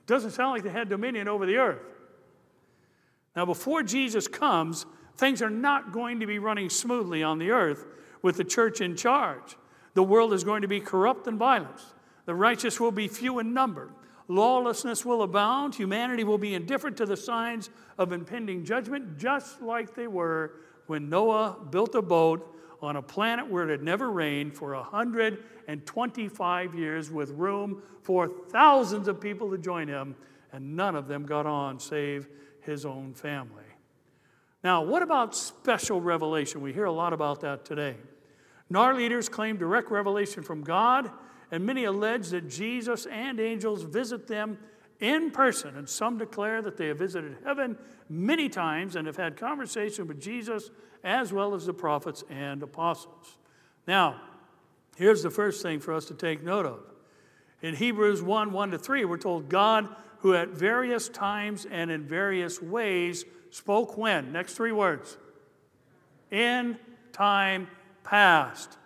Doesn't 0.06 0.32
sound 0.32 0.52
like 0.52 0.64
they 0.64 0.70
had 0.70 0.89
dominion 0.89 1.28
over 1.28 1.45
the 1.45 1.58
earth. 1.58 1.82
Now, 3.36 3.45
before 3.45 3.82
Jesus 3.82 4.28
comes, 4.28 4.86
things 5.18 5.41
are 5.41 5.49
not 5.49 5.93
going 5.93 6.20
to 6.20 6.28
be 6.28 6.38
running 6.38 6.70
smoothly 6.70 7.24
on 7.24 7.39
the 7.39 7.52
earth 7.52 7.86
with 8.22 8.38
the 8.38 8.43
church 8.43 8.82
in 8.82 8.95
charge. 8.95 9.56
The 9.93 10.04
world 10.04 10.34
is 10.34 10.43
going 10.43 10.62
to 10.62 10.68
be 10.68 10.80
corrupt 10.80 11.28
and 11.28 11.38
violent. 11.38 11.82
The 12.26 12.36
righteous 12.36 12.80
will 12.80 12.91
be 12.91 13.08
few 13.08 13.39
in 13.39 13.54
number. 13.54 13.91
Lawlessness 14.32 15.03
will 15.03 15.23
abound. 15.23 15.75
Humanity 15.75 16.23
will 16.23 16.38
be 16.38 16.55
indifferent 16.55 16.95
to 16.97 17.05
the 17.05 17.17
signs 17.17 17.69
of 17.97 18.13
impending 18.13 18.63
judgment, 18.63 19.17
just 19.17 19.61
like 19.61 19.93
they 19.93 20.07
were 20.07 20.53
when 20.88 21.09
Noah 21.09 21.57
built 21.69 21.95
a 21.95 22.01
boat 22.01 22.55
on 22.82 22.95
a 22.95 23.01
planet 23.01 23.45
where 23.45 23.65
it 23.65 23.69
had 23.69 23.84
never 23.84 24.09
rained 24.09 24.55
for 24.55 24.73
125 24.73 26.75
years 26.75 27.11
with 27.11 27.32
room 27.32 27.82
for 28.03 28.29
thousands 28.49 29.09
of 29.09 29.19
people 29.19 29.51
to 29.51 29.57
join 29.57 29.89
him, 29.89 30.15
and 30.53 30.77
none 30.77 30.95
of 30.95 31.09
them 31.09 31.25
got 31.25 31.45
on 31.45 31.77
save 31.77 32.29
his 32.61 32.86
own 32.86 33.13
family. 33.13 33.65
Now, 34.63 34.82
what 34.82 35.03
about 35.03 35.36
special 35.36 35.99
revelation? 35.99 36.61
We 36.61 36.71
hear 36.71 36.86
a 36.86 36.91
lot 36.91 37.11
about 37.11 37.41
that 37.41 37.65
today. 37.65 37.97
NAR 38.69 38.93
leaders 38.93 39.27
claim 39.27 39.57
direct 39.57 39.91
revelation 39.91 40.41
from 40.41 40.63
God 40.63 41.11
and 41.52 41.66
many 41.66 41.84
allege 41.84 42.30
that 42.30 42.49
Jesus 42.49 43.06
and 43.06 43.39
angels 43.39 43.84
visit 43.84 44.28
them 44.28 44.58
in 45.02 45.32
person, 45.32 45.76
and 45.76 45.89
some 45.89 46.18
declare 46.18 46.62
that 46.62 46.78
they 46.78 46.88
have 46.88 46.99
visited 46.99 47.38
heaven 47.43 47.78
many 48.08 48.47
times 48.47 48.95
and 48.95 49.08
have 49.08 49.18
had 49.18 49.36
conversation 49.36 50.08
with 50.08 50.22
Jesus 50.22 50.70
as 51.04 51.34
well 51.34 51.56
as 51.56 51.66
the 51.66 51.74
prophets 51.74 52.24
and 52.30 52.62
apostles. 52.62 53.38
Now, 53.88 54.22
here's 54.95 55.24
the 55.24 55.32
first 55.32 55.64
thing 55.64 55.80
for 55.80 55.93
us 55.93 56.06
to 56.06 56.14
take 56.14 56.43
note 56.43 56.68
of. 56.68 56.80
In 57.64 57.76
Hebrews 57.76 58.22
1 58.22 58.52
1 58.52 58.72
to 58.72 58.78
3, 58.78 59.06
we're 59.06 59.18
told 59.18 59.49
God, 59.49 59.88
who 60.20 60.36
at 60.36 60.49
various 60.49 61.10
times 61.10 61.66
and 61.70 61.89
in 61.89 62.04
various 62.04 62.62
ways 62.62 63.26
spoke 63.49 63.97
when? 63.97 64.32
Next 64.32 64.54
three 64.54 64.72
words. 64.72 65.18
In 66.30 66.78
time 67.12 67.68
past. 68.04 68.78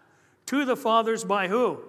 To 0.48 0.64
the 0.64 0.78
fathers 0.78 1.26
by 1.26 1.50
who? 1.50 1.82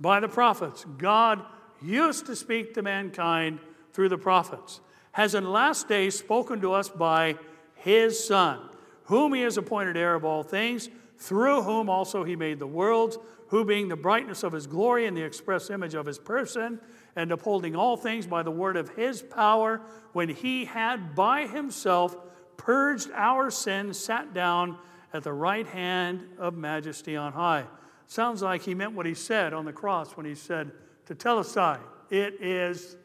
By 0.00 0.20
the 0.20 0.28
prophets. 0.28 0.84
God 0.96 1.42
used 1.82 2.26
to 2.26 2.36
speak 2.36 2.74
to 2.74 2.82
mankind 2.82 3.60
through 3.92 4.08
the 4.08 4.18
prophets, 4.18 4.80
has 5.12 5.34
in 5.34 5.50
last 5.50 5.88
days 5.88 6.16
spoken 6.16 6.60
to 6.60 6.72
us 6.72 6.88
by 6.88 7.36
his 7.74 8.22
Son, 8.22 8.60
whom 9.04 9.34
he 9.34 9.42
has 9.42 9.56
appointed 9.56 9.96
heir 9.96 10.14
of 10.14 10.24
all 10.24 10.42
things, 10.42 10.88
through 11.16 11.62
whom 11.62 11.88
also 11.88 12.24
he 12.24 12.36
made 12.36 12.58
the 12.58 12.66
worlds, 12.66 13.18
who 13.48 13.64
being 13.64 13.88
the 13.88 13.96
brightness 13.96 14.42
of 14.42 14.52
his 14.52 14.66
glory 14.66 15.06
and 15.06 15.16
the 15.16 15.24
express 15.24 15.70
image 15.70 15.94
of 15.94 16.06
his 16.06 16.18
person, 16.18 16.78
and 17.16 17.32
upholding 17.32 17.74
all 17.74 17.96
things 17.96 18.26
by 18.26 18.42
the 18.42 18.50
word 18.50 18.76
of 18.76 18.90
his 18.90 19.22
power, 19.22 19.80
when 20.12 20.28
he 20.28 20.64
had 20.64 21.14
by 21.14 21.46
himself 21.46 22.16
purged 22.56 23.10
our 23.14 23.50
sins, 23.50 23.98
sat 23.98 24.34
down 24.34 24.76
at 25.12 25.22
the 25.22 25.32
right 25.32 25.66
hand 25.66 26.24
of 26.38 26.54
majesty 26.54 27.16
on 27.16 27.32
high. 27.32 27.64
Sounds 28.08 28.40
like 28.40 28.62
he 28.62 28.74
meant 28.74 28.94
what 28.94 29.04
he 29.04 29.14
said 29.14 29.52
on 29.52 29.66
the 29.66 29.72
cross 29.72 30.16
when 30.16 30.24
he 30.24 30.34
said, 30.34 30.72
Tetelestai, 31.06 31.78
it 32.08 32.42
is 32.42 32.96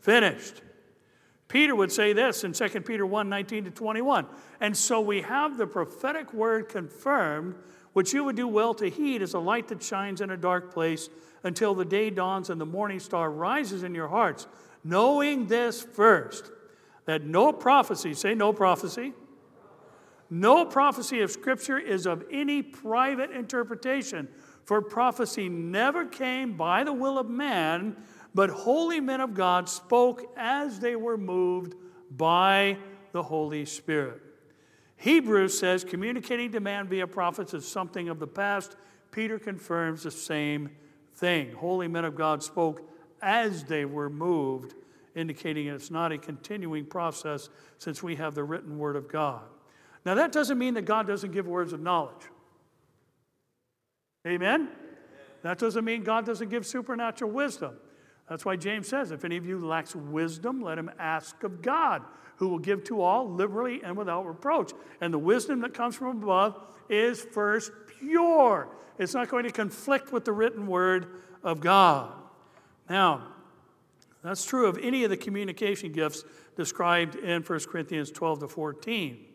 finished. 0.00 0.60
Peter 1.48 1.74
would 1.74 1.90
say 1.90 2.12
this 2.12 2.44
in 2.44 2.52
2 2.52 2.68
Peter 2.82 3.06
1 3.06 3.28
19 3.28 3.64
to 3.64 3.70
21. 3.70 4.26
And 4.60 4.76
so 4.76 5.00
we 5.00 5.22
have 5.22 5.56
the 5.56 5.66
prophetic 5.66 6.34
word 6.34 6.68
confirmed, 6.68 7.54
which 7.94 8.12
you 8.12 8.24
would 8.24 8.36
do 8.36 8.46
well 8.46 8.74
to 8.74 8.90
heed 8.90 9.22
as 9.22 9.32
a 9.32 9.38
light 9.38 9.68
that 9.68 9.82
shines 9.82 10.20
in 10.20 10.30
a 10.30 10.36
dark 10.36 10.72
place 10.72 11.08
until 11.42 11.74
the 11.74 11.84
day 11.84 12.10
dawns 12.10 12.50
and 12.50 12.60
the 12.60 12.66
morning 12.66 13.00
star 13.00 13.30
rises 13.30 13.82
in 13.82 13.94
your 13.94 14.08
hearts. 14.08 14.46
Knowing 14.84 15.46
this 15.46 15.80
first, 15.82 16.50
that 17.06 17.24
no 17.24 17.52
prophecy, 17.52 18.12
say 18.12 18.34
no 18.34 18.52
prophecy, 18.52 19.14
no 20.32 20.64
prophecy 20.64 21.20
of 21.20 21.30
Scripture 21.30 21.78
is 21.78 22.06
of 22.06 22.24
any 22.30 22.62
private 22.62 23.30
interpretation, 23.32 24.26
for 24.64 24.80
prophecy 24.80 25.50
never 25.50 26.06
came 26.06 26.56
by 26.56 26.84
the 26.84 26.92
will 26.92 27.18
of 27.18 27.28
man, 27.28 27.94
but 28.34 28.48
holy 28.48 28.98
men 28.98 29.20
of 29.20 29.34
God 29.34 29.68
spoke 29.68 30.32
as 30.38 30.80
they 30.80 30.96
were 30.96 31.18
moved 31.18 31.74
by 32.10 32.78
the 33.12 33.22
Holy 33.22 33.66
Spirit. 33.66 34.22
Hebrews 34.96 35.58
says 35.58 35.84
communicating 35.84 36.50
to 36.52 36.60
man 36.60 36.88
via 36.88 37.06
prophets 37.06 37.52
is 37.52 37.68
something 37.68 38.08
of 38.08 38.18
the 38.18 38.26
past. 38.26 38.76
Peter 39.10 39.38
confirms 39.38 40.02
the 40.02 40.10
same 40.10 40.70
thing. 41.14 41.52
Holy 41.52 41.88
men 41.88 42.06
of 42.06 42.14
God 42.14 42.42
spoke 42.42 42.88
as 43.20 43.64
they 43.64 43.84
were 43.84 44.08
moved, 44.08 44.72
indicating 45.14 45.66
it's 45.66 45.90
not 45.90 46.10
a 46.10 46.16
continuing 46.16 46.86
process 46.86 47.50
since 47.76 48.02
we 48.02 48.16
have 48.16 48.34
the 48.34 48.44
written 48.44 48.78
word 48.78 48.96
of 48.96 49.12
God. 49.12 49.42
Now, 50.04 50.14
that 50.14 50.32
doesn't 50.32 50.58
mean 50.58 50.74
that 50.74 50.84
God 50.84 51.06
doesn't 51.06 51.32
give 51.32 51.46
words 51.46 51.72
of 51.72 51.80
knowledge. 51.80 52.22
Amen? 54.26 54.68
That 55.42 55.58
doesn't 55.58 55.84
mean 55.84 56.02
God 56.02 56.26
doesn't 56.26 56.48
give 56.48 56.66
supernatural 56.66 57.30
wisdom. 57.30 57.76
That's 58.28 58.44
why 58.44 58.56
James 58.56 58.88
says, 58.88 59.10
if 59.10 59.24
any 59.24 59.36
of 59.36 59.44
you 59.44 59.64
lacks 59.64 59.94
wisdom, 59.94 60.60
let 60.62 60.78
him 60.78 60.90
ask 60.98 61.42
of 61.42 61.60
God, 61.60 62.02
who 62.36 62.48
will 62.48 62.58
give 62.58 62.84
to 62.84 63.00
all 63.00 63.28
liberally 63.28 63.80
and 63.84 63.96
without 63.96 64.26
reproach. 64.26 64.72
And 65.00 65.12
the 65.12 65.18
wisdom 65.18 65.60
that 65.60 65.74
comes 65.74 65.96
from 65.96 66.22
above 66.22 66.60
is 66.88 67.20
first 67.20 67.72
pure. 67.98 68.68
It's 68.98 69.14
not 69.14 69.28
going 69.28 69.44
to 69.44 69.50
conflict 69.50 70.12
with 70.12 70.24
the 70.24 70.32
written 70.32 70.66
word 70.66 71.22
of 71.42 71.60
God. 71.60 72.12
Now, 72.88 73.26
that's 74.22 74.44
true 74.44 74.66
of 74.66 74.78
any 74.78 75.02
of 75.04 75.10
the 75.10 75.16
communication 75.16 75.90
gifts 75.90 76.24
described 76.56 77.16
in 77.16 77.42
1 77.42 77.60
Corinthians 77.60 78.10
12 78.10 78.40
to 78.40 78.48
14. 78.48 79.26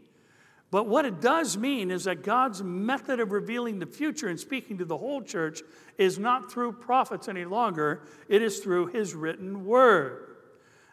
But 0.70 0.88
what 0.88 1.06
it 1.06 1.22
does 1.22 1.58
mean 1.58 1.92
is 1.92 2.04
that 2.04 2.24
God's 2.24 2.62
method 2.62 3.20
of 3.20 3.32
revealing 3.32 3.80
the 3.80 3.86
future 3.86 4.28
and 4.28 4.40
speaking 4.40 4.78
to 4.80 4.86
the 4.86 4.98
whole 4.98 5.22
church 5.22 5.62
is 5.98 6.20
not 6.20 6.52
through 6.52 6.74
prophets 6.74 7.30
any 7.30 7.46
longer, 7.46 8.02
it 8.28 8.42
is 8.42 8.60
through 8.60 8.88
his 8.88 9.16
written 9.16 9.66
word. 9.66 10.36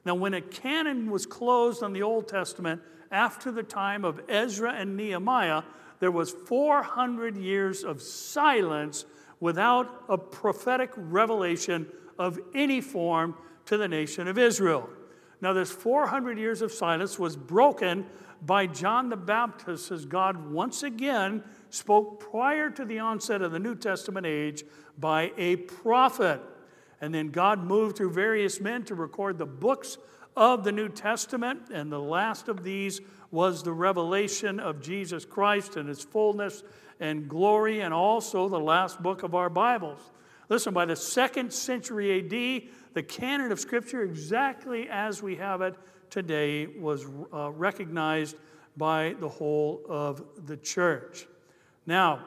Now, 0.04 0.14
when 0.14 0.34
a 0.34 0.40
canon 0.40 1.10
was 1.10 1.26
closed 1.26 1.82
on 1.82 1.92
the 1.92 2.02
Old 2.02 2.28
Testament 2.28 2.82
after 3.10 3.50
the 3.50 3.62
time 3.62 4.04
of 4.04 4.20
Ezra 4.28 4.72
and 4.72 4.96
Nehemiah, 4.96 5.62
there 5.98 6.10
was 6.10 6.30
400 6.30 7.36
years 7.36 7.82
of 7.82 8.02
silence 8.02 9.06
without 9.40 10.04
a 10.08 10.18
prophetic 10.18 10.90
revelation 10.96 11.86
of 12.18 12.38
any 12.54 12.80
form 12.80 13.34
to 13.66 13.76
the 13.76 13.88
nation 13.88 14.28
of 14.28 14.38
Israel. 14.38 14.88
Now, 15.44 15.52
this 15.52 15.70
400 15.70 16.38
years 16.38 16.62
of 16.62 16.72
silence 16.72 17.18
was 17.18 17.36
broken 17.36 18.06
by 18.40 18.66
John 18.66 19.10
the 19.10 19.16
Baptist 19.16 19.90
as 19.90 20.06
God 20.06 20.50
once 20.50 20.82
again 20.82 21.44
spoke 21.68 22.18
prior 22.18 22.70
to 22.70 22.82
the 22.82 23.00
onset 23.00 23.42
of 23.42 23.52
the 23.52 23.58
New 23.58 23.74
Testament 23.74 24.24
age 24.24 24.64
by 24.98 25.32
a 25.36 25.56
prophet. 25.56 26.40
And 26.98 27.14
then 27.14 27.28
God 27.28 27.62
moved 27.62 27.98
through 27.98 28.12
various 28.12 28.58
men 28.58 28.84
to 28.84 28.94
record 28.94 29.36
the 29.36 29.44
books 29.44 29.98
of 30.34 30.64
the 30.64 30.72
New 30.72 30.88
Testament, 30.88 31.68
and 31.70 31.92
the 31.92 32.00
last 32.00 32.48
of 32.48 32.64
these 32.64 33.02
was 33.30 33.62
the 33.62 33.72
revelation 33.72 34.58
of 34.58 34.80
Jesus 34.80 35.26
Christ 35.26 35.76
and 35.76 35.90
his 35.90 36.02
fullness 36.02 36.62
and 37.00 37.28
glory, 37.28 37.82
and 37.82 37.92
also 37.92 38.48
the 38.48 38.58
last 38.58 39.02
book 39.02 39.22
of 39.22 39.34
our 39.34 39.50
Bibles. 39.50 40.10
Listen, 40.48 40.74
by 40.74 40.84
the 40.84 40.96
second 40.96 41.52
century 41.52 42.18
AD, 42.18 42.70
the 42.94 43.02
canon 43.02 43.50
of 43.50 43.58
Scripture, 43.58 44.02
exactly 44.02 44.88
as 44.88 45.22
we 45.22 45.36
have 45.36 45.62
it 45.62 45.74
today, 46.10 46.66
was 46.66 47.06
uh, 47.32 47.50
recognized 47.50 48.36
by 48.76 49.14
the 49.20 49.28
whole 49.28 49.82
of 49.88 50.22
the 50.46 50.56
church. 50.56 51.26
Now, 51.86 52.24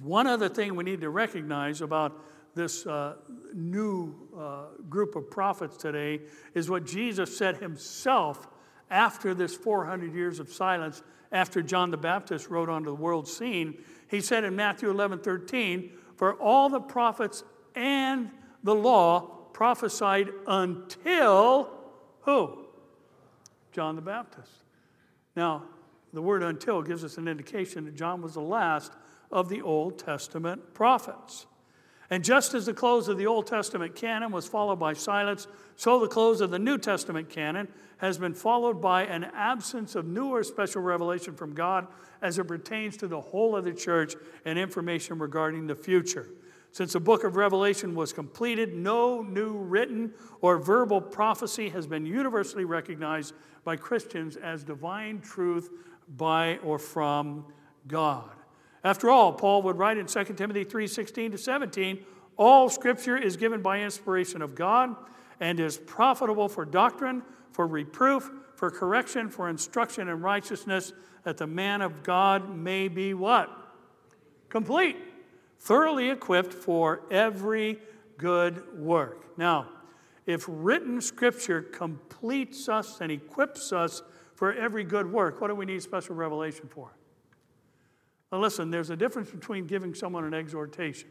one 0.00 0.26
other 0.26 0.48
thing 0.48 0.74
we 0.74 0.84
need 0.84 1.00
to 1.00 1.10
recognize 1.10 1.80
about 1.80 2.12
this 2.54 2.86
uh, 2.86 3.14
new 3.54 4.14
uh, 4.36 4.64
group 4.88 5.14
of 5.14 5.30
prophets 5.30 5.76
today 5.76 6.20
is 6.54 6.68
what 6.68 6.84
Jesus 6.84 7.36
said 7.36 7.58
himself 7.58 8.48
after 8.90 9.34
this 9.34 9.54
400 9.54 10.14
years 10.14 10.40
of 10.40 10.52
silence, 10.52 11.02
after 11.30 11.62
John 11.62 11.90
the 11.90 11.96
Baptist 11.96 12.48
rode 12.48 12.68
onto 12.68 12.90
the 12.90 12.96
world 12.96 13.28
scene. 13.28 13.82
He 14.08 14.20
said 14.20 14.44
in 14.44 14.56
Matthew 14.56 14.90
11 14.90 15.20
13, 15.20 15.90
For 16.18 16.34
all 16.34 16.68
the 16.68 16.80
prophets 16.80 17.44
and 17.76 18.30
the 18.64 18.74
law 18.74 19.20
prophesied 19.52 20.30
until 20.48 21.70
who? 22.22 22.66
John 23.70 23.94
the 23.94 24.02
Baptist. 24.02 24.50
Now, 25.36 25.62
the 26.12 26.20
word 26.20 26.42
until 26.42 26.82
gives 26.82 27.04
us 27.04 27.18
an 27.18 27.28
indication 27.28 27.84
that 27.84 27.94
John 27.94 28.20
was 28.20 28.34
the 28.34 28.40
last 28.40 28.92
of 29.30 29.48
the 29.48 29.62
Old 29.62 30.00
Testament 30.00 30.74
prophets. 30.74 31.46
And 32.10 32.24
just 32.24 32.52
as 32.52 32.66
the 32.66 32.74
close 32.74 33.06
of 33.06 33.16
the 33.16 33.26
Old 33.28 33.46
Testament 33.46 33.94
canon 33.94 34.32
was 34.32 34.48
followed 34.48 34.80
by 34.80 34.94
silence, 34.94 35.46
so 35.76 36.00
the 36.00 36.08
close 36.08 36.40
of 36.40 36.50
the 36.50 36.58
New 36.58 36.78
Testament 36.78 37.30
canon 37.30 37.68
has 37.98 38.18
been 38.18 38.34
followed 38.34 38.80
by 38.80 39.04
an 39.04 39.24
absence 39.34 39.94
of 39.94 40.04
new 40.04 40.30
or 40.30 40.42
special 40.42 40.82
revelation 40.82 41.34
from 41.34 41.54
God 41.54 41.86
as 42.22 42.38
it 42.38 42.44
pertains 42.44 42.96
to 42.98 43.08
the 43.08 43.20
whole 43.20 43.56
of 43.56 43.64
the 43.64 43.72
church 43.72 44.14
and 44.44 44.58
information 44.58 45.18
regarding 45.18 45.66
the 45.66 45.74
future. 45.74 46.28
Since 46.72 46.92
the 46.92 47.00
book 47.00 47.24
of 47.24 47.36
Revelation 47.36 47.94
was 47.94 48.12
completed, 48.12 48.74
no 48.74 49.22
new 49.22 49.56
written 49.56 50.12
or 50.40 50.58
verbal 50.58 51.00
prophecy 51.00 51.68
has 51.70 51.86
been 51.86 52.04
universally 52.04 52.64
recognized 52.64 53.34
by 53.64 53.76
Christians 53.76 54.36
as 54.36 54.64
divine 54.64 55.20
truth 55.20 55.70
by 56.16 56.58
or 56.58 56.78
from 56.78 57.46
God. 57.86 58.30
After 58.84 59.10
all, 59.10 59.32
Paul 59.32 59.62
would 59.62 59.78
write 59.78 59.98
in 59.98 60.06
2 60.06 60.36
Timothy 60.36 60.64
3:16 60.64 61.32
to 61.32 61.38
17, 61.38 62.04
all 62.36 62.68
scripture 62.68 63.16
is 63.16 63.36
given 63.36 63.62
by 63.62 63.80
inspiration 63.80 64.42
of 64.42 64.54
God 64.54 64.94
and 65.40 65.58
is 65.58 65.76
profitable 65.76 66.48
for 66.48 66.64
doctrine, 66.64 67.22
for 67.50 67.66
reproof, 67.66 68.30
for 68.58 68.72
correction, 68.72 69.30
for 69.30 69.48
instruction 69.48 70.08
in 70.08 70.20
righteousness, 70.20 70.92
that 71.22 71.36
the 71.36 71.46
man 71.46 71.80
of 71.80 72.02
God 72.02 72.56
may 72.56 72.88
be 72.88 73.14
what? 73.14 73.48
Complete, 74.48 74.96
thoroughly 75.60 76.10
equipped 76.10 76.52
for 76.52 77.02
every 77.08 77.78
good 78.16 78.76
work. 78.76 79.38
Now, 79.38 79.68
if 80.26 80.44
written 80.48 81.00
scripture 81.00 81.62
completes 81.62 82.68
us 82.68 83.00
and 83.00 83.12
equips 83.12 83.72
us 83.72 84.02
for 84.34 84.52
every 84.52 84.82
good 84.82 85.12
work, 85.12 85.40
what 85.40 85.46
do 85.46 85.54
we 85.54 85.64
need 85.64 85.80
special 85.80 86.16
revelation 86.16 86.66
for? 86.66 86.90
Now, 88.32 88.40
listen, 88.40 88.72
there's 88.72 88.90
a 88.90 88.96
difference 88.96 89.30
between 89.30 89.68
giving 89.68 89.94
someone 89.94 90.24
an 90.24 90.34
exhortation 90.34 91.08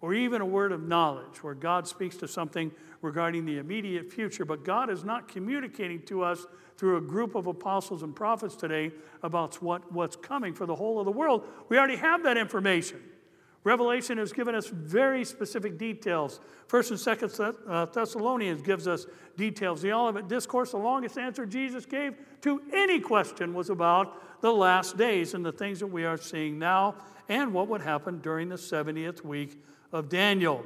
or 0.00 0.14
even 0.14 0.40
a 0.40 0.46
word 0.46 0.72
of 0.72 0.82
knowledge 0.82 1.42
where 1.42 1.54
God 1.54 1.88
speaks 1.88 2.16
to 2.18 2.28
something 2.28 2.70
regarding 3.02 3.44
the 3.44 3.58
immediate 3.58 4.12
future, 4.12 4.44
but 4.44 4.64
God 4.64 4.90
is 4.90 5.04
not 5.04 5.28
communicating 5.28 6.02
to 6.02 6.22
us 6.22 6.46
through 6.76 6.98
a 6.98 7.00
group 7.00 7.34
of 7.34 7.46
apostles 7.46 8.02
and 8.02 8.14
prophets 8.14 8.54
today 8.54 8.92
about 9.22 9.62
what, 9.62 9.90
what's 9.92 10.16
coming 10.16 10.52
for 10.52 10.66
the 10.66 10.74
whole 10.74 10.98
of 10.98 11.06
the 11.06 11.12
world. 11.12 11.46
We 11.68 11.78
already 11.78 11.96
have 11.96 12.22
that 12.24 12.36
information. 12.36 13.00
Revelation 13.64 14.18
has 14.18 14.32
given 14.32 14.54
us 14.54 14.68
very 14.68 15.24
specific 15.24 15.76
details. 15.76 16.38
First 16.68 16.90
and 16.90 17.00
Second 17.00 17.32
uh, 17.40 17.86
Thessalonians 17.86 18.62
gives 18.62 18.86
us 18.86 19.06
details. 19.36 19.82
The 19.82 19.92
Olivet 19.92 20.28
Discourse, 20.28 20.70
the 20.70 20.76
longest 20.76 21.18
answer 21.18 21.44
Jesus 21.46 21.84
gave 21.84 22.14
to 22.42 22.62
any 22.72 23.00
question 23.00 23.54
was 23.54 23.70
about 23.70 24.40
the 24.40 24.52
last 24.52 24.96
days 24.96 25.34
and 25.34 25.44
the 25.44 25.50
things 25.50 25.80
that 25.80 25.88
we 25.88 26.04
are 26.04 26.16
seeing 26.16 26.60
now 26.60 26.94
and 27.28 27.52
what 27.52 27.66
would 27.66 27.82
happen 27.82 28.20
during 28.20 28.48
the 28.48 28.56
70th 28.56 29.24
week 29.24 29.60
of 29.96 30.08
Daniel. 30.08 30.64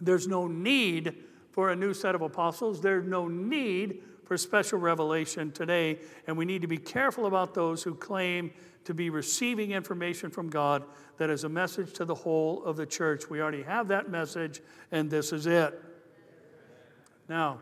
There's 0.00 0.28
no 0.28 0.46
need 0.46 1.14
for 1.50 1.70
a 1.70 1.76
new 1.76 1.94
set 1.94 2.14
of 2.14 2.22
apostles. 2.22 2.80
There's 2.80 3.06
no 3.06 3.26
need 3.26 4.02
for 4.24 4.36
special 4.36 4.78
revelation 4.78 5.50
today, 5.50 5.98
and 6.26 6.36
we 6.36 6.44
need 6.44 6.62
to 6.62 6.68
be 6.68 6.78
careful 6.78 7.26
about 7.26 7.54
those 7.54 7.82
who 7.82 7.94
claim 7.94 8.52
to 8.84 8.94
be 8.94 9.10
receiving 9.10 9.72
information 9.72 10.30
from 10.30 10.48
God 10.48 10.84
that 11.16 11.30
is 11.30 11.44
a 11.44 11.48
message 11.48 11.92
to 11.94 12.04
the 12.04 12.14
whole 12.14 12.62
of 12.64 12.76
the 12.76 12.86
church. 12.86 13.28
We 13.28 13.40
already 13.40 13.62
have 13.62 13.88
that 13.88 14.08
message, 14.10 14.60
and 14.92 15.10
this 15.10 15.32
is 15.32 15.46
it. 15.46 15.74
Now, 17.28 17.58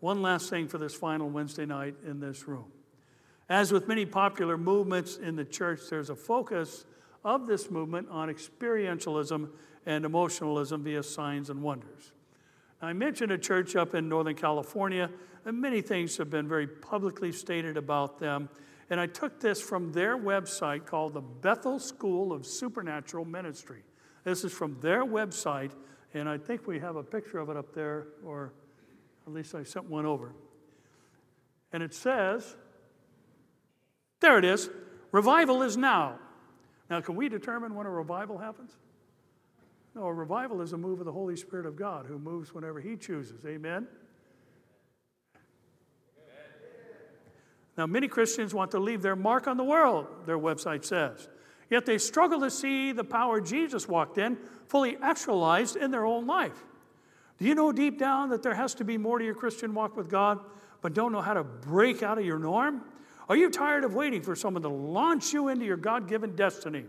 one 0.00 0.22
last 0.22 0.50
thing 0.50 0.66
for 0.66 0.78
this 0.78 0.94
final 0.94 1.28
Wednesday 1.28 1.66
night 1.66 1.94
in 2.04 2.20
this 2.20 2.48
room. 2.48 2.72
As 3.48 3.72
with 3.72 3.88
many 3.88 4.06
popular 4.06 4.56
movements 4.56 5.16
in 5.16 5.36
the 5.36 5.44
church, 5.44 5.80
there's 5.90 6.10
a 6.10 6.16
focus 6.16 6.84
of 7.24 7.46
this 7.46 7.70
movement 7.70 8.08
on 8.10 8.28
experientialism 8.28 9.48
and 9.86 10.04
emotionalism 10.04 10.82
via 10.84 11.02
signs 11.02 11.50
and 11.50 11.62
wonders. 11.62 12.12
Now, 12.80 12.88
I 12.88 12.92
mentioned 12.92 13.32
a 13.32 13.38
church 13.38 13.76
up 13.76 13.94
in 13.94 14.08
Northern 14.08 14.34
California, 14.34 15.10
and 15.44 15.60
many 15.60 15.80
things 15.80 16.16
have 16.16 16.30
been 16.30 16.48
very 16.48 16.66
publicly 16.66 17.32
stated 17.32 17.76
about 17.76 18.18
them. 18.18 18.48
And 18.90 18.98
I 18.98 19.06
took 19.06 19.40
this 19.40 19.60
from 19.60 19.92
their 19.92 20.18
website 20.18 20.84
called 20.84 21.14
the 21.14 21.20
Bethel 21.20 21.78
School 21.78 22.32
of 22.32 22.44
Supernatural 22.44 23.24
Ministry. 23.24 23.82
This 24.24 24.44
is 24.44 24.52
from 24.52 24.78
their 24.80 25.04
website, 25.04 25.72
and 26.12 26.28
I 26.28 26.36
think 26.38 26.66
we 26.66 26.78
have 26.80 26.96
a 26.96 27.02
picture 27.02 27.38
of 27.38 27.48
it 27.50 27.56
up 27.56 27.72
there, 27.74 28.08
or 28.24 28.52
at 29.26 29.32
least 29.32 29.54
I 29.54 29.62
sent 29.62 29.88
one 29.88 30.06
over. 30.06 30.34
And 31.72 31.82
it 31.82 31.94
says, 31.94 32.56
there 34.20 34.38
it 34.38 34.44
is, 34.44 34.68
revival 35.12 35.62
is 35.62 35.76
now. 35.76 36.18
Now, 36.90 37.00
can 37.00 37.14
we 37.14 37.28
determine 37.28 37.74
when 37.74 37.86
a 37.86 37.90
revival 37.90 38.38
happens? 38.38 38.76
No, 39.94 40.04
a 40.04 40.12
revival 40.12 40.60
is 40.60 40.72
a 40.72 40.78
move 40.78 41.00
of 41.00 41.06
the 41.06 41.12
Holy 41.12 41.36
Spirit 41.36 41.66
of 41.66 41.76
God 41.76 42.06
who 42.06 42.18
moves 42.18 42.54
whenever 42.54 42.80
He 42.80 42.96
chooses. 42.96 43.44
Amen? 43.44 43.86
Now, 47.76 47.86
many 47.86 48.08
Christians 48.08 48.52
want 48.52 48.72
to 48.72 48.78
leave 48.78 49.00
their 49.02 49.16
mark 49.16 49.46
on 49.46 49.56
the 49.56 49.64
world, 49.64 50.06
their 50.26 50.38
website 50.38 50.84
says. 50.84 51.28
Yet 51.70 51.86
they 51.86 51.98
struggle 51.98 52.40
to 52.40 52.50
see 52.50 52.92
the 52.92 53.04
power 53.04 53.40
Jesus 53.40 53.88
walked 53.88 54.18
in 54.18 54.36
fully 54.66 54.96
actualized 55.00 55.76
in 55.76 55.90
their 55.90 56.04
own 56.04 56.26
life. 56.26 56.64
Do 57.38 57.46
you 57.46 57.54
know 57.54 57.72
deep 57.72 57.98
down 57.98 58.28
that 58.30 58.42
there 58.42 58.54
has 58.54 58.74
to 58.74 58.84
be 58.84 58.98
more 58.98 59.18
to 59.18 59.24
your 59.24 59.34
Christian 59.34 59.72
walk 59.72 59.96
with 59.96 60.10
God, 60.10 60.40
but 60.82 60.94
don't 60.94 61.10
know 61.10 61.22
how 61.22 61.34
to 61.34 61.44
break 61.44 62.02
out 62.02 62.18
of 62.18 62.24
your 62.24 62.38
norm? 62.38 62.82
Are 63.28 63.36
you 63.36 63.48
tired 63.48 63.84
of 63.84 63.94
waiting 63.94 64.20
for 64.20 64.36
someone 64.36 64.62
to 64.62 64.68
launch 64.68 65.32
you 65.32 65.48
into 65.48 65.64
your 65.64 65.76
God 65.76 66.08
given 66.08 66.34
destiny? 66.36 66.84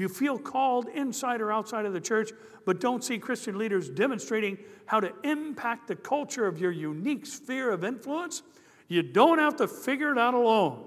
You 0.00 0.08
feel 0.08 0.38
called 0.38 0.88
inside 0.88 1.42
or 1.42 1.52
outside 1.52 1.84
of 1.84 1.92
the 1.92 2.00
church, 2.00 2.30
but 2.64 2.80
don't 2.80 3.04
see 3.04 3.18
Christian 3.18 3.58
leaders 3.58 3.90
demonstrating 3.90 4.56
how 4.86 4.98
to 4.98 5.12
impact 5.24 5.88
the 5.88 5.94
culture 5.94 6.46
of 6.46 6.58
your 6.58 6.70
unique 6.70 7.26
sphere 7.26 7.70
of 7.70 7.84
influence? 7.84 8.42
You 8.88 9.02
don't 9.02 9.38
have 9.38 9.56
to 9.56 9.68
figure 9.68 10.10
it 10.10 10.16
out 10.16 10.32
alone. 10.32 10.86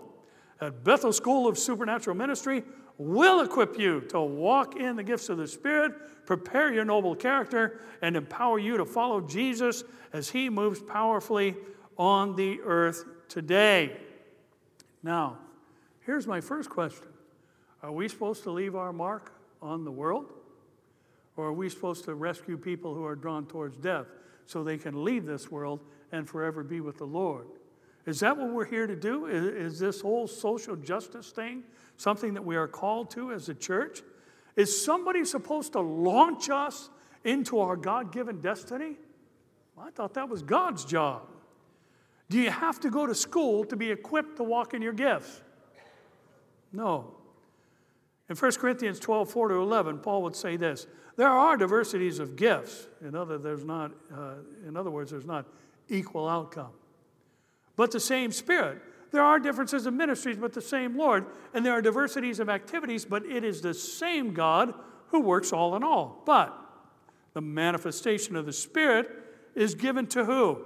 At 0.60 0.84
Bethel 0.84 1.14
School 1.14 1.48
of 1.48 1.60
Supernatural 1.60 2.18
Ministry, 2.18 2.64
we'll 2.98 3.42
equip 3.42 3.78
you 3.78 4.02
to 4.10 4.20
walk 4.20 4.78
in 4.78 4.96
the 4.96 5.04
gifts 5.04 5.30
of 5.30 5.38
the 5.38 5.48
Spirit, 5.48 6.26
prepare 6.26 6.74
your 6.74 6.84
noble 6.84 7.16
character, 7.16 7.82
and 8.02 8.18
empower 8.18 8.58
you 8.58 8.78
to 8.78 8.86
follow 8.86 9.22
Jesus 9.22 9.84
as 10.12 10.32
he 10.32 10.50
moves 10.50 10.82
powerfully 10.82 11.56
on 12.00 12.36
the 12.36 12.60
earth 12.62 13.06
today. 13.30 13.96
Now, 15.04 15.38
here's 16.02 16.26
my 16.26 16.42
first 16.42 16.72
question 16.72 17.13
Are 17.84 17.92
we 17.92 18.08
supposed 18.08 18.44
to 18.44 18.52
leave 18.52 18.76
our 18.76 18.94
mark 18.94 19.34
on 19.62 19.84
the 19.84 19.92
world? 19.92 20.32
Or 21.36 21.48
are 21.48 21.54
we 21.54 21.70
supposed 21.70 22.06
to 22.06 22.16
rescue 22.16 22.58
people 22.58 22.96
who 22.96 23.06
are 23.06 23.16
drawn 23.16 23.46
towards 23.46 23.76
death 23.78 24.08
so 24.46 24.64
they 24.64 24.78
can 24.78 25.04
leave 25.04 25.26
this 25.26 25.52
world 25.52 25.82
and 26.12 26.28
forever 26.28 26.64
be 26.64 26.80
with 26.80 26.98
the 26.98 27.06
Lord? 27.06 27.48
Is 28.06 28.22
that 28.22 28.38
what 28.38 28.52
we're 28.52 28.66
here 28.66 28.88
to 28.88 28.96
do? 28.96 29.26
Is, 29.26 29.74
is 29.74 29.80
this 29.80 30.02
whole 30.02 30.28
social 30.28 30.76
justice 30.76 31.32
thing 31.32 31.64
something 31.98 32.34
that 32.34 32.46
we 32.46 32.56
are 32.56 32.68
called 32.68 33.12
to 33.12 33.34
as 33.34 33.50
a 33.50 33.54
church? 33.54 34.02
Is 34.56 34.84
somebody 34.84 35.26
supposed 35.26 35.74
to 35.74 35.82
launch 35.82 36.50
us 36.50 36.90
into 37.24 37.60
our 37.60 37.76
God 37.76 38.12
given 38.12 38.40
destiny? 38.40 38.96
Well, 39.76 39.88
I 39.88 39.92
thought 39.92 40.14
that 40.14 40.30
was 40.30 40.42
God's 40.42 40.86
job. 40.86 41.24
Do 42.30 42.40
you 42.40 42.50
have 42.50 42.80
to 42.82 42.90
go 42.90 43.08
to 43.08 43.16
school 43.16 43.66
to 43.66 43.76
be 43.76 43.92
equipped 43.92 44.38
to 44.38 44.44
walk 44.44 44.74
in 44.74 44.82
your 44.82 44.94
gifts? 44.94 45.42
No. 46.72 47.16
In 48.34 48.38
1 48.38 48.52
Corinthians 48.54 49.00
12, 49.00 49.30
4 49.30 49.50
to 49.50 49.54
11, 49.54 50.00
Paul 50.00 50.24
would 50.24 50.36
say 50.36 50.58
this 50.58 50.88
There 51.18 51.30
are 51.30 51.56
diversities 51.56 52.18
of 52.18 52.36
gifts. 52.36 52.88
In 53.06 53.14
other, 53.14 53.38
there's 53.38 53.64
not, 53.64 53.92
uh, 54.12 54.38
in 54.68 54.76
other 54.76 54.90
words, 54.90 55.12
there's 55.12 55.28
not 55.28 55.46
equal 55.88 56.28
outcome. 56.28 56.72
But 57.76 57.92
the 57.92 58.00
same 58.00 58.32
Spirit. 58.32 58.82
There 59.12 59.22
are 59.22 59.38
differences 59.38 59.86
of 59.86 59.94
ministries, 59.94 60.38
but 60.38 60.52
the 60.52 60.64
same 60.64 60.98
Lord. 60.98 61.28
And 61.54 61.64
there 61.64 61.74
are 61.74 61.82
diversities 61.84 62.40
of 62.40 62.50
activities, 62.50 63.06
but 63.06 63.24
it 63.24 63.44
is 63.44 63.62
the 63.62 63.76
same 63.76 64.34
God 64.34 64.74
who 65.10 65.20
works 65.20 65.54
all 65.54 65.76
in 65.76 65.84
all. 65.84 66.24
But 66.26 66.60
the 67.34 67.42
manifestation 67.42 68.36
of 68.36 68.48
the 68.48 68.54
Spirit 68.54 69.12
is 69.54 69.76
given 69.76 70.08
to 70.08 70.26
who? 70.26 70.60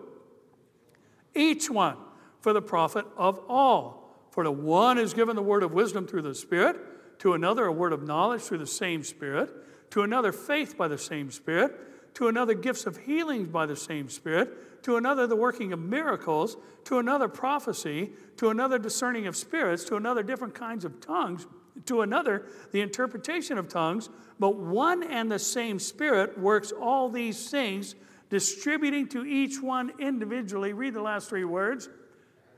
Each 1.36 1.70
one 1.70 1.97
for 2.39 2.53
the 2.53 2.61
profit 2.61 3.05
of 3.18 3.41
all. 3.49 4.15
For 4.32 4.43
to 4.43 4.51
one 4.51 4.97
is 4.97 5.13
given 5.13 5.36
the 5.36 5.41
word 5.41 5.63
of 5.63 5.74
wisdom 5.74 6.07
through 6.07 6.22
the 6.22 6.34
Spirit 6.34 6.78
to 7.20 7.34
another 7.34 7.65
a 7.65 7.72
word 7.72 7.93
of 7.93 8.03
knowledge 8.03 8.41
through 8.41 8.59
the 8.59 8.68
same 8.68 9.03
Spirit, 9.03 9.49
to 9.91 10.01
another 10.01 10.32
faith 10.32 10.78
by 10.78 10.88
the 10.88 10.97
same 10.97 11.32
Spirit, 11.32 12.15
to 12.15 12.28
another 12.28 12.53
gifts 12.53 12.86
of 12.86 12.97
healings 12.97 13.47
by 13.47 13.65
the 13.65 13.76
same 13.76 14.09
Spirit, 14.09 14.84
to 14.84 14.97
another 14.97 15.28
the 15.28 15.36
working 15.36 15.74
of 15.74 15.80
miracles, 15.80 16.57
to 16.86 16.99
another 16.99 17.28
prophecy, 17.28 18.11
to 18.38 18.49
another 18.49 18.80
discerning 18.80 19.28
of 19.28 19.36
spirits, 19.36 19.84
to 19.86 19.95
another 19.95 20.24
different 20.24 20.55
kinds 20.55 20.86
of 20.86 20.99
tongues, 21.01 21.47
to 21.86 22.01
another 22.01 22.45
the 22.72 22.82
interpretation 22.82 23.57
of 23.57 23.68
tongues. 23.68 24.09
But 24.39 24.55
one 24.55 25.03
and 25.03 25.32
the 25.32 25.39
same 25.39 25.80
Spirit 25.80 26.38
works 26.38 26.72
all 26.72 27.09
these 27.09 27.49
things, 27.49 27.95
distributing 28.30 29.07
to 29.09 29.26
each 29.26 29.61
one 29.61 29.91
individually. 29.99 30.74
Read 30.74 30.93
the 30.93 31.01
last 31.01 31.30
three 31.30 31.45
words 31.45 31.89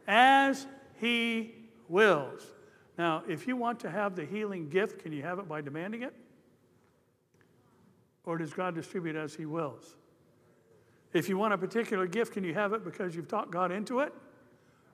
as 0.07 0.67
he 0.99 1.53
wills. 1.87 2.45
Now, 2.99 3.23
if 3.29 3.47
you 3.47 3.55
want 3.55 3.79
to 3.79 3.89
have 3.89 4.17
the 4.17 4.25
healing 4.25 4.67
gift, 4.67 5.01
can 5.01 5.13
you 5.13 5.23
have 5.23 5.39
it 5.39 5.47
by 5.47 5.61
demanding 5.61 6.03
it? 6.03 6.13
Or 8.25 8.37
does 8.37 8.53
God 8.53 8.75
distribute 8.75 9.15
as 9.15 9.33
He 9.33 9.45
wills? 9.45 9.95
If 11.13 11.29
you 11.29 11.37
want 11.37 11.53
a 11.53 11.57
particular 11.57 12.07
gift, 12.07 12.33
can 12.33 12.43
you 12.43 12.53
have 12.53 12.73
it 12.73 12.83
because 12.83 13.15
you've 13.15 13.29
taught 13.29 13.51
God 13.51 13.71
into 13.71 14.01
it? 14.01 14.13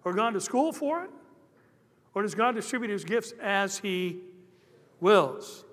Or 0.03 0.14
gone 0.14 0.34
to 0.34 0.39
school 0.39 0.72
for 0.72 1.03
it? 1.03 1.10
Or 2.14 2.22
does 2.22 2.36
God 2.36 2.53
distribute 2.53 2.91
His 2.91 3.03
gifts 3.03 3.34
as 3.41 3.80
He 3.80 4.20
wills? 4.99 5.66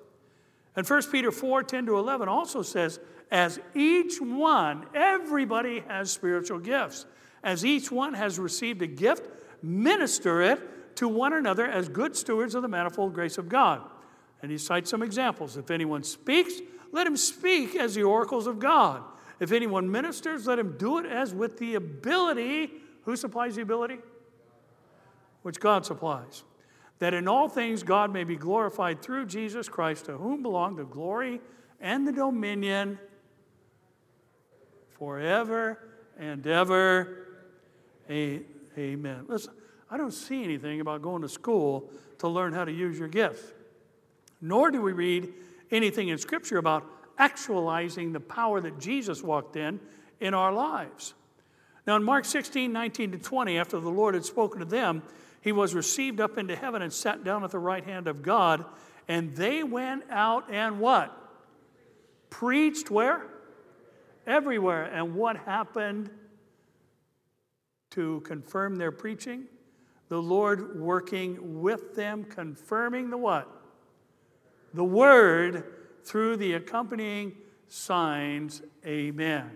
And 0.74 0.89
1 0.89 1.03
Peter 1.12 1.30
4 1.30 1.62
10 1.62 1.85
to 1.85 1.99
11 1.99 2.30
also 2.30 2.62
says, 2.62 2.99
As 3.30 3.61
each 3.74 4.22
one, 4.22 4.87
everybody 4.95 5.80
has 5.80 6.11
spiritual 6.11 6.61
gifts. 6.61 7.05
As 7.45 7.62
each 7.62 7.93
one 7.93 8.14
has 8.14 8.39
received 8.39 8.80
a 8.80 8.87
gift, 8.87 9.28
minister 9.62 10.41
it 10.41 10.70
to 10.97 11.09
one 11.09 11.32
another 11.32 11.66
as 11.66 11.88
good 11.88 12.16
stewards 12.16 12.55
of 12.55 12.62
the 12.62 12.68
manifold 12.68 13.14
grace 13.14 13.38
of 13.38 13.49
God. 13.49 13.82
And 14.43 14.51
he 14.51 14.59
cites 14.59 14.90
some 14.90 15.03
examples. 15.03 15.57
If 15.57 15.70
anyone 15.70 16.03
speaks, 16.03 16.55
let 16.90 17.07
him 17.07 17.16
speak 17.16 17.74
as 17.76 17.95
the 17.95 18.03
oracles 18.03 18.47
of 18.47 18.59
God. 18.59 19.03
If 19.40 19.53
anyone 19.53 19.90
ministers, 19.90 20.47
let 20.47 20.59
him 20.59 20.76
do 20.78 20.99
it 20.99 21.07
as 21.07 21.34
with 21.34 21.59
the 21.59 21.74
ability. 21.74 22.70
Who 23.05 23.16
supplies 23.16 23.57
the 23.57 23.62
ability? 23.62 23.99
Which 25.43 25.59
God 25.59 25.84
supplies. 25.86 26.45
That 26.99 27.14
in 27.14 27.26
all 27.26 27.49
things 27.49 27.82
God 27.82 28.12
may 28.12 28.24
be 28.24 28.36
glorified 28.36 29.03
through 29.03 29.26
Jesus 29.26 29.68
Christ, 29.68 30.07
to 30.07 30.16
whom 30.16 30.43
belong 30.43 30.76
the 30.76 30.84
glory 30.84 31.40
and 31.80 32.07
the 32.07 32.12
dominion 32.12 32.99
forever 34.99 35.78
and 36.16 36.47
ever. 36.47 37.26
Amen. 38.09 39.24
Listen, 39.26 39.55
I 39.93 39.99
don't 39.99 40.11
see 40.11 40.43
anything 40.43 40.80
about 40.80 41.03
going 41.03 41.20
to 41.20 41.28
school 41.28 41.90
to 42.20 42.26
learn 42.26 42.55
how 42.55 42.64
to 42.64 42.72
use 42.72 42.99
your 42.99 43.09
gifts. 43.09 43.43
Nor 44.40 44.70
do 44.70 44.80
we 44.80 44.93
read 44.93 45.28
anything 45.70 46.09
in 46.09 46.16
Scripture 46.16 46.57
about 46.57 46.86
actualizing 47.18 48.11
the 48.11 48.18
power 48.18 48.59
that 48.62 48.80
Jesus 48.80 49.22
walked 49.22 49.55
in 49.55 49.78
in 50.18 50.32
our 50.32 50.51
lives. 50.51 51.12
Now, 51.86 51.97
in 51.97 52.05
Mark 52.05 52.24
16, 52.24 52.72
19 52.72 53.12
to 53.12 53.18
20, 53.18 53.59
after 53.59 53.78
the 53.80 53.90
Lord 53.90 54.14
had 54.14 54.24
spoken 54.24 54.61
to 54.61 54.64
them, 54.64 55.03
he 55.43 55.53
was 55.53 55.74
received 55.74 56.20
up 56.20 56.38
into 56.38 56.57
heaven 56.57 56.80
and 56.80 56.90
sat 56.90 57.22
down 57.22 57.45
at 57.45 57.51
the 57.51 57.59
right 57.59 57.84
hand 57.84 58.09
of 58.09 58.22
God. 58.22 58.64
And 59.09 59.36
they 59.36 59.62
went 59.62 60.05
out 60.09 60.51
and 60.51 60.80
what? 60.80 61.14
Preached 62.30 62.90
where? 62.90 63.26
Everywhere. 64.26 64.84
And 64.84 65.14
what 65.14 65.36
happened 65.36 66.09
to 67.90 68.20
confirm 68.20 68.76
their 68.76 68.90
preaching? 68.90 69.49
The 70.12 70.20
Lord 70.20 70.78
working 70.78 71.62
with 71.62 71.96
them, 71.96 72.24
confirming 72.24 73.08
the 73.08 73.16
what? 73.16 73.48
The 74.74 74.84
word 74.84 75.64
through 76.04 76.36
the 76.36 76.52
accompanying 76.52 77.32
signs. 77.68 78.60
Amen. 78.84 79.52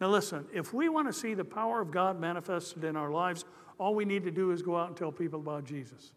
Now, 0.00 0.08
listen, 0.08 0.46
if 0.50 0.72
we 0.72 0.88
want 0.88 1.08
to 1.08 1.12
see 1.12 1.34
the 1.34 1.44
power 1.44 1.82
of 1.82 1.90
God 1.90 2.18
manifested 2.18 2.84
in 2.84 2.96
our 2.96 3.10
lives, 3.10 3.44
all 3.76 3.94
we 3.94 4.06
need 4.06 4.24
to 4.24 4.30
do 4.30 4.50
is 4.50 4.62
go 4.62 4.78
out 4.78 4.88
and 4.88 4.96
tell 4.96 5.12
people 5.12 5.40
about 5.40 5.64
Jesus. 5.64 6.12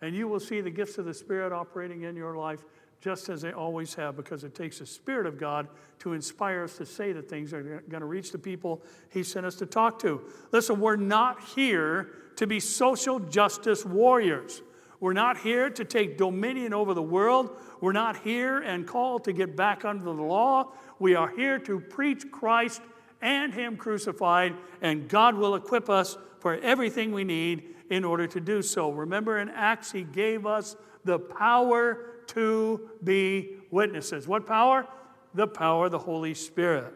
And 0.00 0.16
you 0.16 0.26
will 0.26 0.40
see 0.40 0.62
the 0.62 0.70
gifts 0.70 0.96
of 0.96 1.04
the 1.04 1.12
Spirit 1.12 1.52
operating 1.52 2.04
in 2.04 2.16
your 2.16 2.38
life 2.38 2.64
just 3.02 3.28
as 3.28 3.42
they 3.42 3.52
always 3.52 3.92
have, 3.92 4.16
because 4.16 4.44
it 4.44 4.54
takes 4.54 4.78
the 4.78 4.86
Spirit 4.86 5.26
of 5.26 5.38
God 5.38 5.68
to 5.98 6.14
inspire 6.14 6.64
us 6.64 6.78
to 6.78 6.86
say 6.86 7.12
the 7.12 7.20
things 7.20 7.50
that 7.50 7.58
are 7.58 7.84
going 7.86 8.00
to 8.00 8.06
reach 8.06 8.32
the 8.32 8.38
people 8.38 8.82
He 9.10 9.22
sent 9.22 9.44
us 9.44 9.56
to 9.56 9.66
talk 9.66 9.98
to. 9.98 10.22
Listen, 10.52 10.80
we're 10.80 10.96
not 10.96 11.42
here 11.54 12.08
to 12.36 12.46
be 12.46 12.60
social 12.60 13.18
justice 13.18 13.84
warriors. 13.84 14.62
We're 15.00 15.12
not 15.12 15.38
here 15.38 15.68
to 15.70 15.84
take 15.84 16.16
dominion 16.16 16.72
over 16.72 16.94
the 16.94 17.02
world. 17.02 17.56
We're 17.80 17.92
not 17.92 18.16
here 18.18 18.58
and 18.60 18.86
called 18.86 19.24
to 19.24 19.32
get 19.32 19.54
back 19.56 19.84
under 19.84 20.04
the 20.04 20.12
law. 20.12 20.72
We 20.98 21.14
are 21.14 21.28
here 21.28 21.58
to 21.60 21.80
preach 21.80 22.30
Christ 22.30 22.80
and 23.20 23.52
Him 23.52 23.76
crucified, 23.76 24.54
and 24.80 25.08
God 25.08 25.34
will 25.34 25.54
equip 25.54 25.90
us 25.90 26.16
for 26.40 26.56
everything 26.56 27.12
we 27.12 27.24
need 27.24 27.74
in 27.90 28.04
order 28.04 28.26
to 28.26 28.40
do 28.40 28.62
so. 28.62 28.90
Remember 28.90 29.38
in 29.38 29.48
Acts, 29.48 29.92
He 29.92 30.04
gave 30.04 30.46
us 30.46 30.76
the 31.04 31.18
power 31.18 32.06
to 32.28 32.88
be 33.02 33.56
witnesses. 33.70 34.26
What 34.26 34.46
power? 34.46 34.86
The 35.34 35.46
power 35.46 35.86
of 35.86 35.92
the 35.92 35.98
Holy 35.98 36.34
Spirit. 36.34 36.94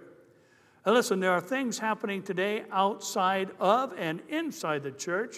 And 0.88 0.94
listen, 0.94 1.20
there 1.20 1.32
are 1.32 1.40
things 1.42 1.78
happening 1.78 2.22
today 2.22 2.64
outside 2.72 3.50
of 3.60 3.92
and 3.98 4.22
inside 4.30 4.82
the 4.82 4.90
church 4.90 5.36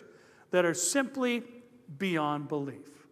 that 0.52 0.64
are 0.64 0.74
simply 0.74 1.42
beyond 1.98 2.46
belief. 2.46 3.08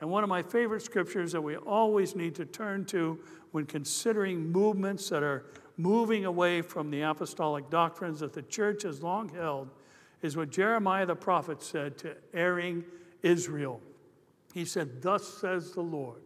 And 0.00 0.10
one 0.10 0.22
of 0.22 0.28
my 0.28 0.44
favorite 0.44 0.82
scriptures 0.82 1.32
that 1.32 1.40
we 1.40 1.56
always 1.56 2.14
need 2.14 2.36
to 2.36 2.44
turn 2.44 2.84
to 2.84 3.18
when 3.50 3.66
considering 3.66 4.52
movements 4.52 5.08
that 5.08 5.24
are 5.24 5.46
moving 5.76 6.24
away 6.24 6.62
from 6.62 6.88
the 6.92 7.00
apostolic 7.00 7.68
doctrines 7.68 8.20
that 8.20 8.32
the 8.32 8.42
church 8.42 8.84
has 8.84 9.02
long 9.02 9.28
held 9.28 9.70
is 10.22 10.36
what 10.36 10.50
Jeremiah 10.50 11.04
the 11.04 11.16
prophet 11.16 11.64
said 11.64 11.98
to 11.98 12.14
erring 12.32 12.84
Israel. 13.24 13.80
He 14.52 14.64
said, 14.64 15.02
Thus 15.02 15.26
says 15.26 15.72
the 15.72 15.82
Lord, 15.82 16.22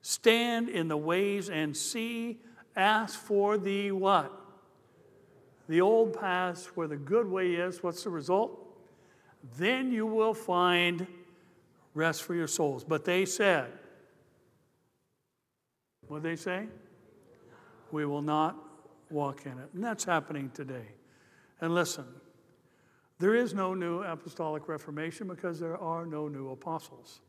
stand 0.00 0.70
in 0.70 0.88
the 0.88 0.96
ways 0.96 1.50
and 1.50 1.76
see, 1.76 2.38
ask 2.74 3.20
for 3.20 3.58
the 3.58 3.92
what? 3.92 4.36
The 5.68 5.80
old 5.80 6.18
paths 6.18 6.66
where 6.74 6.88
the 6.88 6.96
good 6.96 7.28
way 7.30 7.54
is. 7.54 7.82
What's 7.82 8.04
the 8.04 8.10
result? 8.10 8.58
Then 9.56 9.92
you 9.92 10.06
will 10.06 10.34
find 10.34 11.06
rest 11.94 12.22
for 12.22 12.34
your 12.34 12.46
souls. 12.46 12.84
But 12.84 13.04
they 13.04 13.26
said, 13.26 13.70
what 16.06 16.22
they 16.22 16.36
say? 16.36 16.66
We 17.92 18.06
will 18.06 18.22
not 18.22 18.56
walk 19.10 19.46
in 19.46 19.52
it. 19.52 19.68
And 19.74 19.84
that's 19.84 20.04
happening 20.04 20.50
today. 20.54 20.86
And 21.60 21.74
listen, 21.74 22.06
there 23.18 23.34
is 23.34 23.52
no 23.52 23.74
new 23.74 24.02
apostolic 24.02 24.68
reformation 24.68 25.28
because 25.28 25.58
there 25.60 25.76
are 25.76 26.06
no 26.06 26.28
new 26.28 26.50
apostles 26.50 27.20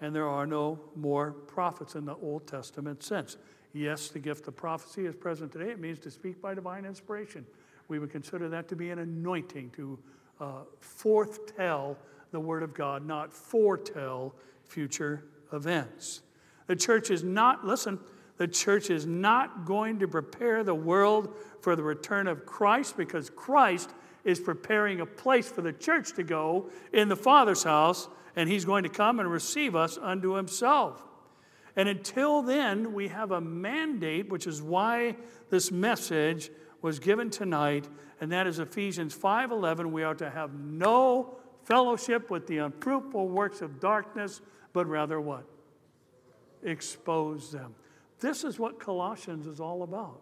and 0.00 0.14
there 0.14 0.28
are 0.28 0.46
no 0.46 0.78
more 0.96 1.32
prophets 1.32 1.94
in 1.94 2.04
the 2.04 2.16
Old 2.16 2.46
Testament 2.46 3.02
sense. 3.02 3.36
Yes, 3.74 4.08
the 4.08 4.20
gift 4.20 4.46
of 4.46 4.56
prophecy 4.56 5.04
is 5.04 5.16
present 5.16 5.50
today. 5.50 5.72
It 5.72 5.80
means 5.80 5.98
to 6.00 6.10
speak 6.10 6.40
by 6.40 6.54
divine 6.54 6.84
inspiration. 6.84 7.44
We 7.88 7.98
would 7.98 8.10
consider 8.10 8.48
that 8.48 8.68
to 8.68 8.76
be 8.76 8.90
an 8.90 9.00
anointing 9.00 9.70
to 9.70 9.98
uh, 10.40 10.52
foretell 10.78 11.98
the 12.30 12.38
Word 12.38 12.62
of 12.62 12.72
God, 12.72 13.04
not 13.04 13.32
foretell 13.32 14.34
future 14.64 15.24
events. 15.52 16.22
The 16.68 16.76
church 16.76 17.10
is 17.10 17.24
not, 17.24 17.66
listen, 17.66 17.98
the 18.36 18.46
church 18.46 18.90
is 18.90 19.06
not 19.06 19.66
going 19.66 19.98
to 19.98 20.08
prepare 20.08 20.62
the 20.62 20.74
world 20.74 21.34
for 21.60 21.74
the 21.74 21.82
return 21.82 22.28
of 22.28 22.46
Christ 22.46 22.96
because 22.96 23.28
Christ 23.28 23.90
is 24.22 24.38
preparing 24.38 25.00
a 25.00 25.06
place 25.06 25.48
for 25.50 25.62
the 25.62 25.72
church 25.72 26.12
to 26.14 26.22
go 26.22 26.70
in 26.92 27.08
the 27.08 27.16
Father's 27.16 27.64
house 27.64 28.08
and 28.36 28.48
he's 28.48 28.64
going 28.64 28.84
to 28.84 28.88
come 28.88 29.18
and 29.18 29.30
receive 29.30 29.74
us 29.74 29.98
unto 30.00 30.34
himself. 30.34 31.04
And 31.76 31.88
until 31.88 32.42
then, 32.42 32.92
we 32.92 33.08
have 33.08 33.32
a 33.32 33.40
mandate, 33.40 34.28
which 34.28 34.46
is 34.46 34.62
why 34.62 35.16
this 35.50 35.72
message 35.72 36.50
was 36.82 36.98
given 36.98 37.30
tonight, 37.30 37.88
and 38.20 38.30
that 38.30 38.46
is 38.46 38.58
Ephesians 38.58 39.14
5:11. 39.14 39.90
We 39.90 40.02
are 40.02 40.14
to 40.14 40.30
have 40.30 40.54
no 40.54 41.38
fellowship 41.64 42.30
with 42.30 42.46
the 42.46 42.58
unfruitful 42.58 43.28
works 43.28 43.62
of 43.62 43.80
darkness, 43.80 44.40
but 44.72 44.86
rather 44.86 45.20
what? 45.20 45.44
Expose 46.62 47.50
them. 47.50 47.74
This 48.20 48.44
is 48.44 48.58
what 48.58 48.78
Colossians 48.78 49.46
is 49.46 49.60
all 49.60 49.82
about. 49.82 50.20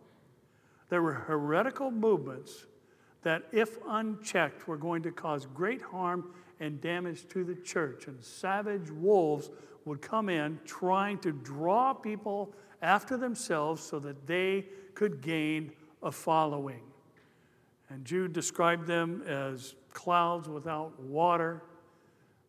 There 0.88 1.02
were 1.02 1.14
heretical 1.14 1.90
movements 1.90 2.66
that, 3.22 3.44
if 3.52 3.78
unchecked, 3.86 4.66
were 4.66 4.76
going 4.76 5.02
to 5.02 5.12
cause 5.12 5.46
great 5.46 5.82
harm 5.82 6.32
and 6.60 6.80
damage 6.80 7.28
to 7.28 7.44
the 7.44 7.54
church. 7.54 8.06
And 8.06 8.22
savage 8.22 8.90
wolves 8.90 9.50
would 9.84 10.00
come 10.00 10.28
in 10.28 10.58
trying 10.64 11.18
to 11.18 11.32
draw 11.32 11.92
people 11.92 12.54
after 12.80 13.16
themselves 13.16 13.82
so 13.82 13.98
that 13.98 14.26
they 14.26 14.66
could 14.94 15.20
gain 15.20 15.72
a 16.02 16.12
following. 16.12 16.80
And 17.88 18.04
Jude 18.04 18.32
described 18.32 18.86
them 18.86 19.22
as 19.26 19.74
clouds 19.92 20.48
without 20.48 20.98
water. 21.00 21.62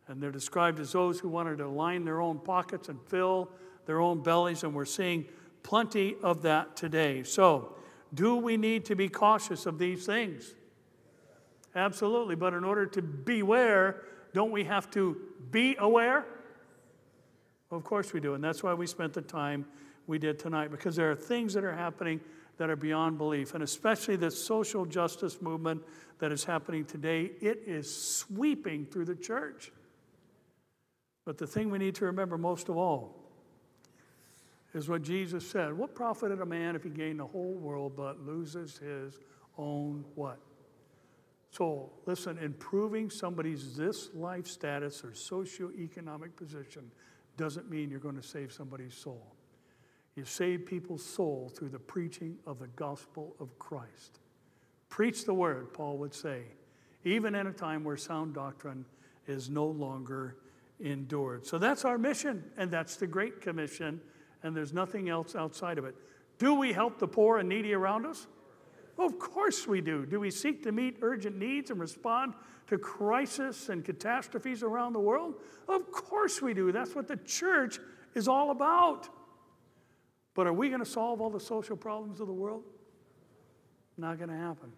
And 0.07 0.21
they're 0.21 0.31
described 0.31 0.79
as 0.79 0.91
those 0.91 1.19
who 1.19 1.29
wanted 1.29 1.57
to 1.57 1.67
line 1.67 2.05
their 2.05 2.21
own 2.21 2.39
pockets 2.39 2.89
and 2.89 2.99
fill 3.07 3.49
their 3.85 3.99
own 3.99 4.21
bellies. 4.21 4.63
And 4.63 4.73
we're 4.73 4.85
seeing 4.85 5.25
plenty 5.61 6.15
of 6.23 6.41
that 6.43 6.75
today. 6.75 7.23
So, 7.23 7.75
do 8.13 8.35
we 8.35 8.57
need 8.57 8.85
to 8.85 8.95
be 8.95 9.09
cautious 9.09 9.65
of 9.65 9.79
these 9.79 10.05
things? 10.05 10.53
Absolutely. 11.75 12.35
But 12.35 12.53
in 12.53 12.63
order 12.63 12.85
to 12.85 13.01
beware, 13.01 14.03
don't 14.33 14.51
we 14.51 14.65
have 14.65 14.89
to 14.91 15.17
be 15.51 15.75
aware? 15.79 16.25
Of 17.73 17.83
course 17.83 18.13
we 18.13 18.19
do. 18.19 18.35
And 18.35 18.43
that's 18.43 18.61
why 18.63 18.73
we 18.73 18.87
spent 18.87 19.13
the 19.13 19.21
time 19.21 19.65
we 20.05 20.19
did 20.19 20.37
tonight, 20.37 20.69
because 20.69 20.95
there 20.95 21.09
are 21.11 21.15
things 21.15 21.53
that 21.53 21.63
are 21.63 21.75
happening 21.75 22.19
that 22.57 22.69
are 22.69 22.75
beyond 22.75 23.17
belief. 23.17 23.53
And 23.53 23.63
especially 23.63 24.15
this 24.15 24.41
social 24.41 24.85
justice 24.85 25.41
movement 25.41 25.81
that 26.19 26.31
is 26.31 26.43
happening 26.43 26.85
today, 26.85 27.31
it 27.41 27.63
is 27.65 27.93
sweeping 27.93 28.85
through 28.85 29.05
the 29.05 29.15
church. 29.15 29.71
But 31.25 31.37
the 31.37 31.47
thing 31.47 31.71
we 31.71 31.79
need 31.79 31.95
to 31.95 32.05
remember 32.05 32.37
most 32.37 32.69
of 32.69 32.77
all 32.77 33.15
is 34.73 34.89
what 34.89 35.01
Jesus 35.01 35.47
said. 35.49 35.73
What 35.73 35.95
profited 35.95 36.41
a 36.41 36.45
man 36.45 36.75
if 36.75 36.83
he 36.83 36.89
gained 36.89 37.19
the 37.19 37.25
whole 37.25 37.53
world 37.53 37.93
but 37.95 38.25
loses 38.25 38.77
his 38.77 39.19
own 39.57 40.03
what? 40.15 40.37
Soul. 41.51 41.93
Listen, 42.05 42.37
improving 42.39 43.09
somebody's 43.09 43.77
this 43.77 44.09
life 44.13 44.47
status 44.47 45.03
or 45.03 45.09
socioeconomic 45.09 46.35
position 46.35 46.91
doesn't 47.37 47.69
mean 47.69 47.89
you're 47.89 47.99
going 47.99 48.15
to 48.15 48.27
save 48.27 48.51
somebody's 48.51 48.93
soul. 48.93 49.35
You 50.15 50.25
save 50.25 50.65
people's 50.65 51.03
soul 51.03 51.51
through 51.55 51.69
the 51.69 51.79
preaching 51.79 52.37
of 52.45 52.59
the 52.59 52.67
gospel 52.67 53.35
of 53.39 53.57
Christ. 53.57 54.19
Preach 54.89 55.25
the 55.25 55.33
word, 55.33 55.73
Paul 55.73 55.97
would 55.97 56.13
say, 56.13 56.43
even 57.03 57.33
in 57.33 57.47
a 57.47 57.53
time 57.53 57.83
where 57.83 57.97
sound 57.97 58.35
doctrine 58.35 58.85
is 59.27 59.49
no 59.49 59.65
longer 59.65 60.37
endured. 60.79 61.45
So 61.45 61.57
that's 61.57 61.85
our 61.85 61.97
mission, 61.97 62.43
and 62.57 62.69
that's 62.69 62.95
the 62.95 63.07
Great 63.07 63.41
Commission, 63.41 63.99
and 64.43 64.55
there's 64.55 64.73
nothing 64.73 65.09
else 65.09 65.35
outside 65.35 65.77
of 65.77 65.85
it. 65.85 65.95
Do 66.37 66.53
we 66.53 66.73
help 66.73 66.99
the 66.99 67.07
poor 67.07 67.39
and 67.39 67.49
needy 67.49 67.73
around 67.73 68.05
us? 68.05 68.27
Of 68.97 69.17
course 69.19 69.67
we 69.67 69.81
do. 69.81 70.05
Do 70.05 70.19
we 70.19 70.29
seek 70.29 70.63
to 70.63 70.71
meet 70.71 70.97
urgent 71.01 71.37
needs 71.37 71.71
and 71.71 71.79
respond 71.79 72.33
to 72.67 72.77
crisis 72.77 73.69
and 73.69 73.83
catastrophes 73.83 74.63
around 74.63 74.93
the 74.93 74.99
world? 74.99 75.35
Of 75.67 75.91
course 75.91 76.41
we 76.41 76.53
do. 76.53 76.71
That's 76.71 76.95
what 76.95 77.07
the 77.07 77.17
church 77.17 77.79
is 78.13 78.27
all 78.27 78.51
about. 78.51 79.09
But 80.35 80.47
are 80.47 80.53
we 80.53 80.69
going 80.69 80.83
to 80.83 80.89
solve 80.89 81.21
all 81.21 81.29
the 81.29 81.39
social 81.39 81.75
problems 81.75 82.19
of 82.19 82.27
the 82.27 82.33
world? 82.33 82.63
Not 83.97 84.17
going 84.17 84.29
to 84.29 84.37
happen. 84.37 84.71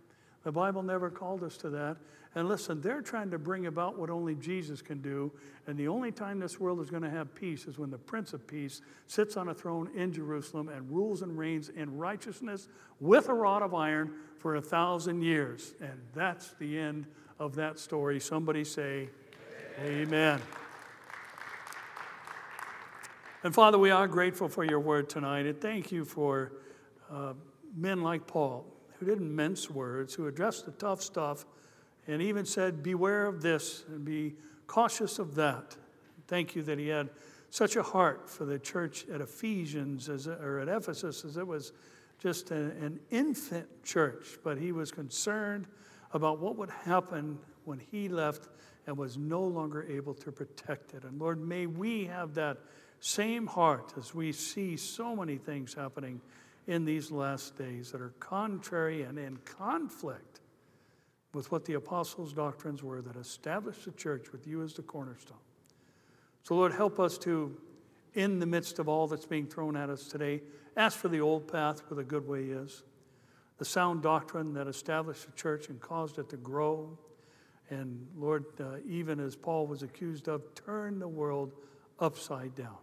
The 0.45 0.51
Bible 0.51 0.83
never 0.83 1.09
called 1.09 1.43
us 1.43 1.57
to 1.57 1.71
that. 1.71 1.97
And 2.35 2.47
listen, 2.47 2.79
they're 2.79 3.01
trying 3.01 3.31
to 3.31 3.39
bring 3.39 3.65
about 3.65 3.97
what 3.97 4.11
only 4.11 4.35
Jesus 4.35 4.79
can 4.79 5.01
do. 5.01 5.31
And 5.65 5.75
the 5.75 5.87
only 5.87 6.11
time 6.11 6.39
this 6.39 6.59
world 6.59 6.79
is 6.81 6.91
going 6.91 7.01
to 7.01 7.09
have 7.09 7.33
peace 7.33 7.65
is 7.65 7.79
when 7.79 7.89
the 7.89 7.97
Prince 7.97 8.31
of 8.31 8.45
Peace 8.45 8.81
sits 9.07 9.37
on 9.37 9.49
a 9.49 9.55
throne 9.55 9.89
in 9.95 10.13
Jerusalem 10.13 10.69
and 10.69 10.87
rules 10.91 11.23
and 11.23 11.35
reigns 11.35 11.69
in 11.69 11.97
righteousness 11.97 12.67
with 12.99 13.27
a 13.27 13.33
rod 13.33 13.63
of 13.63 13.73
iron 13.73 14.11
for 14.37 14.57
a 14.57 14.61
thousand 14.61 15.23
years. 15.23 15.73
And 15.81 15.99
that's 16.13 16.53
the 16.59 16.77
end 16.77 17.07
of 17.39 17.55
that 17.55 17.79
story. 17.79 18.19
Somebody 18.19 18.65
say, 18.65 19.09
Amen. 19.79 20.07
Amen. 20.07 20.41
And 23.43 23.53
Father, 23.53 23.79
we 23.79 23.89
are 23.89 24.07
grateful 24.07 24.47
for 24.47 24.63
your 24.63 24.79
word 24.79 25.09
tonight. 25.09 25.47
And 25.47 25.59
thank 25.59 25.91
you 25.91 26.05
for 26.05 26.51
uh, 27.11 27.33
men 27.75 28.03
like 28.03 28.27
Paul 28.27 28.74
who 28.99 29.05
didn't 29.05 29.33
mince 29.33 29.69
words, 29.69 30.13
who 30.13 30.27
addressed 30.27 30.65
the 30.65 30.71
tough 30.71 31.01
stuff, 31.01 31.45
and 32.07 32.21
even 32.21 32.45
said, 32.45 32.83
Beware 32.83 33.25
of 33.25 33.41
this 33.41 33.83
and 33.87 34.05
be 34.05 34.35
cautious 34.67 35.19
of 35.19 35.35
that. 35.35 35.75
Thank 36.27 36.55
you 36.55 36.63
that 36.63 36.79
he 36.79 36.87
had 36.87 37.09
such 37.49 37.75
a 37.75 37.83
heart 37.83 38.29
for 38.29 38.45
the 38.45 38.59
church 38.59 39.05
at 39.09 39.21
Ephesians 39.21 40.09
as, 40.09 40.27
or 40.27 40.59
at 40.59 40.67
Ephesus 40.67 41.23
as 41.23 41.37
it 41.37 41.45
was 41.45 41.71
just 42.19 42.51
a, 42.51 42.55
an 42.55 42.99
infant 43.11 43.67
church, 43.83 44.37
but 44.43 44.57
he 44.57 44.71
was 44.71 44.91
concerned 44.91 45.67
about 46.13 46.39
what 46.39 46.57
would 46.57 46.69
happen 46.69 47.37
when 47.65 47.79
he 47.91 48.07
left 48.07 48.47
and 48.87 48.97
was 48.97 49.17
no 49.17 49.41
longer 49.41 49.83
able 49.83 50.13
to 50.13 50.31
protect 50.31 50.93
it. 50.93 51.03
And 51.03 51.19
Lord, 51.19 51.39
may 51.39 51.65
we 51.65 52.05
have 52.05 52.33
that 52.35 52.57
same 52.99 53.47
heart 53.47 53.93
as 53.97 54.13
we 54.15 54.31
see 54.31 54.77
so 54.77 55.15
many 55.15 55.37
things 55.37 55.73
happening 55.73 56.21
in 56.67 56.85
these 56.85 57.11
last 57.11 57.57
days 57.57 57.91
that 57.91 58.01
are 58.01 58.13
contrary 58.19 59.03
and 59.03 59.19
in 59.19 59.37
conflict 59.37 60.39
with 61.33 61.51
what 61.51 61.65
the 61.65 61.73
apostles' 61.73 62.33
doctrines 62.33 62.81
were 62.81 63.01
that 63.01 63.15
established 63.17 63.85
the 63.85 63.91
church 63.91 64.31
with 64.31 64.47
you 64.47 64.63
as 64.63 64.73
the 64.73 64.81
cornerstone. 64.81 65.37
So, 66.43 66.55
Lord, 66.55 66.73
help 66.73 66.99
us 66.99 67.17
to, 67.19 67.55
in 68.13 68.39
the 68.39 68.45
midst 68.45 68.79
of 68.79 68.87
all 68.87 69.07
that's 69.07 69.25
being 69.25 69.45
thrown 69.45 69.75
at 69.75 69.89
us 69.89 70.07
today, 70.07 70.41
ask 70.77 70.97
for 70.97 71.09
the 71.09 71.19
old 71.19 71.51
path 71.51 71.81
where 71.89 71.95
the 71.95 72.03
good 72.03 72.27
way 72.27 72.45
is, 72.45 72.83
the 73.57 73.65
sound 73.65 74.01
doctrine 74.01 74.53
that 74.53 74.67
established 74.67 75.25
the 75.25 75.31
church 75.33 75.69
and 75.69 75.79
caused 75.79 76.17
it 76.19 76.29
to 76.29 76.37
grow. 76.37 76.97
And 77.69 78.07
Lord, 78.15 78.45
uh, 78.59 78.77
even 78.87 79.19
as 79.19 79.35
Paul 79.35 79.67
was 79.67 79.83
accused 79.83 80.27
of, 80.27 80.41
turn 80.55 80.99
the 80.99 81.07
world 81.07 81.53
upside 81.99 82.55
down. 82.55 82.77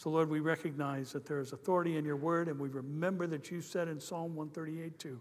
So, 0.00 0.08
Lord, 0.08 0.30
we 0.30 0.40
recognize 0.40 1.12
that 1.12 1.26
there 1.26 1.40
is 1.40 1.52
authority 1.52 1.98
in 1.98 2.06
your 2.06 2.16
word, 2.16 2.48
and 2.48 2.58
we 2.58 2.70
remember 2.70 3.26
that 3.26 3.50
you 3.50 3.60
said 3.60 3.86
in 3.86 4.00
Psalm 4.00 4.34
138 4.34 4.98
too, 4.98 5.20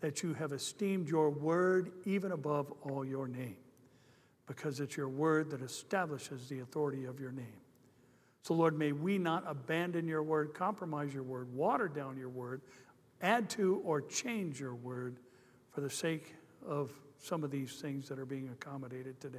that 0.00 0.22
you 0.22 0.34
have 0.34 0.52
esteemed 0.52 1.08
your 1.08 1.30
word 1.30 1.92
even 2.04 2.32
above 2.32 2.70
all 2.82 3.06
your 3.06 3.26
name, 3.26 3.56
because 4.46 4.80
it's 4.80 4.98
your 4.98 5.08
word 5.08 5.48
that 5.48 5.62
establishes 5.62 6.46
the 6.46 6.60
authority 6.60 7.06
of 7.06 7.18
your 7.18 7.32
name. 7.32 7.56
So, 8.42 8.52
Lord, 8.52 8.78
may 8.78 8.92
we 8.92 9.16
not 9.16 9.44
abandon 9.46 10.06
your 10.06 10.22
word, 10.22 10.52
compromise 10.52 11.14
your 11.14 11.22
word, 11.22 11.50
water 11.54 11.88
down 11.88 12.18
your 12.18 12.28
word, 12.28 12.60
add 13.22 13.48
to 13.48 13.80
or 13.82 14.02
change 14.02 14.60
your 14.60 14.74
word 14.74 15.16
for 15.70 15.80
the 15.80 15.88
sake 15.88 16.34
of 16.66 16.92
some 17.18 17.44
of 17.44 17.50
these 17.50 17.80
things 17.80 18.10
that 18.10 18.18
are 18.18 18.26
being 18.26 18.50
accommodated 18.50 19.22
today. 19.22 19.38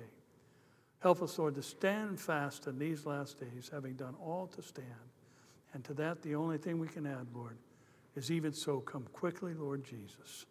Help 0.99 1.21
us, 1.21 1.37
Lord, 1.39 1.55
to 1.55 1.63
stand 1.63 2.19
fast 2.19 2.67
in 2.67 2.77
these 2.77 3.05
last 3.05 3.39
days, 3.39 3.69
having 3.71 3.93
done 3.93 4.15
all 4.21 4.47
to 4.47 4.61
stand. 4.61 4.87
And 5.73 5.83
to 5.85 5.93
that, 5.93 6.21
the 6.21 6.35
only 6.35 6.57
thing 6.57 6.79
we 6.79 6.87
can 6.87 7.05
add, 7.05 7.27
Lord, 7.33 7.57
is 8.15 8.31
even 8.31 8.53
so, 8.53 8.79
come 8.79 9.05
quickly, 9.13 9.53
Lord 9.53 9.83
Jesus. 9.85 10.45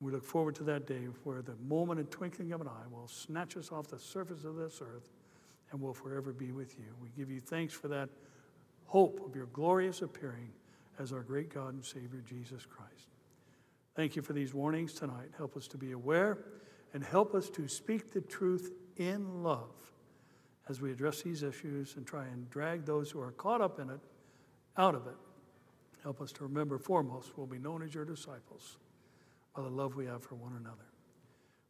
We 0.00 0.10
look 0.10 0.24
forward 0.24 0.54
to 0.56 0.64
that 0.64 0.86
day 0.86 1.08
where 1.24 1.42
the 1.42 1.56
moment 1.68 2.00
and 2.00 2.10
twinkling 2.10 2.52
of 2.52 2.62
an 2.62 2.68
eye 2.68 2.86
will 2.90 3.06
snatch 3.06 3.56
us 3.56 3.70
off 3.70 3.88
the 3.88 3.98
surface 3.98 4.44
of 4.44 4.56
this 4.56 4.80
earth 4.80 5.10
and 5.70 5.80
will 5.80 5.94
forever 5.94 6.32
be 6.32 6.52
with 6.52 6.78
you. 6.78 6.86
We 7.00 7.10
give 7.10 7.30
you 7.30 7.38
thanks 7.38 7.74
for 7.74 7.88
that 7.88 8.08
hope 8.86 9.24
of 9.24 9.36
your 9.36 9.46
glorious 9.46 10.02
appearing 10.02 10.50
as 10.98 11.12
our 11.12 11.20
great 11.20 11.52
God 11.52 11.74
and 11.74 11.84
Savior, 11.84 12.22
Jesus 12.26 12.66
Christ. 12.66 13.08
Thank 13.94 14.16
you 14.16 14.22
for 14.22 14.32
these 14.32 14.54
warnings 14.54 14.94
tonight. 14.94 15.30
Help 15.36 15.56
us 15.56 15.68
to 15.68 15.78
be 15.78 15.92
aware 15.92 16.38
and 16.92 17.04
help 17.04 17.34
us 17.34 17.48
to 17.50 17.68
speak 17.68 18.12
the 18.12 18.20
truth 18.20 18.72
in 18.96 19.42
love 19.42 19.70
as 20.68 20.80
we 20.80 20.92
address 20.92 21.22
these 21.22 21.42
issues 21.42 21.96
and 21.96 22.06
try 22.06 22.26
and 22.26 22.48
drag 22.50 22.84
those 22.84 23.10
who 23.10 23.20
are 23.20 23.32
caught 23.32 23.60
up 23.60 23.78
in 23.80 23.90
it 23.90 24.00
out 24.76 24.94
of 24.94 25.06
it. 25.06 25.16
Help 26.02 26.20
us 26.20 26.32
to 26.32 26.44
remember 26.44 26.78
foremost 26.78 27.36
we'll 27.36 27.46
be 27.46 27.58
known 27.58 27.82
as 27.82 27.94
your 27.94 28.04
disciples 28.04 28.78
by 29.54 29.62
the 29.62 29.68
love 29.68 29.96
we 29.96 30.06
have 30.06 30.22
for 30.22 30.36
one 30.36 30.52
another. 30.58 30.86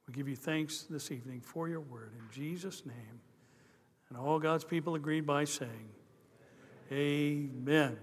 We 0.06 0.14
give 0.14 0.28
you 0.28 0.36
thanks 0.36 0.82
this 0.82 1.10
evening 1.10 1.40
for 1.40 1.68
your 1.68 1.80
word 1.80 2.12
in 2.18 2.24
Jesus' 2.32 2.84
name. 2.84 3.20
And 4.08 4.18
all 4.18 4.38
God's 4.38 4.64
people 4.64 4.96
agreed 4.96 5.26
by 5.26 5.44
saying, 5.44 5.88
Amen. 6.92 7.96